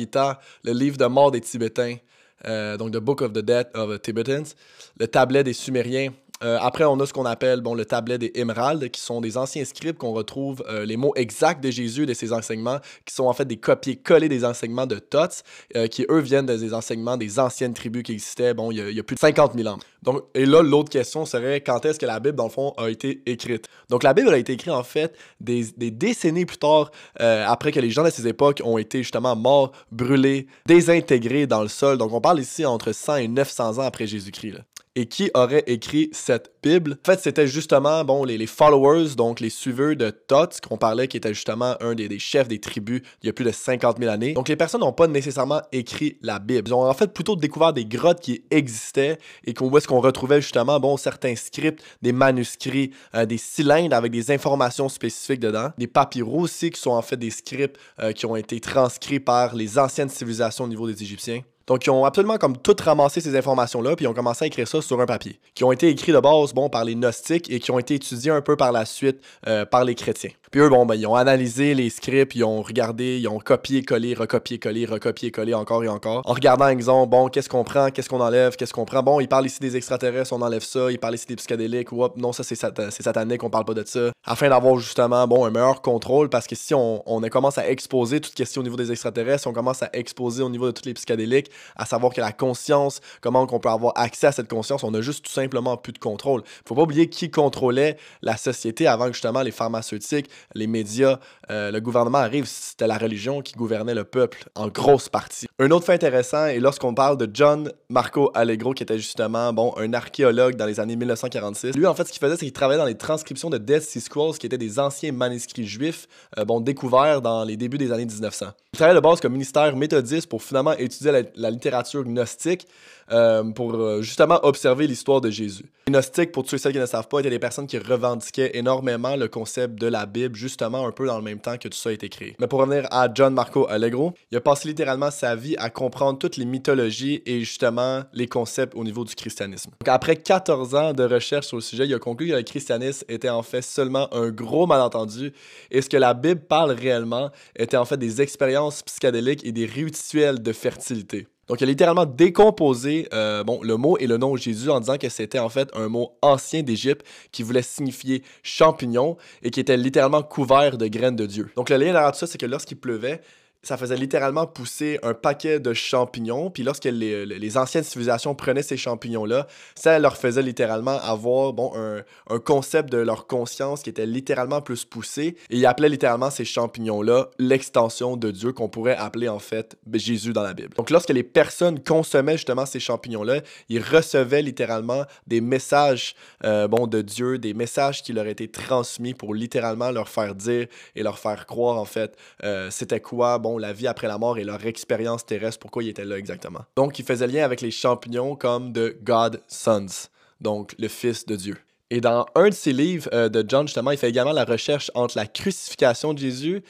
le 0.64 0.72
livre 0.72 0.98
de 0.98 1.06
mort 1.06 1.30
des 1.30 1.40
Tibétains, 1.40 1.96
donc 2.44 2.92
The 2.92 2.98
Book 2.98 3.22
of 3.22 3.32
the 3.32 3.38
Dead 3.38 3.68
of 3.72 3.96
the 3.96 4.02
Tibetans, 4.02 4.54
le 4.98 5.08
tablet 5.08 5.42
des 5.42 5.54
Sumériens, 5.54 6.10
euh, 6.42 6.58
après, 6.60 6.84
on 6.84 6.98
a 7.00 7.06
ce 7.06 7.12
qu'on 7.12 7.24
appelle 7.24 7.60
bon, 7.60 7.74
le 7.74 7.84
tablet 7.84 8.18
des 8.18 8.32
émeraldes, 8.34 8.90
qui 8.90 9.00
sont 9.00 9.20
des 9.20 9.38
anciens 9.38 9.64
scripts 9.64 9.98
qu'on 9.98 10.12
retrouve 10.12 10.62
euh, 10.68 10.84
les 10.84 10.96
mots 10.96 11.14
exacts 11.16 11.62
de 11.62 11.70
Jésus 11.70 12.06
de 12.06 12.14
ses 12.14 12.32
enseignements, 12.32 12.78
qui 13.04 13.14
sont 13.14 13.24
en 13.24 13.32
fait 13.32 13.46
des 13.46 13.56
copier-coller 13.56 14.28
des 14.28 14.44
enseignements 14.44 14.86
de 14.86 14.98
Tots, 14.98 15.42
euh, 15.76 15.86
qui 15.86 16.04
eux 16.10 16.20
viennent 16.20 16.46
des 16.46 16.74
enseignements 16.74 17.16
des 17.16 17.38
anciennes 17.38 17.74
tribus 17.74 18.02
qui 18.02 18.12
existaient, 18.12 18.54
bon, 18.54 18.70
il 18.70 18.94
y, 18.94 19.00
a 19.00 19.02
plus 19.02 19.14
de 19.14 19.20
50 19.20 19.54
000 19.54 19.68
ans. 19.68 19.78
Donc, 20.02 20.24
et 20.34 20.46
là, 20.46 20.62
l'autre 20.62 20.90
question 20.90 21.24
serait 21.24 21.62
quand 21.62 21.84
est-ce 21.84 21.98
que 21.98 22.06
la 22.06 22.20
Bible, 22.20 22.36
dans 22.36 22.44
le 22.44 22.50
fond, 22.50 22.74
a 22.76 22.88
été 22.88 23.22
écrite? 23.26 23.66
Donc, 23.88 24.02
la 24.02 24.14
Bible 24.14 24.28
a 24.28 24.38
été 24.38 24.52
écrite, 24.52 24.72
en 24.72 24.84
fait, 24.84 25.16
des, 25.40 25.64
des 25.76 25.90
décennies 25.90 26.44
plus 26.44 26.58
tard, 26.58 26.90
après 27.18 27.72
que 27.72 27.80
les 27.80 27.90
gens 27.90 28.04
de 28.04 28.10
ces 28.10 28.28
époques 28.28 28.60
ont 28.64 28.78
été 28.78 28.98
justement 28.98 29.34
morts, 29.34 29.72
brûlés, 29.90 30.46
désintégrés 30.66 31.46
dans 31.46 31.62
le 31.62 31.68
sol. 31.68 31.98
Donc, 31.98 32.12
on 32.12 32.20
parle 32.20 32.40
ici 32.40 32.64
entre 32.64 32.92
100 32.92 33.16
et 33.16 33.28
900 33.28 33.78
ans 33.78 33.82
après 33.82 34.06
Jésus-Christ 34.06 34.56
et 34.96 35.06
qui 35.06 35.30
aurait 35.34 35.62
écrit 35.66 36.08
cette 36.12 36.50
Bible. 36.62 36.98
En 37.06 37.12
fait, 37.12 37.20
c'était 37.20 37.46
justement 37.46 38.02
bon, 38.02 38.24
les, 38.24 38.44
followers, 38.46 39.14
donc 39.16 39.38
les 39.38 39.50
suiveurs 39.50 39.94
de 39.94 40.10
Thoth, 40.10 40.60
qu'on 40.66 40.78
parlait, 40.78 41.06
qui 41.06 41.18
était 41.18 41.34
justement 41.34 41.76
un 41.80 41.94
des, 41.94 42.18
chefs 42.18 42.48
des 42.48 42.58
tribus 42.58 43.02
il 43.22 43.26
y 43.26 43.30
a 43.30 43.32
plus 43.32 43.44
de 43.44 43.52
50 43.52 43.98
000 43.98 44.10
années. 44.10 44.32
Donc 44.32 44.48
les 44.48 44.56
personnes 44.56 44.80
n'ont 44.80 44.92
pas 44.92 45.06
nécessairement 45.06 45.60
écrit 45.70 46.18
la 46.22 46.38
Bible. 46.38 46.68
Ils 46.68 46.74
ont 46.74 46.88
en 46.88 46.94
fait 46.94 47.12
plutôt 47.12 47.36
découvert 47.36 47.72
des 47.72 47.84
grottes 47.84 48.20
qui 48.20 48.42
existaient 48.50 49.18
et 49.44 49.54
qu'on 49.54 49.70
est-ce 49.76 49.86
qu'on 49.86 50.00
retrouvait 50.00 50.40
justement 50.40 50.80
bon, 50.80 50.96
certains 50.96 51.36
scripts, 51.36 51.82
des 52.00 52.12
manuscrits, 52.12 52.90
euh, 53.14 53.26
des 53.26 53.38
cylindres 53.38 53.94
avec 53.94 54.10
des 54.10 54.30
informations 54.30 54.88
spécifiques 54.88 55.40
dedans, 55.40 55.70
des 55.78 55.86
papyrus 55.86 56.26
aussi 56.46 56.70
qui 56.70 56.80
sont 56.80 56.90
en 56.90 57.02
fait 57.02 57.16
des 57.16 57.30
scripts 57.30 57.76
euh, 58.00 58.12
qui 58.12 58.24
ont 58.24 58.36
été 58.36 58.58
transcrits 58.60 59.20
par 59.20 59.54
les 59.54 59.78
anciennes 59.78 60.08
civilisations 60.08 60.64
au 60.64 60.68
niveau 60.68 60.90
des 60.90 61.02
Égyptiens. 61.02 61.42
Donc, 61.66 61.84
ils 61.86 61.90
ont 61.90 62.04
absolument 62.04 62.38
comme 62.38 62.56
tout 62.56 62.76
ramassé 62.80 63.20
ces 63.20 63.36
informations-là, 63.36 63.96
puis 63.96 64.04
ils 64.04 64.08
ont 64.08 64.14
commencé 64.14 64.44
à 64.44 64.46
écrire 64.46 64.68
ça 64.68 64.80
sur 64.80 65.00
un 65.00 65.06
papier, 65.06 65.40
qui 65.54 65.64
ont 65.64 65.72
été 65.72 65.88
écrits 65.88 66.12
de 66.12 66.20
base, 66.20 66.52
bon, 66.52 66.68
par 66.68 66.84
les 66.84 66.94
gnostiques 66.94 67.50
et 67.50 67.58
qui 67.58 67.70
ont 67.70 67.78
été 67.78 67.94
étudiés 67.94 68.30
un 68.30 68.40
peu 68.40 68.56
par 68.56 68.72
la 68.72 68.84
suite 68.84 69.20
euh, 69.46 69.64
par 69.64 69.84
les 69.84 69.94
chrétiens. 69.94 70.30
Eux, 70.56 70.70
bon, 70.70 70.86
ben, 70.86 70.94
ils 70.94 71.06
ont 71.06 71.14
analysé 71.14 71.74
les 71.74 71.90
scripts, 71.90 72.34
ils 72.34 72.42
ont 72.42 72.62
regardé, 72.62 73.18
ils 73.18 73.28
ont 73.28 73.38
copié-collé, 73.38 74.14
recopié-collé, 74.14 74.86
recopié-collé 74.86 75.52
encore 75.52 75.84
et 75.84 75.88
encore. 75.88 76.22
En 76.24 76.32
regardant, 76.32 76.68
exemple, 76.68 77.10
bon, 77.10 77.28
qu'est-ce 77.28 77.50
qu'on 77.50 77.62
prend, 77.62 77.90
qu'est-ce 77.90 78.08
qu'on 78.08 78.22
enlève, 78.22 78.56
qu'est-ce 78.56 78.72
qu'on 78.72 78.86
prend? 78.86 79.02
Bon, 79.02 79.20
ils 79.20 79.28
parlent 79.28 79.44
ici 79.44 79.60
des 79.60 79.76
extraterrestres, 79.76 80.32
on 80.32 80.40
enlève 80.40 80.62
ça. 80.62 80.90
Ils 80.90 80.98
parlent 80.98 81.14
ici 81.16 81.26
des 81.26 81.36
psychédéliques, 81.36 81.92
ou 81.92 82.08
non, 82.16 82.32
ça 82.32 82.42
c'est 82.42 82.54
satanique, 82.56 83.44
on 83.44 83.50
parle 83.50 83.66
pas 83.66 83.74
de 83.74 83.84
ça. 83.86 84.12
Afin 84.24 84.48
d'avoir 84.48 84.78
justement, 84.78 85.28
bon, 85.28 85.44
un 85.44 85.50
meilleur 85.50 85.82
contrôle, 85.82 86.30
parce 86.30 86.46
que 86.46 86.54
si 86.54 86.72
on, 86.72 87.02
on 87.04 87.20
commence 87.28 87.58
à 87.58 87.68
exposer 87.68 88.22
toute 88.22 88.34
question 88.34 88.62
au 88.62 88.64
niveau 88.64 88.76
des 88.76 88.90
extraterrestres, 88.90 89.46
on 89.48 89.52
commence 89.52 89.82
à 89.82 89.90
exposer 89.92 90.42
au 90.42 90.48
niveau 90.48 90.68
de 90.68 90.70
tous 90.70 90.86
les 90.86 90.94
psychédéliques, 90.94 91.50
à 91.76 91.84
savoir 91.84 92.14
que 92.14 92.22
la 92.22 92.32
conscience, 92.32 93.02
comment 93.20 93.46
on 93.50 93.60
peut 93.60 93.68
avoir 93.68 93.92
accès 93.94 94.28
à 94.28 94.32
cette 94.32 94.48
conscience, 94.48 94.84
on 94.84 94.94
a 94.94 95.02
juste 95.02 95.26
tout 95.26 95.32
simplement 95.32 95.76
plus 95.76 95.92
de 95.92 95.98
contrôle. 95.98 96.42
Faut 96.66 96.74
pas 96.74 96.82
oublier 96.82 97.10
qui 97.10 97.30
contrôlait 97.30 97.98
la 98.22 98.38
société 98.38 98.86
avant 98.86 99.08
justement 99.08 99.42
les 99.42 99.50
pharmaceutiques, 99.50 100.30
les 100.54 100.66
médias, 100.66 101.18
euh, 101.50 101.70
le 101.70 101.80
gouvernement 101.80 102.18
arrive, 102.18 102.46
c'était 102.46 102.86
la 102.86 102.98
religion 102.98 103.42
qui 103.42 103.54
gouvernait 103.54 103.94
le 103.94 104.04
peuple 104.04 104.44
en 104.54 104.68
grosse 104.68 105.08
partie. 105.08 105.46
Un 105.58 105.70
autre 105.70 105.86
fait 105.86 105.94
intéressant 105.94 106.46
est 106.46 106.60
lorsqu'on 106.60 106.94
parle 106.94 107.16
de 107.16 107.28
John 107.32 107.72
Marco 107.88 108.30
Allegro, 108.34 108.72
qui 108.72 108.82
était 108.82 108.98
justement 108.98 109.52
bon, 109.52 109.74
un 109.76 109.92
archéologue 109.92 110.56
dans 110.56 110.66
les 110.66 110.80
années 110.80 110.96
1946. 110.96 111.74
Lui, 111.74 111.86
en 111.86 111.94
fait, 111.94 112.04
ce 112.04 112.12
qu'il 112.12 112.20
faisait, 112.20 112.36
c'est 112.36 112.46
qu'il 112.46 112.52
travaillait 112.52 112.80
dans 112.80 112.86
les 112.86 112.96
transcriptions 112.96 113.50
de 113.50 113.58
Dead 113.58 113.82
Sea 113.82 114.00
Scrolls, 114.00 114.38
qui 114.38 114.46
étaient 114.46 114.58
des 114.58 114.78
anciens 114.78 115.12
manuscrits 115.12 115.66
juifs 115.66 116.06
euh, 116.38 116.44
bon, 116.44 116.60
découverts 116.60 117.22
dans 117.22 117.44
les 117.44 117.56
débuts 117.56 117.78
des 117.78 117.92
années 117.92 118.06
1900. 118.06 118.46
Il 118.72 118.76
travaillait 118.76 119.00
de 119.00 119.02
base 119.02 119.20
comme 119.20 119.32
ministère 119.32 119.74
méthodiste 119.74 120.28
pour 120.28 120.42
finalement 120.42 120.72
étudier 120.72 121.24
la 121.34 121.50
littérature 121.50 122.04
gnostique. 122.04 122.66
Euh, 123.12 123.44
pour 123.52 124.02
justement 124.02 124.40
observer 124.42 124.88
l'histoire 124.88 125.20
de 125.20 125.30
Jésus. 125.30 125.64
Les 125.86 125.92
gnostiques, 125.92 126.32
pour 126.32 126.44
ceux 126.48 126.56
et 126.56 126.58
celles 126.58 126.72
qui 126.72 126.80
ne 126.80 126.86
savent 126.86 127.06
pas, 127.06 127.20
étaient 127.20 127.30
des 127.30 127.38
personnes 127.38 127.68
qui 127.68 127.78
revendiquaient 127.78 128.50
énormément 128.54 129.14
le 129.14 129.28
concept 129.28 129.76
de 129.76 129.86
la 129.86 130.06
Bible, 130.06 130.25
justement 130.34 130.86
un 130.86 130.92
peu 130.92 131.06
dans 131.06 131.16
le 131.16 131.22
même 131.22 131.38
temps 131.38 131.56
que 131.56 131.68
tout 131.68 131.76
ça 131.76 131.90
a 131.90 131.92
été 131.92 132.08
créé. 132.08 132.36
Mais 132.40 132.46
pour 132.46 132.60
revenir 132.60 132.86
à 132.90 133.08
John 133.12 133.34
Marco 133.34 133.68
Allegro, 133.68 134.12
il 134.30 134.36
a 134.36 134.40
passé 134.40 134.68
littéralement 134.68 135.10
sa 135.10 135.36
vie 135.36 135.56
à 135.58 135.70
comprendre 135.70 136.18
toutes 136.18 136.36
les 136.36 136.44
mythologies 136.44 137.22
et 137.26 137.40
justement 137.40 138.02
les 138.12 138.26
concepts 138.26 138.74
au 138.74 138.84
niveau 138.84 139.04
du 139.04 139.14
christianisme. 139.14 139.70
Donc, 139.80 139.88
après 139.88 140.16
14 140.16 140.74
ans 140.74 140.92
de 140.92 141.04
recherche 141.04 141.46
sur 141.46 141.56
le 141.56 141.62
sujet, 141.62 141.86
il 141.86 141.94
a 141.94 141.98
conclu 141.98 142.28
que 142.28 142.32
le 142.32 142.42
christianisme 142.42 143.04
était 143.08 143.28
en 143.28 143.42
fait 143.42 143.62
seulement 143.62 144.12
un 144.14 144.30
gros 144.30 144.66
malentendu 144.66 145.32
et 145.70 145.82
ce 145.82 145.88
que 145.88 145.96
la 145.96 146.14
Bible 146.14 146.40
parle 146.40 146.72
réellement 146.72 147.30
était 147.56 147.76
en 147.76 147.84
fait 147.84 147.96
des 147.96 148.20
expériences 148.20 148.82
psychédéliques 148.82 149.44
et 149.44 149.52
des 149.52 149.66
rituels 149.66 150.42
de 150.42 150.52
fertilité. 150.52 151.28
Donc, 151.48 151.60
il 151.60 151.64
a 151.64 151.66
littéralement 151.66 152.06
décomposé 152.06 153.08
euh, 153.12 153.44
le 153.62 153.76
mot 153.76 153.96
et 153.98 154.06
le 154.06 154.16
nom 154.16 154.36
Jésus 154.36 154.70
en 154.70 154.80
disant 154.80 154.98
que 154.98 155.08
c'était 155.08 155.38
en 155.38 155.48
fait 155.48 155.70
un 155.74 155.88
mot 155.88 156.12
ancien 156.22 156.62
d'Égypte 156.62 157.06
qui 157.30 157.42
voulait 157.42 157.62
signifier 157.62 158.22
champignon 158.42 159.16
et 159.42 159.50
qui 159.50 159.60
était 159.60 159.76
littéralement 159.76 160.22
couvert 160.22 160.76
de 160.76 160.86
graines 160.88 161.16
de 161.16 161.26
Dieu. 161.26 161.50
Donc, 161.56 161.70
le 161.70 161.76
lien 161.76 161.92
derrière 161.92 162.12
tout 162.12 162.18
ça, 162.18 162.26
c'est 162.26 162.38
que 162.38 162.46
lorsqu'il 162.46 162.78
pleuvait, 162.78 163.20
ça 163.66 163.76
faisait 163.76 163.96
littéralement 163.96 164.46
pousser 164.46 164.98
un 165.02 165.14
paquet 165.14 165.58
de 165.60 165.74
champignons. 165.74 166.50
Puis 166.50 166.62
lorsque 166.62 166.84
les, 166.84 167.26
les 167.26 167.56
anciennes 167.56 167.84
civilisations 167.84 168.34
prenaient 168.34 168.62
ces 168.62 168.76
champignons-là, 168.76 169.46
ça 169.74 169.98
leur 169.98 170.16
faisait 170.16 170.42
littéralement 170.42 170.98
avoir 171.00 171.52
bon, 171.52 171.72
un, 171.74 172.02
un, 172.30 172.38
concept 172.38 172.90
de 172.90 172.98
leur 172.98 173.26
conscience 173.26 173.82
qui 173.82 173.90
était 173.90 174.06
littéralement 174.06 174.60
plus 174.60 174.84
poussé. 174.84 175.36
Et 175.50 175.56
ils 175.56 175.66
appelaient 175.66 175.88
littéralement 175.88 176.30
ces 176.30 176.44
champignons-là 176.44 177.30
l'extension 177.38 178.16
de 178.16 178.30
Dieu 178.30 178.52
qu'on 178.52 178.68
pourrait 178.68 178.96
appeler 178.96 179.28
en 179.28 179.38
fait 179.38 179.76
Jésus 179.92 180.32
dans 180.32 180.42
la 180.42 180.54
Bible. 180.54 180.74
Donc 180.76 180.90
lorsque 180.90 181.10
les 181.10 181.22
personnes 181.22 181.82
consommaient 181.82 182.36
justement 182.36 182.66
ces 182.66 182.80
champignons-là, 182.80 183.40
ils 183.68 183.82
recevaient 183.82 184.42
littéralement 184.42 185.04
des 185.26 185.40
messages 185.40 186.14
euh, 186.44 186.68
bon, 186.68 186.86
de 186.86 187.02
Dieu, 187.02 187.38
des 187.38 187.54
messages 187.54 188.02
qui 188.02 188.12
leur 188.12 188.26
étaient 188.26 188.48
transmis 188.48 189.14
pour 189.14 189.34
littéralement 189.34 189.90
leur 189.90 190.08
faire 190.08 190.34
dire 190.34 190.66
et 190.94 191.02
leur 191.02 191.18
faire 191.18 191.46
croire 191.46 191.78
en 191.78 191.84
fait 191.84 192.16
euh, 192.44 192.70
c'était 192.70 193.00
quoi 193.00 193.38
bon 193.38 193.55
la 193.58 193.72
vie 193.72 193.86
après 193.86 194.08
la 194.08 194.18
mort 194.18 194.38
et 194.38 194.44
leur 194.44 194.64
expérience 194.66 195.24
terrestre, 195.24 195.58
pourquoi 195.60 195.82
ils 195.82 195.88
étaient 195.88 196.04
là 196.04 196.18
exactement. 196.18 196.64
Donc, 196.76 196.98
il 196.98 197.04
faisait 197.04 197.26
lien 197.26 197.44
avec 197.44 197.60
les 197.60 197.70
champignons 197.70 198.36
comme 198.36 198.72
de 198.72 198.96
God 199.02 199.42
Sons, 199.48 200.08
donc 200.40 200.74
le 200.78 200.88
Fils 200.88 201.26
de 201.26 201.36
Dieu. 201.36 201.56
Et 201.90 202.00
dans 202.00 202.26
un 202.34 202.48
de 202.48 202.54
ses 202.54 202.72
livres 202.72 203.08
euh, 203.12 203.28
de 203.28 203.44
John, 203.46 203.66
justement, 203.66 203.92
il 203.92 203.98
fait 203.98 204.08
également 204.08 204.32
la 204.32 204.44
recherche 204.44 204.90
entre 204.94 205.16
la 205.16 205.26
crucifixion 205.26 206.14
de 206.14 206.18
Jésus 206.18 206.62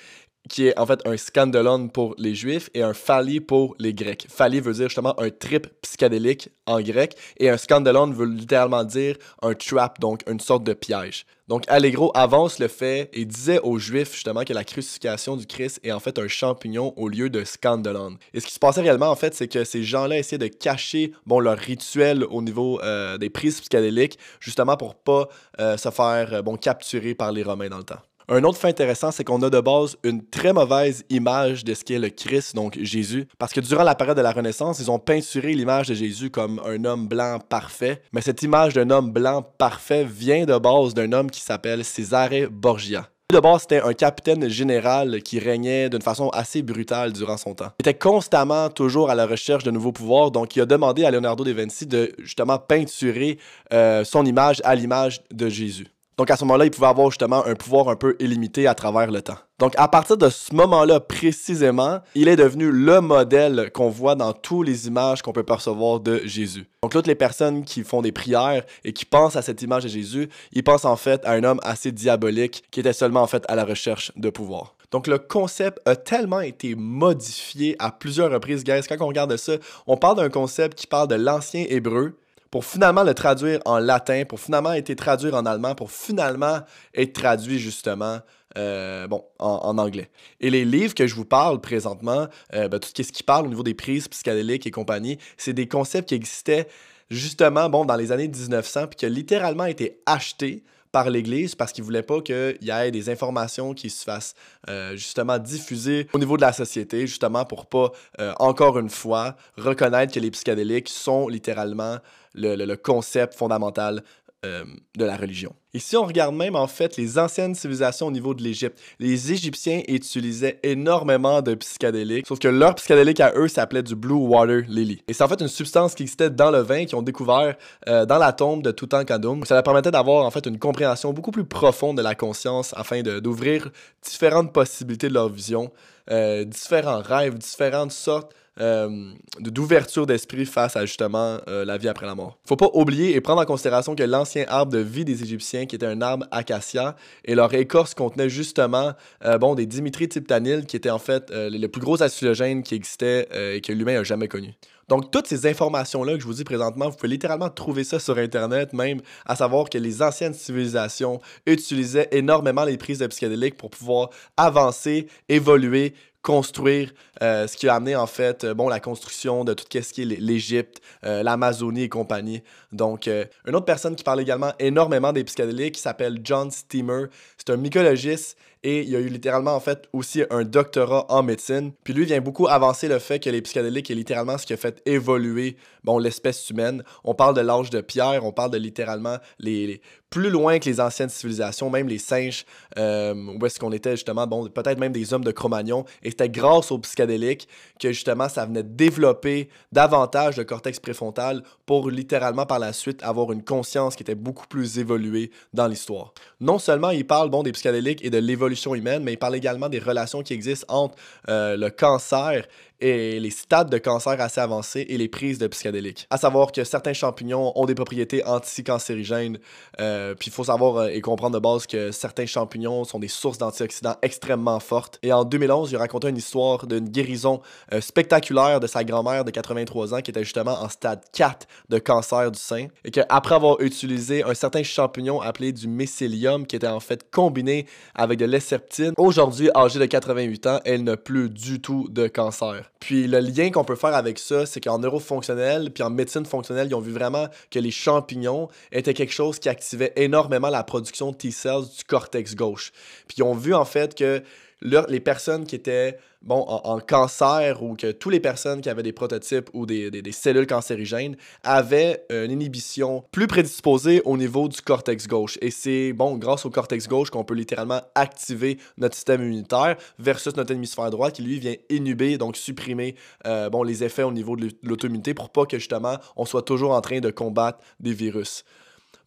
qui 0.48 0.68
est 0.68 0.78
en 0.78 0.86
fait 0.86 1.00
un 1.06 1.16
scandalon 1.16 1.88
pour 1.88 2.14
les 2.18 2.34
Juifs 2.34 2.70
et 2.74 2.82
un 2.82 2.94
phali 2.94 3.40
pour 3.40 3.74
les 3.78 3.94
Grecs. 3.94 4.26
Phali 4.28 4.60
veut 4.60 4.74
dire 4.74 4.88
justement 4.88 5.18
un 5.20 5.30
trip 5.30 5.68
psychédélique 5.82 6.50
en 6.66 6.80
grec 6.80 7.16
et 7.38 7.48
un 7.48 7.56
scandalon 7.56 8.10
veut 8.10 8.26
littéralement 8.26 8.84
dire 8.84 9.16
un 9.42 9.54
trap, 9.54 10.00
donc 10.00 10.22
une 10.28 10.40
sorte 10.40 10.64
de 10.64 10.74
piège. 10.74 11.26
Donc 11.48 11.62
Allegro 11.68 12.10
avance 12.14 12.58
le 12.58 12.66
fait 12.66 13.08
et 13.12 13.24
disait 13.24 13.60
aux 13.60 13.78
Juifs 13.78 14.12
justement 14.12 14.42
que 14.42 14.52
la 14.52 14.64
crucifixion 14.64 15.36
du 15.36 15.46
Christ 15.46 15.78
est 15.84 15.92
en 15.92 16.00
fait 16.00 16.18
un 16.18 16.26
champignon 16.26 16.92
au 16.96 17.08
lieu 17.08 17.30
de 17.30 17.44
scandalon. 17.44 18.16
Et 18.34 18.40
ce 18.40 18.46
qui 18.46 18.54
se 18.54 18.58
passait 18.58 18.80
réellement 18.80 19.10
en 19.10 19.16
fait, 19.16 19.34
c'est 19.34 19.46
que 19.46 19.62
ces 19.62 19.84
gens-là 19.84 20.18
essayaient 20.18 20.38
de 20.38 20.48
cacher 20.48 21.12
bon 21.24 21.38
leur 21.38 21.56
rituel 21.56 22.24
au 22.24 22.42
niveau 22.42 22.80
euh, 22.82 23.16
des 23.16 23.30
prises 23.30 23.60
psychédéliques 23.60 24.18
justement 24.40 24.76
pour 24.76 24.96
pas 24.96 25.28
euh, 25.60 25.76
se 25.76 25.90
faire 25.90 26.34
euh, 26.34 26.42
bon 26.42 26.56
capturer 26.56 27.14
par 27.14 27.30
les 27.30 27.44
Romains 27.44 27.68
dans 27.68 27.78
le 27.78 27.84
temps. 27.84 28.00
Un 28.28 28.42
autre 28.42 28.58
fait 28.58 28.68
intéressant, 28.68 29.12
c'est 29.12 29.22
qu'on 29.22 29.40
a 29.42 29.50
de 29.50 29.60
base 29.60 29.96
une 30.02 30.20
très 30.26 30.52
mauvaise 30.52 31.04
image 31.10 31.64
de 31.64 31.74
ce 31.74 31.84
qu'est 31.84 32.00
le 32.00 32.08
Christ, 32.08 32.56
donc 32.56 32.76
Jésus, 32.80 33.28
parce 33.38 33.52
que 33.52 33.60
durant 33.60 33.84
la 33.84 33.94
période 33.94 34.16
de 34.16 34.22
la 34.22 34.32
Renaissance, 34.32 34.80
ils 34.80 34.90
ont 34.90 34.98
peinturé 34.98 35.52
l'image 35.52 35.86
de 35.86 35.94
Jésus 35.94 36.30
comme 36.30 36.60
un 36.66 36.84
homme 36.84 37.06
blanc 37.06 37.38
parfait, 37.38 38.02
mais 38.12 38.20
cette 38.20 38.42
image 38.42 38.74
d'un 38.74 38.90
homme 38.90 39.12
blanc 39.12 39.42
parfait 39.58 40.04
vient 40.04 40.44
de 40.44 40.58
base 40.58 40.92
d'un 40.92 41.12
homme 41.12 41.30
qui 41.30 41.40
s'appelle 41.40 41.84
Cesare 41.84 42.50
Borgia. 42.50 43.08
De 43.32 43.38
base, 43.38 43.62
c'était 43.62 43.82
un 43.82 43.92
capitaine 43.92 44.48
général 44.48 45.22
qui 45.22 45.38
régnait 45.38 45.88
d'une 45.88 46.02
façon 46.02 46.28
assez 46.30 46.62
brutale 46.62 47.12
durant 47.12 47.36
son 47.36 47.54
temps. 47.54 47.70
Il 47.78 47.88
était 47.88 47.98
constamment 47.98 48.70
toujours 48.70 49.08
à 49.08 49.14
la 49.14 49.26
recherche 49.26 49.62
de 49.62 49.70
nouveaux 49.70 49.92
pouvoirs, 49.92 50.32
donc 50.32 50.56
il 50.56 50.62
a 50.62 50.66
demandé 50.66 51.04
à 51.04 51.12
Leonardo 51.12 51.44
da 51.44 51.52
Vinci 51.52 51.86
de 51.86 52.12
justement 52.18 52.58
peinturer 52.58 53.38
euh, 53.72 54.02
son 54.02 54.26
image 54.26 54.60
à 54.64 54.74
l'image 54.74 55.20
de 55.32 55.48
Jésus. 55.48 55.86
Donc 56.18 56.30
à 56.30 56.36
ce 56.36 56.44
moment-là, 56.44 56.64
il 56.64 56.70
pouvait 56.70 56.86
avoir 56.86 57.10
justement 57.10 57.44
un 57.44 57.54
pouvoir 57.54 57.90
un 57.90 57.96
peu 57.96 58.16
illimité 58.20 58.66
à 58.66 58.74
travers 58.74 59.10
le 59.10 59.20
temps. 59.20 59.36
Donc 59.58 59.74
à 59.76 59.86
partir 59.86 60.16
de 60.16 60.30
ce 60.30 60.54
moment-là 60.54 60.98
précisément, 60.98 62.00
il 62.14 62.28
est 62.28 62.36
devenu 62.36 62.70
le 62.70 63.02
modèle 63.02 63.70
qu'on 63.74 63.90
voit 63.90 64.14
dans 64.14 64.32
toutes 64.32 64.66
les 64.66 64.86
images 64.86 65.20
qu'on 65.20 65.32
peut 65.32 65.42
percevoir 65.42 66.00
de 66.00 66.22
Jésus. 66.24 66.66
Donc 66.82 66.92
toutes 66.92 67.06
les 67.06 67.14
personnes 67.14 67.64
qui 67.64 67.84
font 67.84 68.00
des 68.00 68.12
prières 68.12 68.64
et 68.84 68.94
qui 68.94 69.04
pensent 69.04 69.36
à 69.36 69.42
cette 69.42 69.60
image 69.60 69.82
de 69.82 69.88
Jésus, 69.88 70.30
ils 70.52 70.64
pensent 70.64 70.86
en 70.86 70.96
fait 70.96 71.22
à 71.26 71.32
un 71.32 71.44
homme 71.44 71.60
assez 71.62 71.92
diabolique 71.92 72.64
qui 72.70 72.80
était 72.80 72.94
seulement 72.94 73.20
en 73.20 73.26
fait 73.26 73.44
à 73.48 73.54
la 73.54 73.66
recherche 73.66 74.10
de 74.16 74.30
pouvoir. 74.30 74.74
Donc 74.92 75.08
le 75.08 75.18
concept 75.18 75.80
a 75.84 75.96
tellement 75.96 76.40
été 76.40 76.74
modifié 76.74 77.76
à 77.78 77.90
plusieurs 77.90 78.30
reprises, 78.30 78.64
guys. 78.64 78.80
Quand 78.88 78.96
on 79.00 79.08
regarde 79.08 79.36
ça, 79.36 79.54
on 79.86 79.96
parle 79.96 80.16
d'un 80.16 80.30
concept 80.30 80.78
qui 80.78 80.86
parle 80.86 81.08
de 81.08 81.16
l'ancien 81.16 81.66
hébreu, 81.68 82.16
pour 82.50 82.64
finalement 82.64 83.02
le 83.02 83.14
traduire 83.14 83.60
en 83.64 83.78
latin, 83.78 84.24
pour 84.24 84.40
finalement 84.40 84.72
être 84.72 84.94
traduit 84.94 85.30
en 85.32 85.46
allemand, 85.46 85.74
pour 85.74 85.90
finalement 85.90 86.60
être 86.94 87.12
traduit 87.12 87.58
justement 87.58 88.20
euh, 88.56 89.06
en, 89.38 89.78
anglais. 89.78 90.08
Et 90.40 90.48
les 90.48 90.64
livres 90.64 90.94
que 90.94 91.06
je 91.06 91.14
vous 91.14 91.24
parle 91.24 91.60
présentement, 91.60 92.26
euh, 92.54 92.68
ben, 92.68 92.78
tout 92.78 92.90
ce 92.96 93.12
qui 93.12 93.22
parle 93.22 93.46
au 93.46 93.48
niveau 93.48 93.62
des 93.62 93.74
prises 93.74 94.08
psychédéliques 94.08 94.66
et 94.66 94.70
compagnie, 94.70 95.18
c'est 95.36 95.52
des 95.52 95.68
concepts 95.68 96.08
qui 96.08 96.14
existaient 96.14 96.66
justement 97.10 97.68
bon, 97.68 97.84
dans 97.84 97.96
les 97.96 98.12
années 98.12 98.28
1900 98.28 98.86
puis 98.88 98.96
qui 98.96 99.06
ont 99.06 99.10
littéralement 99.10 99.66
été 99.66 100.00
achetés 100.06 100.64
par 100.96 101.10
l'Église 101.10 101.54
parce 101.54 101.72
qu'ils 101.72 101.82
ne 101.82 101.86
voulaient 101.88 102.02
pas 102.02 102.22
qu'il 102.22 102.56
y 102.62 102.70
ait 102.70 102.90
des 102.90 103.10
informations 103.10 103.74
qui 103.74 103.90
se 103.90 104.02
fassent 104.02 104.34
euh, 104.70 104.96
justement 104.96 105.38
diffuser 105.38 106.06
au 106.14 106.18
niveau 106.18 106.38
de 106.38 106.40
la 106.40 106.54
société, 106.54 107.06
justement 107.06 107.44
pour 107.44 107.66
pas, 107.66 107.92
encore 108.38 108.78
une 108.78 108.88
fois, 108.88 109.36
reconnaître 109.58 110.14
que 110.14 110.20
les 110.20 110.30
psychédéliques 110.30 110.88
sont 110.88 111.28
littéralement 111.28 111.98
le, 112.32 112.74
concept 112.76 113.34
fondamental 113.34 114.02
euh, 114.44 114.64
de 114.96 115.04
la 115.04 115.16
religion. 115.16 115.54
Et 115.72 115.78
si 115.78 115.96
on 115.96 116.04
regarde 116.04 116.34
même 116.34 116.56
en 116.56 116.66
fait 116.66 116.96
les 116.96 117.18
anciennes 117.18 117.54
civilisations 117.54 118.06
au 118.06 118.10
niveau 118.10 118.34
de 118.34 118.42
l'Égypte, 118.42 118.78
les 118.98 119.32
Égyptiens 119.32 119.82
utilisaient 119.88 120.58
énormément 120.62 121.42
de 121.42 121.54
psychédéliques, 121.54 122.26
sauf 122.26 122.38
que 122.38 122.48
leur 122.48 122.74
psychédélique 122.74 123.20
à 123.20 123.32
eux 123.36 123.48
s'appelait 123.48 123.82
du 123.82 123.94
Blue 123.94 124.14
Water 124.14 124.62
Lily. 124.68 125.02
Et 125.08 125.12
c'est 125.12 125.22
en 125.22 125.28
fait 125.28 125.40
une 125.40 125.48
substance 125.48 125.94
qui 125.94 126.02
existait 126.02 126.30
dans 126.30 126.50
le 126.50 126.60
vin 126.60 126.84
qu'ils 126.84 126.96
ont 126.96 127.02
découvert 127.02 127.56
euh, 127.88 128.06
dans 128.06 128.18
la 128.18 128.32
tombe 128.32 128.62
de 128.62 128.70
Toutankhamon. 128.70 129.44
Ça 129.44 129.54
leur 129.54 129.62
permettait 129.62 129.90
d'avoir 129.90 130.24
en 130.24 130.30
fait 130.30 130.46
une 130.46 130.58
compréhension 130.58 131.12
beaucoup 131.12 131.30
plus 131.30 131.44
profonde 131.44 131.96
de 131.96 132.02
la 132.02 132.14
conscience 132.14 132.72
afin 132.76 133.02
d'ouvrir 133.02 133.70
différentes 134.02 134.52
possibilités 134.52 135.08
de 135.08 135.14
leur 135.14 135.28
vision, 135.28 135.70
euh, 136.10 136.44
différents 136.44 137.00
rêves, 137.00 137.36
différentes 137.38 137.92
sortes 137.92 138.32
euh, 138.60 139.12
d'ouverture 139.38 140.06
d'esprit 140.06 140.46
face 140.46 140.76
à 140.76 140.86
justement 140.86 141.38
euh, 141.48 141.64
la 141.64 141.76
vie 141.76 141.88
après 141.88 142.06
la 142.06 142.14
mort. 142.14 142.38
Faut 142.46 142.56
pas 142.56 142.70
oublier 142.72 143.14
et 143.14 143.20
prendre 143.20 143.40
en 143.42 143.44
considération 143.44 143.94
que 143.94 144.02
l'ancien 144.02 144.44
arbre 144.48 144.72
de 144.72 144.78
vie 144.78 145.04
des 145.04 145.22
Égyptiens, 145.22 145.66
qui 145.66 145.76
était 145.76 145.86
un 145.86 146.00
arbre 146.00 146.26
acacia, 146.30 146.96
et 147.24 147.34
leur 147.34 147.52
écorce 147.54 147.94
contenait 147.94 148.28
justement 148.28 148.92
euh, 149.24 149.38
bon, 149.38 149.54
des 149.54 149.66
diméthyltryptanyl, 149.66 150.66
qui 150.66 150.76
étaient 150.76 150.90
en 150.90 150.98
fait 150.98 151.30
le 151.32 151.66
plus 151.66 151.80
gros 151.80 152.02
hallucinogène 152.02 152.62
qui 152.62 152.74
existait 152.74 153.28
et 153.56 153.60
que 153.60 153.72
l'humain 153.72 154.00
a 154.00 154.04
jamais 154.04 154.28
connu. 154.28 154.54
Donc, 154.88 155.10
toutes 155.10 155.26
ces 155.26 155.46
informations-là 155.46 156.14
que 156.14 156.20
je 156.20 156.26
vous 156.26 156.34
dis 156.34 156.44
présentement, 156.44 156.88
vous 156.88 156.96
pouvez 156.96 157.08
littéralement 157.08 157.50
trouver 157.50 157.82
ça 157.82 157.98
sur 157.98 158.18
Internet, 158.18 158.72
même 158.72 159.00
à 159.24 159.34
savoir 159.34 159.68
que 159.68 159.78
les 159.78 160.00
anciennes 160.00 160.34
civilisations 160.34 161.20
utilisaient 161.46 162.08
énormément 162.12 162.64
les 162.64 162.76
prises 162.76 163.00
de 163.00 163.06
psychédéliques 163.08 163.56
pour 163.56 163.70
pouvoir 163.70 164.10
avancer, 164.36 165.08
évoluer, 165.28 165.94
construire, 166.26 166.92
euh, 167.22 167.46
ce 167.46 167.56
qui 167.56 167.68
a 167.68 167.76
amené 167.76 167.94
en 167.94 168.08
fait 168.08 168.42
euh, 168.42 168.52
bon, 168.52 168.68
la 168.68 168.80
construction 168.80 169.44
de 169.44 169.54
tout 169.54 169.64
ce 169.70 169.92
qui 169.92 170.02
est 170.02 170.04
l'Égypte, 170.04 170.80
euh, 171.04 171.22
l'Amazonie 171.22 171.82
et 171.82 171.88
compagnie. 171.88 172.42
Donc, 172.72 173.06
une 173.06 173.54
autre 173.54 173.64
personne 173.64 173.94
qui 173.94 174.02
parle 174.02 174.20
également 174.20 174.52
énormément 174.58 175.12
des 175.12 175.22
psychédéliques 175.22 175.78
s'appelle 175.78 176.18
John 176.24 176.50
Steamer. 176.50 177.06
C'est 177.38 177.50
un 177.50 177.56
mycologiste 177.56 178.36
et 178.66 178.82
il 178.82 178.96
a 178.96 178.98
eu 178.98 179.08
littéralement 179.08 179.54
en 179.54 179.60
fait 179.60 179.88
aussi 179.92 180.24
un 180.28 180.42
doctorat 180.42 181.06
en 181.08 181.22
médecine. 181.22 181.70
Puis 181.84 181.94
lui 181.94 182.04
vient 182.04 182.20
beaucoup 182.20 182.48
avancer 182.48 182.88
le 182.88 182.98
fait 182.98 183.20
que 183.20 183.30
les 183.30 183.40
psychédéliques 183.40 183.92
est 183.92 183.94
littéralement 183.94 184.36
ce 184.38 184.44
qui 184.44 184.52
a 184.52 184.56
fait 184.56 184.82
évoluer 184.86 185.56
bon, 185.86 185.98
l'espèce 185.98 186.50
humaine. 186.50 186.82
On 187.04 187.14
parle 187.14 187.34
de 187.34 187.40
l'âge 187.40 187.70
de 187.70 187.80
pierre, 187.80 188.24
on 188.24 188.32
parle 188.32 188.50
de 188.50 188.58
littéralement 188.58 189.16
les, 189.38 189.80
plus 190.10 190.30
loin 190.30 190.58
que 190.58 190.68
les 190.68 190.80
anciennes 190.80 191.08
civilisations, 191.08 191.70
même 191.70 191.88
les 191.88 191.98
singes, 191.98 192.44
euh, 192.78 193.14
où 193.14 193.44
est-ce 193.46 193.58
qu'on 193.58 193.72
était 193.72 193.92
justement, 193.92 194.26
bon, 194.26 194.48
peut-être 194.48 194.78
même 194.78 194.92
des 194.92 195.12
hommes 195.12 195.24
de 195.24 195.30
Cro-Magnon. 195.30 195.84
Et 196.02 196.10
c'était 196.10 196.28
grâce 196.28 196.70
aux 196.70 196.78
psychédéliques 196.78 197.48
que 197.80 197.88
justement 197.88 198.28
ça 198.28 198.46
venait 198.46 198.62
développer 198.62 199.48
davantage 199.72 200.36
le 200.36 200.44
cortex 200.44 200.80
préfrontal 200.80 201.42
pour 201.66 201.90
littéralement 201.90 202.46
par 202.46 202.58
la 202.58 202.72
suite 202.72 203.02
avoir 203.02 203.32
une 203.32 203.42
conscience 203.42 203.96
qui 203.96 204.02
était 204.02 204.14
beaucoup 204.14 204.46
plus 204.46 204.78
évoluée 204.78 205.30
dans 205.52 205.66
l'histoire. 205.66 206.12
Non 206.40 206.58
seulement 206.58 206.90
il 206.90 207.06
parle 207.06 207.30
bon, 207.30 207.42
des 207.42 207.52
psychédéliques 207.52 208.04
et 208.04 208.10
de 208.10 208.18
l'évolution 208.18 208.74
humaine, 208.74 209.02
mais 209.02 209.12
il 209.12 209.18
parle 209.18 209.36
également 209.36 209.68
des 209.68 209.78
relations 209.78 210.22
qui 210.22 210.32
existent 210.34 210.66
entre 210.68 210.94
euh, 211.28 211.56
le 211.56 211.70
cancer 211.70 212.46
et 212.80 213.20
les 213.20 213.30
stades 213.30 213.70
de 213.70 213.78
cancer 213.78 214.20
assez 214.20 214.40
avancés 214.40 214.86
et 214.88 214.98
les 214.98 215.08
prises 215.08 215.38
de 215.38 215.46
psychédéliques. 215.46 216.06
À 216.10 216.18
savoir 216.18 216.52
que 216.52 216.64
certains 216.64 216.92
champignons 216.92 217.52
ont 217.54 217.66
des 217.66 217.74
propriétés 217.74 218.24
anticancérigènes, 218.24 219.38
euh, 219.80 220.14
puis 220.14 220.28
il 220.28 220.32
faut 220.32 220.44
savoir 220.44 220.76
euh, 220.76 220.88
et 220.88 221.00
comprendre 221.00 221.34
de 221.34 221.40
base 221.40 221.66
que 221.66 221.90
certains 221.90 222.26
champignons 222.26 222.84
sont 222.84 222.98
des 222.98 223.08
sources 223.08 223.38
d'antioxydants 223.38 223.96
extrêmement 224.02 224.60
fortes. 224.60 224.98
Et 225.02 225.12
en 225.12 225.24
2011, 225.24 225.70
il 225.72 225.76
a 225.76 225.80
raconté 225.80 226.08
une 226.08 226.16
histoire 226.16 226.66
d'une 226.66 226.88
guérison 226.88 227.40
euh, 227.72 227.80
spectaculaire 227.80 228.60
de 228.60 228.66
sa 228.66 228.84
grand-mère 228.84 229.24
de 229.24 229.30
83 229.30 229.94
ans 229.94 230.00
qui 230.00 230.10
était 230.10 230.24
justement 230.24 230.62
en 230.62 230.68
stade 230.68 231.00
4 231.12 231.46
de 231.68 231.78
cancer 231.78 232.30
du 232.30 232.38
sein 232.38 232.68
et 232.84 232.90
qu'après 232.90 233.34
avoir 233.34 233.60
utilisé 233.60 234.22
un 234.22 234.34
certain 234.34 234.62
champignon 234.62 235.20
appelé 235.20 235.52
du 235.52 235.68
mycélium 235.68 236.46
qui 236.46 236.56
était 236.56 236.66
en 236.66 236.80
fait 236.80 237.10
combiné 237.10 237.66
avec 237.94 238.18
de 238.18 238.24
l'esserptine, 238.24 238.92
aujourd'hui 238.98 239.50
âgée 239.54 239.78
de 239.78 239.86
88 239.86 240.46
ans, 240.46 240.60
elle 240.64 240.84
n'a 240.84 240.96
plus 240.96 241.30
du 241.30 241.60
tout 241.60 241.88
de 241.90 242.06
cancer. 242.06 242.65
Puis 242.80 243.06
le 243.06 243.20
lien 243.20 243.50
qu'on 243.50 243.64
peut 243.64 243.76
faire 243.76 243.94
avec 243.94 244.18
ça, 244.18 244.46
c'est 244.46 244.60
qu'en 244.60 244.78
neurofonctionnel, 244.78 245.70
puis 245.72 245.82
en 245.82 245.90
médecine 245.90 246.26
fonctionnelle, 246.26 246.68
ils 246.68 246.74
ont 246.74 246.80
vu 246.80 246.92
vraiment 246.92 247.28
que 247.50 247.58
les 247.58 247.70
champignons 247.70 248.48
étaient 248.72 248.94
quelque 248.94 249.12
chose 249.12 249.38
qui 249.38 249.48
activait 249.48 249.92
énormément 249.96 250.50
la 250.50 250.62
production 250.62 251.10
de 251.10 251.16
T-cells 251.16 251.68
du 251.76 251.84
cortex 251.84 252.34
gauche. 252.34 252.72
Puis 253.08 253.16
ils 253.18 253.22
ont 253.22 253.34
vu 253.34 253.54
en 253.54 253.64
fait 253.64 253.94
que 253.94 254.22
les 254.62 255.00
personnes 255.00 255.44
qui 255.46 255.54
étaient 255.54 255.98
en, 256.28 256.80
cancer 256.80 257.62
ou 257.62 257.76
que 257.76 257.92
toutes 257.92 258.12
les 258.12 258.20
personnes 258.20 258.60
qui 258.60 258.68
avaient 258.68 258.82
des 258.82 258.92
prototypes 258.92 259.48
ou 259.52 259.66
des, 259.66 259.90
cellules 260.12 260.46
cancérigènes 260.46 261.16
avaient 261.42 262.04
une 262.10 262.30
inhibition 262.30 263.04
plus 263.12 263.26
prédisposée 263.26 264.02
au 264.04 264.16
niveau 264.16 264.48
du 264.48 264.60
cortex 264.60 265.06
gauche. 265.06 265.38
Et 265.40 265.50
c'est 265.50 265.92
bon, 265.92 266.16
grâce 266.16 266.46
au 266.46 266.50
cortex 266.50 266.88
gauche 266.88 267.10
qu'on 267.10 267.24
peut 267.24 267.34
littéralement 267.34 267.82
activer 267.94 268.58
notre 268.78 268.94
système 268.94 269.22
immunitaire 269.22 269.76
versus 269.98 270.36
notre 270.36 270.52
hémisphère 270.52 270.90
droit 270.90 271.10
qui 271.10 271.22
lui 271.22 271.38
vient 271.38 271.54
inhiber, 271.70 272.18
donc 272.18 272.36
supprimer 272.36 272.96
euh, 273.26 273.50
bon, 273.50 273.62
les 273.62 273.84
effets 273.84 274.02
au 274.02 274.12
niveau 274.12 274.36
de 274.36 274.48
l'auto-immunité 274.62 275.14
pour 275.14 275.30
pas 275.30 275.46
que 275.46 275.58
justement 275.58 275.98
on 276.16 276.24
soit 276.24 276.42
toujours 276.42 276.72
en 276.72 276.80
train 276.80 277.00
de 277.00 277.10
combattre 277.10 277.58
des 277.80 277.92
virus. 277.92 278.44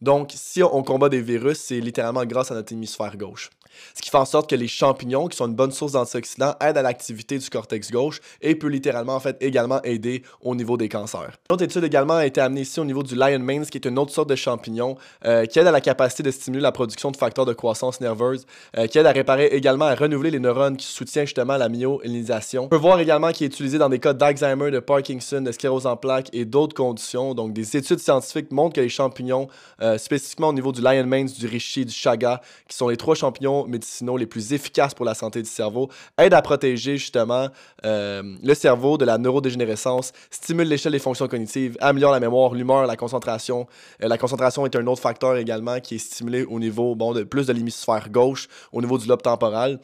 Donc, 0.00 0.30
si 0.34 0.62
on 0.62 0.82
combat 0.82 1.10
des 1.10 1.20
virus, 1.20 1.58
c'est 1.58 1.78
littéralement 1.78 2.24
grâce 2.24 2.50
à 2.50 2.54
notre 2.54 2.72
hémisphère 2.72 3.18
gauche. 3.18 3.50
Ce 3.94 4.02
qui 4.02 4.10
fait 4.10 4.18
en 4.18 4.24
sorte 4.24 4.48
que 4.48 4.56
les 4.56 4.68
champignons, 4.68 5.28
qui 5.28 5.36
sont 5.36 5.46
une 5.46 5.54
bonne 5.54 5.72
source 5.72 5.92
d'antioxydants, 5.92 6.54
aident 6.60 6.78
à 6.78 6.82
l'activité 6.82 7.38
du 7.38 7.48
cortex 7.50 7.90
gauche 7.90 8.20
et 8.40 8.54
peut 8.54 8.68
littéralement 8.68 9.14
en 9.14 9.20
fait 9.20 9.36
également 9.40 9.82
aider 9.82 10.22
au 10.42 10.54
niveau 10.54 10.76
des 10.76 10.88
cancers. 10.88 11.38
Une 11.48 11.54
autre 11.54 11.64
étude 11.64 11.84
également 11.84 12.14
a 12.14 12.26
été 12.26 12.40
amenée 12.40 12.62
ici 12.62 12.80
au 12.80 12.84
niveau 12.84 13.02
du 13.02 13.14
lion 13.14 13.38
mane, 13.38 13.66
qui 13.66 13.78
est 13.78 13.86
une 13.86 13.98
autre 13.98 14.12
sorte 14.12 14.28
de 14.28 14.36
champignon 14.36 14.96
euh, 15.24 15.46
qui 15.46 15.58
aide 15.58 15.66
à 15.66 15.72
la 15.72 15.80
capacité 15.80 16.22
de 16.22 16.30
stimuler 16.30 16.62
la 16.62 16.72
production 16.72 17.10
de 17.10 17.16
facteurs 17.16 17.46
de 17.46 17.52
croissance 17.52 18.00
nerveuse, 18.00 18.46
euh, 18.76 18.86
qui 18.86 18.98
aide 18.98 19.06
à 19.06 19.12
réparer 19.12 19.46
également 19.46 19.86
à 19.86 19.94
renouveler 19.94 20.30
les 20.30 20.38
neurones 20.38 20.76
qui 20.76 20.86
soutiennent 20.86 21.26
justement 21.26 21.56
la 21.56 21.68
myélinisation. 21.68 22.64
On 22.64 22.68
peut 22.68 22.76
voir 22.76 23.00
également 23.00 23.32
qu'il 23.32 23.44
est 23.44 23.48
utilisé 23.48 23.78
dans 23.78 23.88
des 23.88 23.98
cas 23.98 24.12
d'Alzheimer, 24.12 24.70
de 24.70 24.80
Parkinson, 24.80 25.40
de 25.40 25.52
sclérose 25.52 25.86
en 25.86 25.96
plaques 25.96 26.28
et 26.32 26.44
d'autres 26.44 26.74
conditions. 26.74 27.34
Donc 27.34 27.52
des 27.52 27.76
études 27.76 27.98
scientifiques 27.98 28.50
montrent 28.50 28.74
que 28.74 28.80
les 28.80 28.88
champignons, 28.88 29.48
euh, 29.82 29.98
spécifiquement 29.98 30.48
au 30.48 30.52
niveau 30.52 30.72
du 30.72 30.80
lion 30.80 31.06
mane, 31.06 31.26
du 31.26 31.46
reishi, 31.46 31.84
du 31.84 31.92
chaga, 31.92 32.40
qui 32.68 32.76
sont 32.76 32.88
les 32.88 32.96
trois 32.96 33.14
champignons 33.14 33.59
médicinaux 33.68 34.16
les 34.16 34.26
plus 34.26 34.52
efficaces 34.52 34.94
pour 34.94 35.04
la 35.04 35.14
santé 35.14 35.42
du 35.42 35.48
cerveau, 35.48 35.88
aident 36.18 36.34
à 36.34 36.42
protéger 36.42 36.96
justement 36.96 37.48
euh, 37.84 38.22
le 38.42 38.54
cerveau 38.54 38.98
de 38.98 39.04
la 39.04 39.18
neurodégénérescence, 39.18 40.12
stimulent 40.30 40.68
l'échelle 40.68 40.92
des 40.92 40.98
fonctions 40.98 41.28
cognitives, 41.28 41.76
améliorent 41.80 42.12
la 42.12 42.20
mémoire, 42.20 42.54
l'humeur, 42.54 42.86
la 42.86 42.96
concentration. 42.96 43.66
Euh, 44.02 44.08
la 44.08 44.18
concentration 44.18 44.66
est 44.66 44.76
un 44.76 44.86
autre 44.86 45.02
facteur 45.02 45.36
également 45.36 45.80
qui 45.80 45.96
est 45.96 45.98
stimulé 45.98 46.44
au 46.44 46.58
niveau 46.58 46.94
bon, 46.94 47.12
de 47.12 47.22
plus 47.22 47.46
de 47.46 47.52
l'hémisphère 47.52 48.10
gauche, 48.10 48.48
au 48.72 48.80
niveau 48.80 48.98
du 48.98 49.06
lobe 49.06 49.22
temporal. 49.22 49.80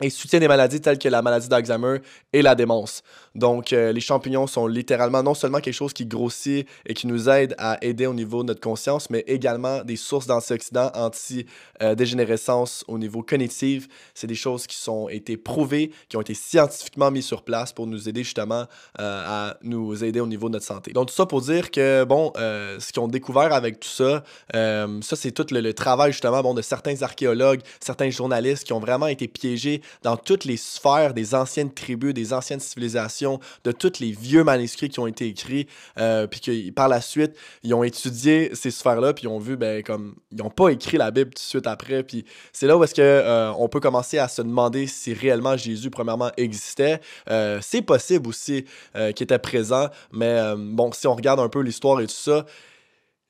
Et 0.00 0.10
soutient 0.10 0.40
des 0.40 0.48
maladies 0.48 0.80
telles 0.80 0.98
que 0.98 1.08
la 1.08 1.22
maladie 1.22 1.48
d'Alzheimer 1.48 1.98
et 2.32 2.42
la 2.42 2.54
démence. 2.54 3.02
Donc, 3.34 3.72
euh, 3.72 3.92
les 3.92 4.00
champignons 4.00 4.46
sont 4.46 4.66
littéralement 4.66 5.22
non 5.22 5.34
seulement 5.34 5.60
quelque 5.60 5.74
chose 5.74 5.92
qui 5.92 6.06
grossit 6.06 6.66
et 6.86 6.94
qui 6.94 7.06
nous 7.06 7.28
aide 7.28 7.54
à 7.58 7.78
aider 7.82 8.06
au 8.06 8.14
niveau 8.14 8.42
de 8.42 8.48
notre 8.48 8.60
conscience, 8.60 9.10
mais 9.10 9.24
également 9.26 9.82
des 9.84 9.96
sources 9.96 10.26
d'antioxydants, 10.26 10.90
anti-dégénérescence 10.94 12.84
au 12.88 12.98
niveau 12.98 13.22
cognitif. 13.22 13.88
C'est 14.14 14.26
des 14.26 14.34
choses 14.34 14.66
qui 14.66 14.76
sont 14.76 15.08
été 15.08 15.36
prouvées, 15.36 15.92
qui 16.08 16.16
ont 16.16 16.20
été 16.20 16.34
scientifiquement 16.34 17.10
mises 17.10 17.26
sur 17.26 17.42
place 17.42 17.72
pour 17.72 17.86
nous 17.86 18.08
aider 18.08 18.22
justement 18.22 18.64
euh, 19.00 19.24
à 19.26 19.56
nous 19.62 20.04
aider 20.04 20.20
au 20.20 20.26
niveau 20.26 20.48
de 20.48 20.54
notre 20.54 20.66
santé. 20.66 20.92
Donc, 20.92 21.08
tout 21.08 21.14
ça 21.14 21.26
pour 21.26 21.40
dire 21.40 21.70
que, 21.70 22.04
bon, 22.04 22.32
euh, 22.36 22.78
ce 22.80 22.92
qu'ils 22.92 23.02
ont 23.02 23.08
découvert 23.08 23.52
avec 23.52 23.80
tout 23.80 23.88
ça, 23.88 24.22
ça, 24.52 25.16
c'est 25.16 25.32
tout 25.32 25.46
le, 25.50 25.60
le, 25.60 25.74
travail 25.74 26.12
justement 26.12 26.42
bon, 26.42 26.54
de 26.54 26.62
certains 26.62 27.02
archéologues, 27.02 27.60
certains 27.80 28.10
journalistes 28.10 28.64
qui 28.64 28.72
ont 28.72 28.80
vraiment 28.80 29.06
été 29.06 29.28
piégés 29.28 29.82
dans 30.02 30.16
toutes 30.16 30.44
les 30.44 30.56
sphères 30.56 31.14
des 31.14 31.34
anciennes 31.34 31.72
tribus, 31.72 32.14
des 32.14 32.32
anciennes 32.32 32.60
civilisations, 32.60 33.40
de 33.64 33.72
tous 33.72 34.00
les 34.00 34.12
vieux 34.12 34.44
manuscrits 34.44 34.88
qui 34.88 35.00
ont 35.00 35.06
été 35.06 35.26
écrits, 35.26 35.66
euh, 35.98 36.26
puis 36.26 36.40
que 36.40 36.70
par 36.70 36.88
la 36.88 37.00
suite, 37.00 37.36
ils 37.62 37.74
ont 37.74 37.82
étudié 37.82 38.50
ces 38.54 38.70
sphères-là, 38.70 39.12
puis 39.12 39.24
ils 39.24 39.28
ont 39.28 39.38
vu, 39.38 39.56
ben, 39.56 39.82
comme, 39.82 40.16
ils 40.32 40.38
n'ont 40.38 40.50
pas 40.50 40.68
écrit 40.68 40.96
la 40.96 41.10
Bible 41.10 41.30
tout 41.30 41.42
de 41.42 41.48
suite 41.48 41.66
après, 41.66 42.02
puis 42.02 42.24
c'est 42.52 42.66
là 42.66 42.76
où 42.76 42.84
est-ce 42.84 42.94
que 42.94 43.02
euh, 43.02 43.52
on 43.58 43.68
peut 43.68 43.80
commencer 43.80 44.18
à 44.18 44.28
se 44.28 44.42
demander 44.42 44.86
si 44.86 45.14
réellement 45.14 45.56
Jésus, 45.56 45.90
premièrement, 45.90 46.30
existait. 46.36 47.00
Euh, 47.30 47.58
c'est 47.62 47.82
possible 47.82 48.28
aussi 48.28 48.64
qu'il 48.94 49.24
était 49.24 49.38
présent, 49.38 49.88
mais 50.12 50.40
bon, 50.56 50.90
si 50.92 51.06
on 51.06 51.14
regarde 51.14 51.40
un 51.40 51.48
peu 51.48 51.60
l'histoire 51.60 52.00
et 52.00 52.06
tout 52.06 52.14
ça, 52.14 52.46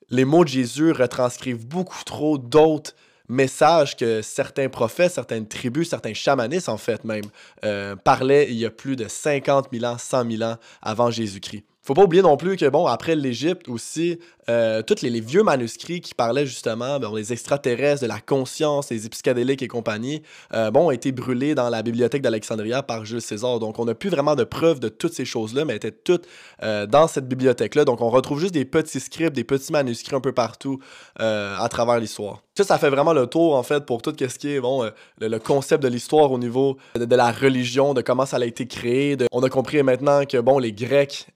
les 0.09 0.25
mots 0.25 0.43
de 0.43 0.49
Jésus 0.49 0.91
retranscrivent 0.91 1.67
beaucoup 1.67 2.03
trop 2.05 2.37
d'autres 2.37 2.93
message 3.29 3.95
que 3.95 4.21
certains 4.21 4.69
prophètes, 4.69 5.11
certaines 5.11 5.47
tribus, 5.47 5.89
certains 5.89 6.13
chamanistes 6.13 6.69
en 6.69 6.77
fait 6.77 7.03
même, 7.03 7.25
euh, 7.65 7.95
parlaient 7.95 8.47
il 8.49 8.57
y 8.57 8.65
a 8.65 8.71
plus 8.71 8.95
de 8.95 9.07
50 9.07 9.67
000 9.71 9.85
ans, 9.85 9.97
100 9.97 10.31
000 10.31 10.43
ans 10.43 10.55
avant 10.81 11.11
Jésus-Christ. 11.11 11.63
Faut 11.87 11.93
pas 11.93 12.03
oublier 12.03 12.21
non 12.21 12.35
plus 12.35 12.57
que, 12.57 12.67
bon, 12.67 12.85
après 12.85 13.15
l'Égypte 13.15 13.69
aussi, 13.69 14.19
euh, 14.49 14.81
tous 14.81 15.01
les, 15.03 15.21
vieux 15.21 15.41
manuscrits 15.41 16.01
qui 16.01 16.13
parlaient 16.13 16.45
justement 16.45 16.99
bon, 16.99 17.15
des 17.15 17.31
extraterrestres, 17.31 18.01
de 18.01 18.07
la 18.07 18.19
conscience, 18.19 18.89
les 18.89 19.07
psychédéliques 19.07 19.61
et 19.61 19.69
compagnie, 19.69 20.21
euh, 20.53 20.69
bon, 20.69 20.87
ont 20.87 20.91
été 20.91 21.13
brûlés 21.13 21.55
dans 21.55 21.69
la 21.69 21.83
bibliothèque 21.83 22.21
d'Alexandria 22.21 22.83
par 22.83 23.05
Jules 23.05 23.21
César. 23.21 23.59
Donc, 23.59 23.79
on 23.79 23.85
n'a 23.85 23.95
plus 23.95 24.09
vraiment 24.09 24.35
de 24.35 24.43
preuves 24.43 24.81
de 24.81 24.89
toutes 24.89 25.13
ces 25.13 25.23
choses-là, 25.23 25.63
mais 25.63 25.71
elles 25.71 25.77
étaient 25.77 25.91
toutes 25.93 26.27
euh, 26.61 26.87
dans 26.87 27.07
cette 27.07 27.29
bibliothèque-là. 27.29 27.85
Donc, 27.85 28.01
on 28.01 28.09
retrouve 28.09 28.41
juste 28.41 28.53
des 28.53 28.65
petits 28.65 28.99
scripts, 28.99 29.33
des 29.33 29.45
petits 29.45 29.71
manuscrits 29.71 30.17
un 30.17 30.19
peu 30.19 30.33
partout 30.33 30.81
à 31.15 31.67
travers 31.69 32.01
l'histoire. 32.01 32.43
Ça, 32.57 32.63
ça 32.63 32.79
fait 32.79 32.89
vraiment 32.89 33.13
le 33.13 33.27
tour, 33.27 33.55
en 33.55 33.61
fait, 33.61 33.85
pour 33.85 34.01
tout 34.01 34.15
ce 34.17 34.39
qui 34.39 34.53
est, 34.53 34.59
bon, 34.59 34.89
le, 35.21 35.37
concept 35.37 35.83
de 35.83 35.87
l'histoire 35.87 36.31
au 36.31 36.39
niveau 36.39 36.77
de, 36.95 37.15
la 37.15 37.31
religion, 37.31 37.93
de 37.93 38.01
comment 38.01 38.25
ça 38.25 38.37
a 38.37 38.45
été 38.45 38.65
créé. 38.65 39.15
On 39.31 39.43
a 39.43 39.49
compris 39.49 39.83
maintenant 39.83 40.25
que, 40.25 40.39
bon, 40.39 40.57
les 40.57 40.71
Grecs 40.71 41.27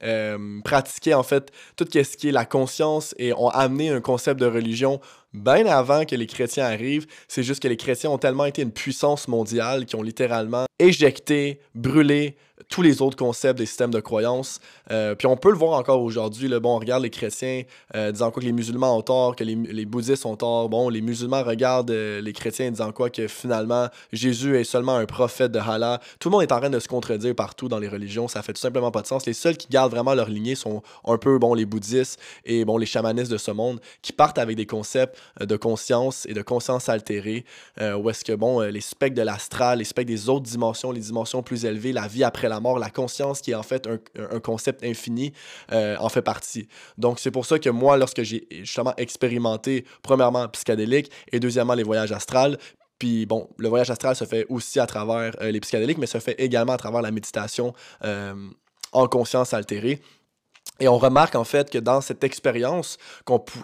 pratiquaient, 0.64 1.14
en 1.14 1.22
fait, 1.22 1.52
tout 1.76 1.86
ce 1.92 2.18
qui 2.18 2.30
est 2.30 2.32
la 2.32 2.46
conscience 2.46 3.14
et 3.20 3.34
ont 3.34 3.50
amené 3.50 3.92
un 3.92 4.02
concept 4.02 4.40
de 4.40 4.48
religion 4.48 5.00
bien 5.34 5.66
avant 5.66 6.06
que 6.06 6.16
les 6.16 6.28
chrétiens 6.28 6.66
arrivent. 6.66 7.08
C'est 7.28 7.44
juste 7.44 7.62
que 7.62 7.68
les 7.68 7.78
chrétiens 7.78 8.10
ont 8.10 8.18
tellement 8.18 8.46
été 8.46 8.62
une 8.62 8.72
puissance 8.72 9.28
mondiale 9.28 9.86
qu'ils 9.86 10.00
ont 10.00 10.04
littéralement 10.04 10.66
éjecté, 10.80 11.60
brûlé 11.76 12.36
tous 12.70 12.82
les 12.82 13.02
autres 13.02 13.18
concepts 13.18 13.58
des 13.58 13.66
systèmes 13.66 13.92
de 13.92 14.00
croyance. 14.00 14.60
Euh, 14.92 15.16
puis 15.16 15.28
on 15.28 15.38
peut 15.38 15.52
le 15.52 15.58
voir 15.58 15.78
encore 15.78 16.02
aujourd'hui. 16.02 16.48
Bon, 16.60 16.76
on 16.76 16.80
regarde 16.80 17.04
les 17.04 17.10
chrétiens 17.10 17.64
euh, 17.96 18.12
disant 18.12 18.32
quoi 18.32 18.42
que 18.42 18.46
les 18.46 18.54
musulmans 18.54 18.98
ont 18.98 19.02
tort, 19.02 19.36
que 19.36 19.44
les, 19.44 19.86
bouddhistes 19.86 20.26
ont 20.26 20.36
tort. 20.36 20.70
Bon, 20.70 20.90
les 20.90 21.02
musulmans 21.02 21.44
regardent 21.44 21.92
euh, 21.92 22.22
les 22.22 22.34
chrétiens 22.34 22.72
disant 22.72 22.92
quoi 22.92 23.10
que 23.10 23.28
finalement 23.28 23.88
Jésus 24.12 24.58
est 24.58 24.64
seulement 24.64 24.96
un 24.96 25.06
prophète 25.06 25.52
de 25.52 25.60
Allah. 25.60 26.00
Tout 26.20 26.30
le 26.30 26.34
monde 26.34 26.44
est 26.44 26.52
en 26.52 26.60
train 26.60 26.70
de 26.70 26.80
se 26.80 26.88
contredire 26.88 27.36
partout 27.36 27.68
dans 27.68 27.80
les 27.80 27.88
religions. 27.88 28.28
Ça 28.28 28.42
fait 28.42 28.54
tout 28.54 28.62
simplement 28.62 28.92
pas 28.92 29.02
de 29.02 29.08
sens. 29.08 29.26
Les 29.26 29.34
seuls 29.34 29.58
qui 29.58 29.68
gardent 29.70 29.92
vraiment 29.92 30.14
leur 30.14 30.30
lignée 30.30 30.56
sont 30.56 30.82
un 31.06 31.18
peu 31.18 31.38
bon 31.40 31.54
les 31.54 31.66
bouddhistes 31.66 32.20
et 32.46 32.64
bon 32.66 32.78
les 32.78 32.86
chamanistes 32.86 33.32
de 33.32 33.38
ce 33.38 33.52
monde 33.52 33.80
qui 34.02 34.14
partent 34.14 34.38
avec 34.38 34.56
des 34.56 34.66
concepts 34.66 35.18
de 35.40 35.56
conscience 35.56 36.26
et 36.28 36.34
de 36.34 36.42
conscience 36.42 36.90
altérée. 36.90 37.46
où 37.80 38.10
est-ce 38.10 38.24
que 38.24 38.34
bon 38.34 38.62
les 38.62 38.82
spectres 38.82 39.16
de 39.16 39.22
l'astral, 39.22 39.80
les 39.80 39.86
spectres 39.86 40.12
des 40.12 40.30
autres 40.30 40.46
dimensions, 40.46 40.92
les 40.92 41.02
dimensions 41.02 41.44
plus 41.44 41.66
élevées, 41.66 41.94
la 41.94 42.08
vie 42.08 42.24
après 42.24 42.50
la 42.50 42.60
mort, 42.60 42.80
la 42.80 42.90
conscience 42.90 43.42
qui 43.42 43.52
est 43.52 43.56
en 43.56 43.64
fait 43.64 43.88
un, 43.88 44.40
concept 44.40 44.84
infini, 44.84 45.34
euh, 45.72 45.96
en 46.00 46.10
fait 46.10 46.22
partie. 46.22 46.68
Donc 46.98 47.20
c'est 47.20 47.32
pour 47.32 47.46
ça 47.46 47.60
que 47.60 47.70
moi, 47.70 47.98
lorsque 47.98 48.24
j'ai 48.24 48.48
justement 48.50 48.94
expérimenté, 48.98 49.86
premièrement, 50.02 50.48
psychédélique 50.50 51.12
et 51.32 51.40
deuxièmement, 51.40 51.74
les 51.74 51.84
voyages 51.84 52.12
astrales, 52.12 52.58
puis 53.00 53.26
bon, 53.26 53.50
le 53.58 53.68
voyage 53.68 53.90
astral 53.90 54.16
se 54.16 54.26
fait 54.26 54.46
aussi 54.50 54.80
à 54.80 54.86
travers 54.86 55.36
euh, 55.42 55.52
les 55.52 55.60
psychédéliques, 55.60 55.98
mais 55.98 56.08
se 56.08 56.20
fait 56.20 56.40
également 56.40 56.74
à 56.74 56.78
travers 56.78 57.02
la 57.02 57.12
méditation 57.12 57.74
euh, 58.04 58.36
en 58.92 59.08
conscience 59.08 59.54
altérée. 59.54 60.02
Et 60.82 60.88
on 60.88 60.98
remarque 60.98 61.36
en 61.36 61.44
fait 61.44 61.70
que 61.70 61.78
dans 61.78 62.02
cette 62.02 62.24
expérience 62.24 62.98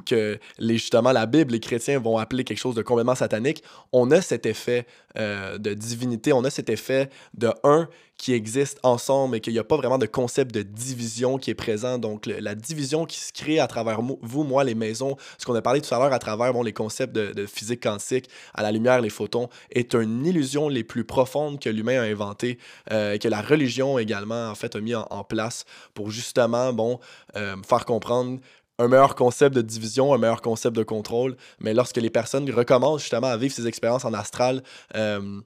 que 0.06 0.40
justement 0.60 1.12
la 1.12 1.26
Bible, 1.26 1.52
les 1.52 1.60
chrétiens 1.60 2.00
vont 2.00 2.20
appeler 2.20 2.44
quelque 2.44 2.60
chose 2.60 2.76
de 2.76 2.84
complètement 2.84 3.16
satanique, 3.16 3.64
on 3.92 4.12
a 4.12 4.22
cet 4.22 4.46
effet 4.46 4.86
euh, 5.18 5.58
de 5.58 5.74
divinité, 5.74 6.32
on 6.32 6.44
a 6.44 6.52
cet 6.52 6.70
effet 6.70 7.10
de 7.34 7.52
un 7.64 7.90
qui 8.18 8.34
existe 8.34 8.80
ensemble 8.84 9.38
et 9.38 9.40
qu'il 9.40 9.54
n'y 9.54 9.60
a 9.60 9.64
pas 9.64 9.78
vraiment 9.78 9.98
de 9.98 10.06
concept 10.06 10.54
de 10.54 10.64
division 10.64 11.38
qui 11.38 11.52
est 11.52 11.56
présent. 11.56 11.98
Donc 11.98 12.26
la 12.26 12.56
division 12.56 13.06
qui 13.06 13.20
se 13.20 13.32
crée 13.32 13.60
à 13.60 13.68
travers 13.68 14.02
vous, 14.02 14.44
moi, 14.44 14.64
les 14.64 14.76
maisons, 14.76 15.16
ce 15.38 15.46
qu'on 15.46 15.56
a 15.56 15.62
parlé 15.62 15.82
tout 15.82 15.94
à 15.94 16.00
l'heure 16.00 16.14
à 16.14 16.20
travers 16.20 16.52
bon, 16.54 16.64
les 16.64 16.74
concepts 16.74 17.14
de, 17.14 17.46
physique 17.46 17.84
quantique, 17.84 18.30
à 18.54 18.64
la 18.64 18.72
lumière, 18.72 19.02
les 19.02 19.10
photons, 19.10 19.50
est 19.72 19.94
une 19.94 20.26
illusion 20.26 20.68
les 20.68 20.84
plus 20.84 21.04
profondes 21.04 21.60
que 21.60 21.70
l'humain 21.70 22.02
a 22.02 22.06
inventée, 22.06 22.58
euh, 22.92 23.14
et 23.14 23.20
que 23.20 23.28
la 23.28 23.42
religion 23.42 24.00
également 24.00 24.50
en 24.50 24.56
fait 24.56 24.76
a 24.76 24.82
mis 24.82 24.96
en, 24.96 25.24
place 25.28 25.66
pour 25.94 26.10
justement 26.10 26.72
bon 26.74 27.00
faire 27.34 27.86
comprendre 27.86 28.40
un 28.80 28.88
meilleur 28.88 29.16
concept 29.16 29.56
de 29.56 29.62
division, 29.62 30.14
un 30.14 30.18
meilleur 30.18 30.42
concept 30.42 30.76
de 30.76 30.84
contrôle. 30.84 31.36
Mais 31.60 31.74
lorsque 31.74 31.98
les 31.98 32.10
personnes 32.10 32.50
recommencent 32.52 33.02
justement 33.02 33.28
à 33.28 33.38
vivre 33.38 33.54
ces 33.54 33.68
expériences 33.68 34.06
en 34.06 34.14
astral, 34.14 34.62
euh, 34.96 35.42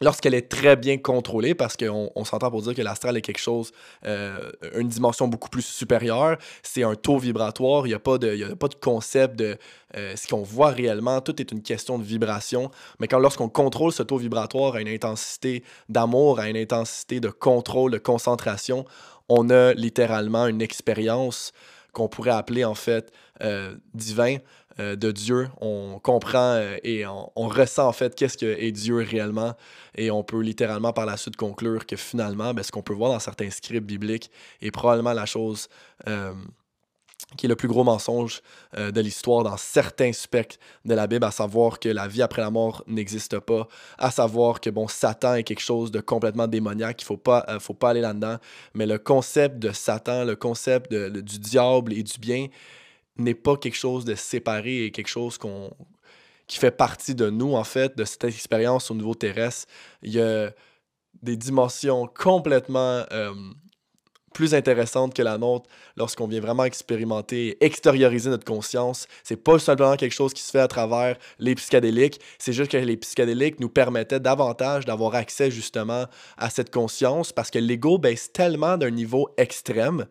lorsqu'elle 0.00 0.34
est 0.34 0.50
très 0.50 0.76
bien 0.76 0.98
contrôlée, 0.98 1.54
parce 1.54 1.76
qu'on 1.76 2.10
on, 2.14 2.24
s'entend 2.24 2.50
pour 2.50 2.60
dire 2.62 2.74
que 2.74 2.82
l'astral 2.82 3.16
est 3.16 3.22
quelque 3.22 3.40
chose, 3.40 3.72
euh, 4.04 4.50
une 4.74 4.88
dimension 4.88 5.26
beaucoup 5.26 5.48
plus 5.48 5.64
supérieure, 5.64 6.36
c'est 6.62 6.82
un 6.82 6.94
taux 6.94 7.18
vibratoire, 7.18 7.86
il 7.86 7.90
n'y 7.90 7.94
a, 7.94 7.98
pas 7.98 8.18
de, 8.18 8.52
a 8.52 8.56
pas 8.56 8.68
de 8.68 8.74
concept 8.74 9.36
de 9.36 9.56
euh, 9.96 10.14
ce 10.14 10.28
qu'on 10.28 10.42
voit 10.42 10.70
réellement, 10.70 11.20
tout 11.22 11.40
est 11.40 11.50
une 11.50 11.62
question 11.62 11.98
de 11.98 12.04
vibration, 12.04 12.70
mais 13.00 13.08
quand 13.08 13.18
lorsqu'on 13.18 13.48
contrôle 13.48 13.92
ce 13.92 14.02
taux 14.02 14.18
vibratoire 14.18 14.74
à 14.74 14.82
une 14.82 14.88
intensité 14.88 15.64
d'amour, 15.88 16.40
à 16.40 16.50
une 16.50 16.58
intensité 16.58 17.20
de 17.20 17.30
contrôle, 17.30 17.92
de 17.92 17.98
concentration, 17.98 18.84
on 19.28 19.50
a 19.50 19.72
littéralement 19.74 20.46
une 20.46 20.62
expérience 20.62 21.52
qu'on 21.92 22.08
pourrait 22.08 22.30
appeler 22.30 22.64
en 22.64 22.74
fait 22.74 23.12
euh, 23.42 23.74
divin 23.94 24.36
euh, 24.78 24.96
de 24.96 25.10
Dieu. 25.10 25.48
On 25.60 25.98
comprend 25.98 26.54
euh, 26.56 26.76
et 26.84 27.06
on, 27.06 27.30
ressent 27.48 27.88
en 27.88 27.92
fait 27.92 28.14
qu'est-ce 28.14 28.36
que 28.36 28.46
est 28.46 28.72
Dieu 28.72 28.96
réellement 28.96 29.54
et 29.94 30.10
on 30.10 30.22
peut 30.22 30.40
littéralement 30.40 30.92
par 30.92 31.06
la 31.06 31.16
suite 31.16 31.36
conclure 31.36 31.86
que 31.86 31.96
finalement, 31.96 32.52
ben, 32.52 32.62
ce 32.62 32.70
qu'on 32.70 32.82
peut 32.82 32.92
voir 32.92 33.12
dans 33.12 33.18
certains 33.18 33.50
scripts 33.50 33.86
bibliques 33.86 34.30
est 34.60 34.70
probablement 34.70 35.14
la 35.14 35.26
chose 35.26 35.68
qui 37.36 37.46
est 37.46 37.48
le 37.48 37.56
plus 37.56 37.68
gros 37.68 37.84
mensonge 37.84 38.42
euh, 38.76 38.90
de 38.90 39.00
l'histoire 39.00 39.44
dans 39.44 39.56
certains 39.56 40.12
spectres 40.12 40.56
de 40.84 40.94
la 40.94 41.06
Bible, 41.06 41.24
à 41.24 41.30
savoir 41.30 41.78
que 41.78 41.88
la 41.88 42.08
vie 42.08 42.22
après 42.22 42.42
la 42.42 42.50
mort 42.50 42.82
n'existe 42.86 43.38
pas, 43.38 43.68
à 43.98 44.10
savoir 44.10 44.60
que 44.60 44.70
bon 44.70 44.88
Satan 44.88 45.34
est 45.34 45.42
quelque 45.42 45.60
chose 45.60 45.90
de 45.90 46.00
complètement 46.00 46.46
démoniaque, 46.46 47.02
il 47.02 47.04
faut 47.04 47.20
euh, 47.28 47.60
faut 47.60 47.74
pas 47.74 47.90
aller 47.90 48.00
là-dedans, 48.00 48.36
mais 48.74 48.86
le 48.86 48.98
concept 48.98 49.58
de 49.58 49.72
Satan, 49.72 50.24
le 50.24 50.36
concept 50.36 50.92
du 50.92 51.38
diable 51.38 51.92
et 51.92 52.02
du 52.02 52.18
bien 52.18 52.48
n'est 53.18 53.34
pas 53.34 53.56
quelque 53.56 53.76
chose 53.76 54.04
de 54.04 54.14
séparé 54.14 54.84
et 54.84 54.90
quelque 54.90 55.08
chose 55.08 55.38
qui 56.46 56.58
fait 56.58 56.70
partie 56.70 57.14
de 57.14 57.30
nous 57.30 57.54
en 57.54 57.64
fait, 57.64 57.96
de 57.96 58.04
cette 58.04 58.24
expérience 58.24 58.90
au 58.90 58.94
niveau 58.94 59.14
terrestre. 59.14 59.66
Il 60.02 60.12
y 60.12 60.20
a 60.20 60.50
des 61.22 61.36
dimensions 61.36 62.06
complètement 62.06 63.04
euh, 63.12 63.32
plus 64.36 64.52
intéressante 64.52 65.14
que 65.14 65.22
la 65.22 65.38
nôtre 65.38 65.66
lorsqu'on 65.96 66.26
vient 66.26 66.42
vraiment 66.42 66.64
expérimenter 66.64 67.48
et 67.48 67.64
extérioriser 67.64 68.28
notre 68.28 68.44
conscience. 68.44 69.08
C'est 69.24 69.42
pas 69.42 69.58
simplement 69.58 69.96
quelque 69.96 70.12
chose 70.12 70.34
qui 70.34 70.42
se 70.42 70.50
fait 70.50 70.60
à 70.60 70.68
travers 70.68 71.16
les 71.38 71.54
psychédéliques, 71.54 72.20
c'est 72.38 72.52
juste 72.52 72.70
que 72.70 72.76
les 72.76 72.98
psychédéliques 72.98 73.60
nous 73.60 73.70
permettaient 73.70 74.20
davantage 74.20 74.84
d'avoir 74.84 75.14
accès 75.14 75.50
justement 75.50 76.04
à 76.36 76.50
cette 76.50 76.70
conscience 76.70 77.32
parce 77.32 77.50
que 77.50 77.58
l'ego 77.58 77.96
baisse 77.96 78.30
tellement 78.30 78.76
d'un 78.76 78.90
niveau 78.90 79.30
extrême 79.38 80.04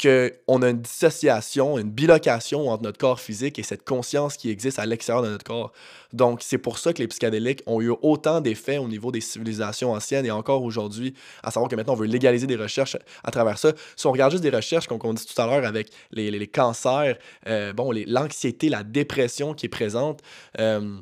qu'on 0.00 0.62
a 0.62 0.70
une 0.70 0.80
dissociation, 0.80 1.78
une 1.78 1.90
bilocation 1.90 2.68
entre 2.68 2.84
notre 2.84 2.98
corps 2.98 3.20
physique 3.20 3.58
et 3.58 3.62
cette 3.62 3.84
conscience 3.84 4.36
qui 4.36 4.50
existe 4.50 4.78
à 4.78 4.86
l'extérieur 4.86 5.24
de 5.24 5.30
notre 5.30 5.44
corps. 5.44 5.72
Donc, 6.12 6.40
c'est 6.42 6.58
pour 6.58 6.78
ça 6.78 6.92
que 6.92 6.98
les 6.98 7.08
psychédéliques 7.08 7.62
ont 7.66 7.80
eu 7.80 7.90
autant 8.02 8.40
d'effets 8.40 8.78
au 8.78 8.88
niveau 8.88 9.10
des 9.10 9.20
civilisations 9.20 9.92
anciennes 9.92 10.24
et 10.24 10.30
encore 10.30 10.62
aujourd'hui, 10.62 11.14
à 11.42 11.50
savoir 11.50 11.68
que 11.68 11.76
maintenant, 11.76 11.94
on 11.94 11.96
veut 11.96 12.06
légaliser 12.06 12.46
des 12.46 12.56
recherches 12.56 12.96
à 13.24 13.30
travers 13.30 13.58
ça. 13.58 13.72
Si 13.96 14.06
on 14.06 14.12
regarde 14.12 14.30
juste 14.30 14.42
des 14.42 14.50
recherches, 14.50 14.86
comme 14.86 14.98
on 15.02 15.14
dit 15.14 15.26
tout 15.26 15.40
à 15.40 15.46
l'heure, 15.46 15.66
avec 15.66 15.90
les, 16.12 16.30
les, 16.30 16.46
cancers, 16.46 17.18
euh, 17.46 17.72
bon, 17.72 17.92
l'anxiété, 18.06 18.68
la 18.68 18.84
dépression 18.84 19.54
qui 19.54 19.66
est 19.66 19.70
présente, 19.70 20.22
euh, 20.58 21.00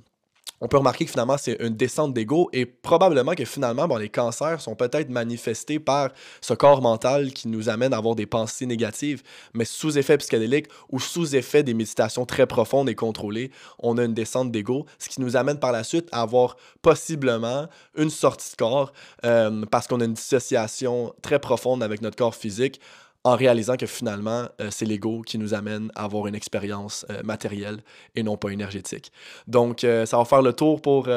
on 0.61 0.69
peut 0.69 0.79
remarquer 0.79 1.05
que 1.05 1.11
finalement, 1.11 1.37
c'est 1.37 1.57
une 1.61 1.77
descente 1.77 2.15
d'ego 2.15 2.49
et 2.53 2.65
probablement 2.65 3.35
que 3.35 3.45
finalement, 3.45 3.87
bon, 3.87 3.97
les 3.97 4.09
cancers 4.09 4.61
sont 4.61 4.75
peut-être 4.75 5.11
manifestés 5.11 5.79
par 5.79 6.11
ce 6.41 6.55
corps 6.55 6.81
mental 6.81 7.33
qui 7.33 7.49
nous 7.49 7.69
amène 7.69 7.93
à 7.93 7.99
avoir 7.99 8.15
des 8.15 8.25
pensées 8.27 8.65
négatives, 8.65 9.23
mais 9.53 9.67
sous 9.67 9.99
effet 9.99 10.17
psychédélique 10.17 10.67
ou 10.91 10.99
sous 10.99 11.37
effet 11.37 11.63
des 11.63 11.75
méditations 11.75 12.25
très 12.25 12.47
profondes 12.47 12.89
et 12.89 12.95
contrôlées, 12.95 13.51
on 13.79 13.99
a 13.99 14.05
une 14.05 14.15
descente 14.15 14.51
d'ego, 14.51 14.87
ce 14.99 15.11
qui 15.11 15.21
nous 15.21 15.37
amène 15.37 15.59
par 15.59 15.73
la 15.73 15.85
suite 15.85 16.09
à 16.11 16.23
avoir 16.23 16.57
possiblement 16.81 17.67
une 17.97 18.11
sortie 18.11 18.53
de 18.53 18.57
corps 18.57 18.93
euh, 19.25 19.65
parce 19.71 19.87
qu'on 19.87 20.01
a 20.01 20.05
une 20.05 20.15
dissociation 20.15 21.13
très 21.21 21.39
profonde 21.39 21.83
avec 21.83 22.01
notre 22.01 22.17
corps 22.17 22.35
physique 22.35 22.81
en 23.27 23.35
réalisant 23.35 23.77
que 23.77 23.87
finalement, 23.87 24.47
euh, 24.61 24.69
c'est 24.71 24.85
l'ego 24.85 25.23
qui 25.23 25.37
nous 25.37 25.53
amène 25.53 25.91
à 25.97 26.05
avoir 26.05 26.29
une 26.29 26.37
expérience 26.37 27.05
euh, 27.11 27.25
matérielle 27.25 27.79
et 28.15 28.23
non 28.23 28.37
pas 28.37 28.51
énergétique. 28.51 29.11
Donc, 29.49 29.83
euh, 29.83 30.07
ça 30.07 30.17
va 30.17 30.25
faire 30.25 30.43
le 30.43 30.53
tour 30.53 30.81
pour 30.81 31.09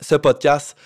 ce 0.00 0.14
podcast 0.14 0.76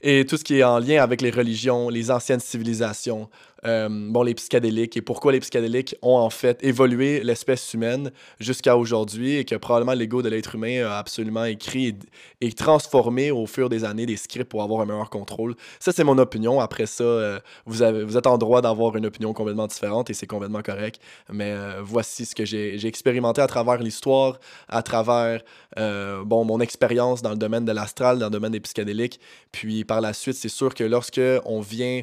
et 0.00 0.26
tout 0.26 0.36
ce 0.36 0.44
qui 0.44 0.58
est 0.58 0.64
en 0.64 0.78
lien 0.78 1.02
avec 1.02 1.20
les 1.20 1.30
religions, 1.30 1.88
les 1.88 2.12
anciennes 2.12 2.38
civilisations, 2.38 3.28
euh, 3.66 3.88
bon, 3.90 4.22
les 4.22 4.34
psychédéliques 4.34 4.96
et 4.96 5.02
pourquoi 5.02 5.32
les 5.32 5.40
psychédéliques 5.40 5.96
ont 6.02 6.16
en 6.16 6.30
fait 6.30 6.62
évolué 6.62 7.22
l'espèce 7.22 7.72
humaine 7.72 8.12
jusqu'à 8.38 8.76
aujourd'hui 8.76 9.36
et 9.36 9.44
que 9.44 9.54
probablement 9.54 9.94
l'ego 9.94 10.20
de 10.20 10.28
l'être 10.28 10.54
humain 10.54 10.86
a 10.86 10.98
absolument 10.98 11.44
écrit 11.44 11.96
et, 12.40 12.52
transformé 12.52 13.30
au 13.30 13.46
fur 13.46 13.68
des 13.68 13.84
années 13.84 14.06
des 14.06 14.16
scripts 14.16 14.50
pour 14.50 14.62
avoir 14.62 14.82
un 14.82 14.86
meilleur 14.86 15.08
contrôle? 15.08 15.54
Ça, 15.80 15.92
c'est 15.92 16.04
mon 16.04 16.18
opinion. 16.18 16.60
Après 16.60 16.86
ça, 16.86 17.04
euh, 17.04 17.40
vous, 17.64 17.82
avez, 17.82 18.04
vous 18.04 18.16
êtes 18.16 18.26
en 18.26 18.36
droit 18.36 18.60
d'avoir 18.60 18.96
une 18.96 19.06
opinion 19.06 19.32
complètement 19.32 19.66
différente 19.66 20.10
et 20.10 20.14
c'est 20.14 20.26
complètement 20.26 20.62
correct. 20.62 21.00
Mais 21.32 21.52
euh, 21.52 21.80
voici 21.82 22.26
ce 22.26 22.34
que 22.34 22.44
j'ai 22.44 22.86
expérimenté 22.86 23.40
à 23.40 23.46
travers 23.46 23.78
l'histoire, 23.78 24.38
à 24.68 24.82
travers 24.82 25.42
bon, 25.76 26.44
mon 26.44 26.60
expérience 26.60 27.22
dans 27.22 27.30
le 27.30 27.36
domaine 27.36 27.64
de 27.64 27.72
l'astral, 27.72 28.18
dans 28.18 28.26
le 28.26 28.32
domaine 28.32 28.52
des 28.52 28.60
psychédéliques. 28.60 29.20
Puis 29.52 29.84
par 29.84 30.00
la 30.00 30.12
suite, 30.12 30.36
c'est 30.36 30.48
sûr 30.48 30.74
que 30.74 30.84
lorsque 30.84 31.20
on 31.44 31.60
vient 31.60 32.02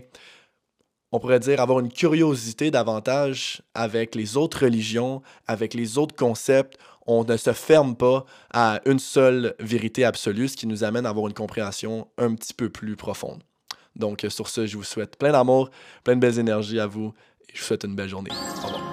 on 1.12 1.20
pourrait 1.20 1.40
dire, 1.40 1.60
avoir 1.60 1.80
une 1.80 1.92
curiosité 1.92 2.72
davantage 2.72 3.62
avec 3.74 4.16
les 4.16 4.38
autres 4.38 4.66
religions, 4.66 5.22
avec 5.48 5.74
les 5.74 5.98
autres 5.98 6.16
concepts. 6.16 6.78
On 7.06 7.24
ne 7.24 7.36
se 7.36 7.52
ferme 7.52 7.96
pas 7.96 8.26
à 8.54 8.80
une 8.86 9.00
seule 9.00 9.56
vérité 9.60 10.06
absolue, 10.06 10.48
ce 10.48 10.56
qui 10.56 10.68
nous 10.68 10.84
amène 10.84 11.06
à 11.06 11.10
avoir 11.10 11.28
une 11.28 11.34
compréhension 11.34 12.08
un 12.18 12.34
petit 12.36 12.54
peu 12.54 12.70
plus 12.70 12.96
profonde. 12.96 13.44
Donc, 13.96 14.26
sur 14.30 14.48
ce, 14.48 14.66
je 14.66 14.78
vous 14.78 14.84
souhaite 14.84 15.18
plein 15.18 15.32
d'amour, 15.32 15.70
plein 16.04 16.16
de 16.16 16.22
belles 16.22 16.40
énergies 16.40 16.80
à 16.80 16.88
vous 16.88 17.14
et 17.50 17.52
je 17.54 17.60
vous 17.60 17.66
souhaite 17.66 17.84
une 17.84 17.96
belle 17.96 18.10
journée. 18.10 18.32
Au 18.64 18.68
revoir. 18.68 18.91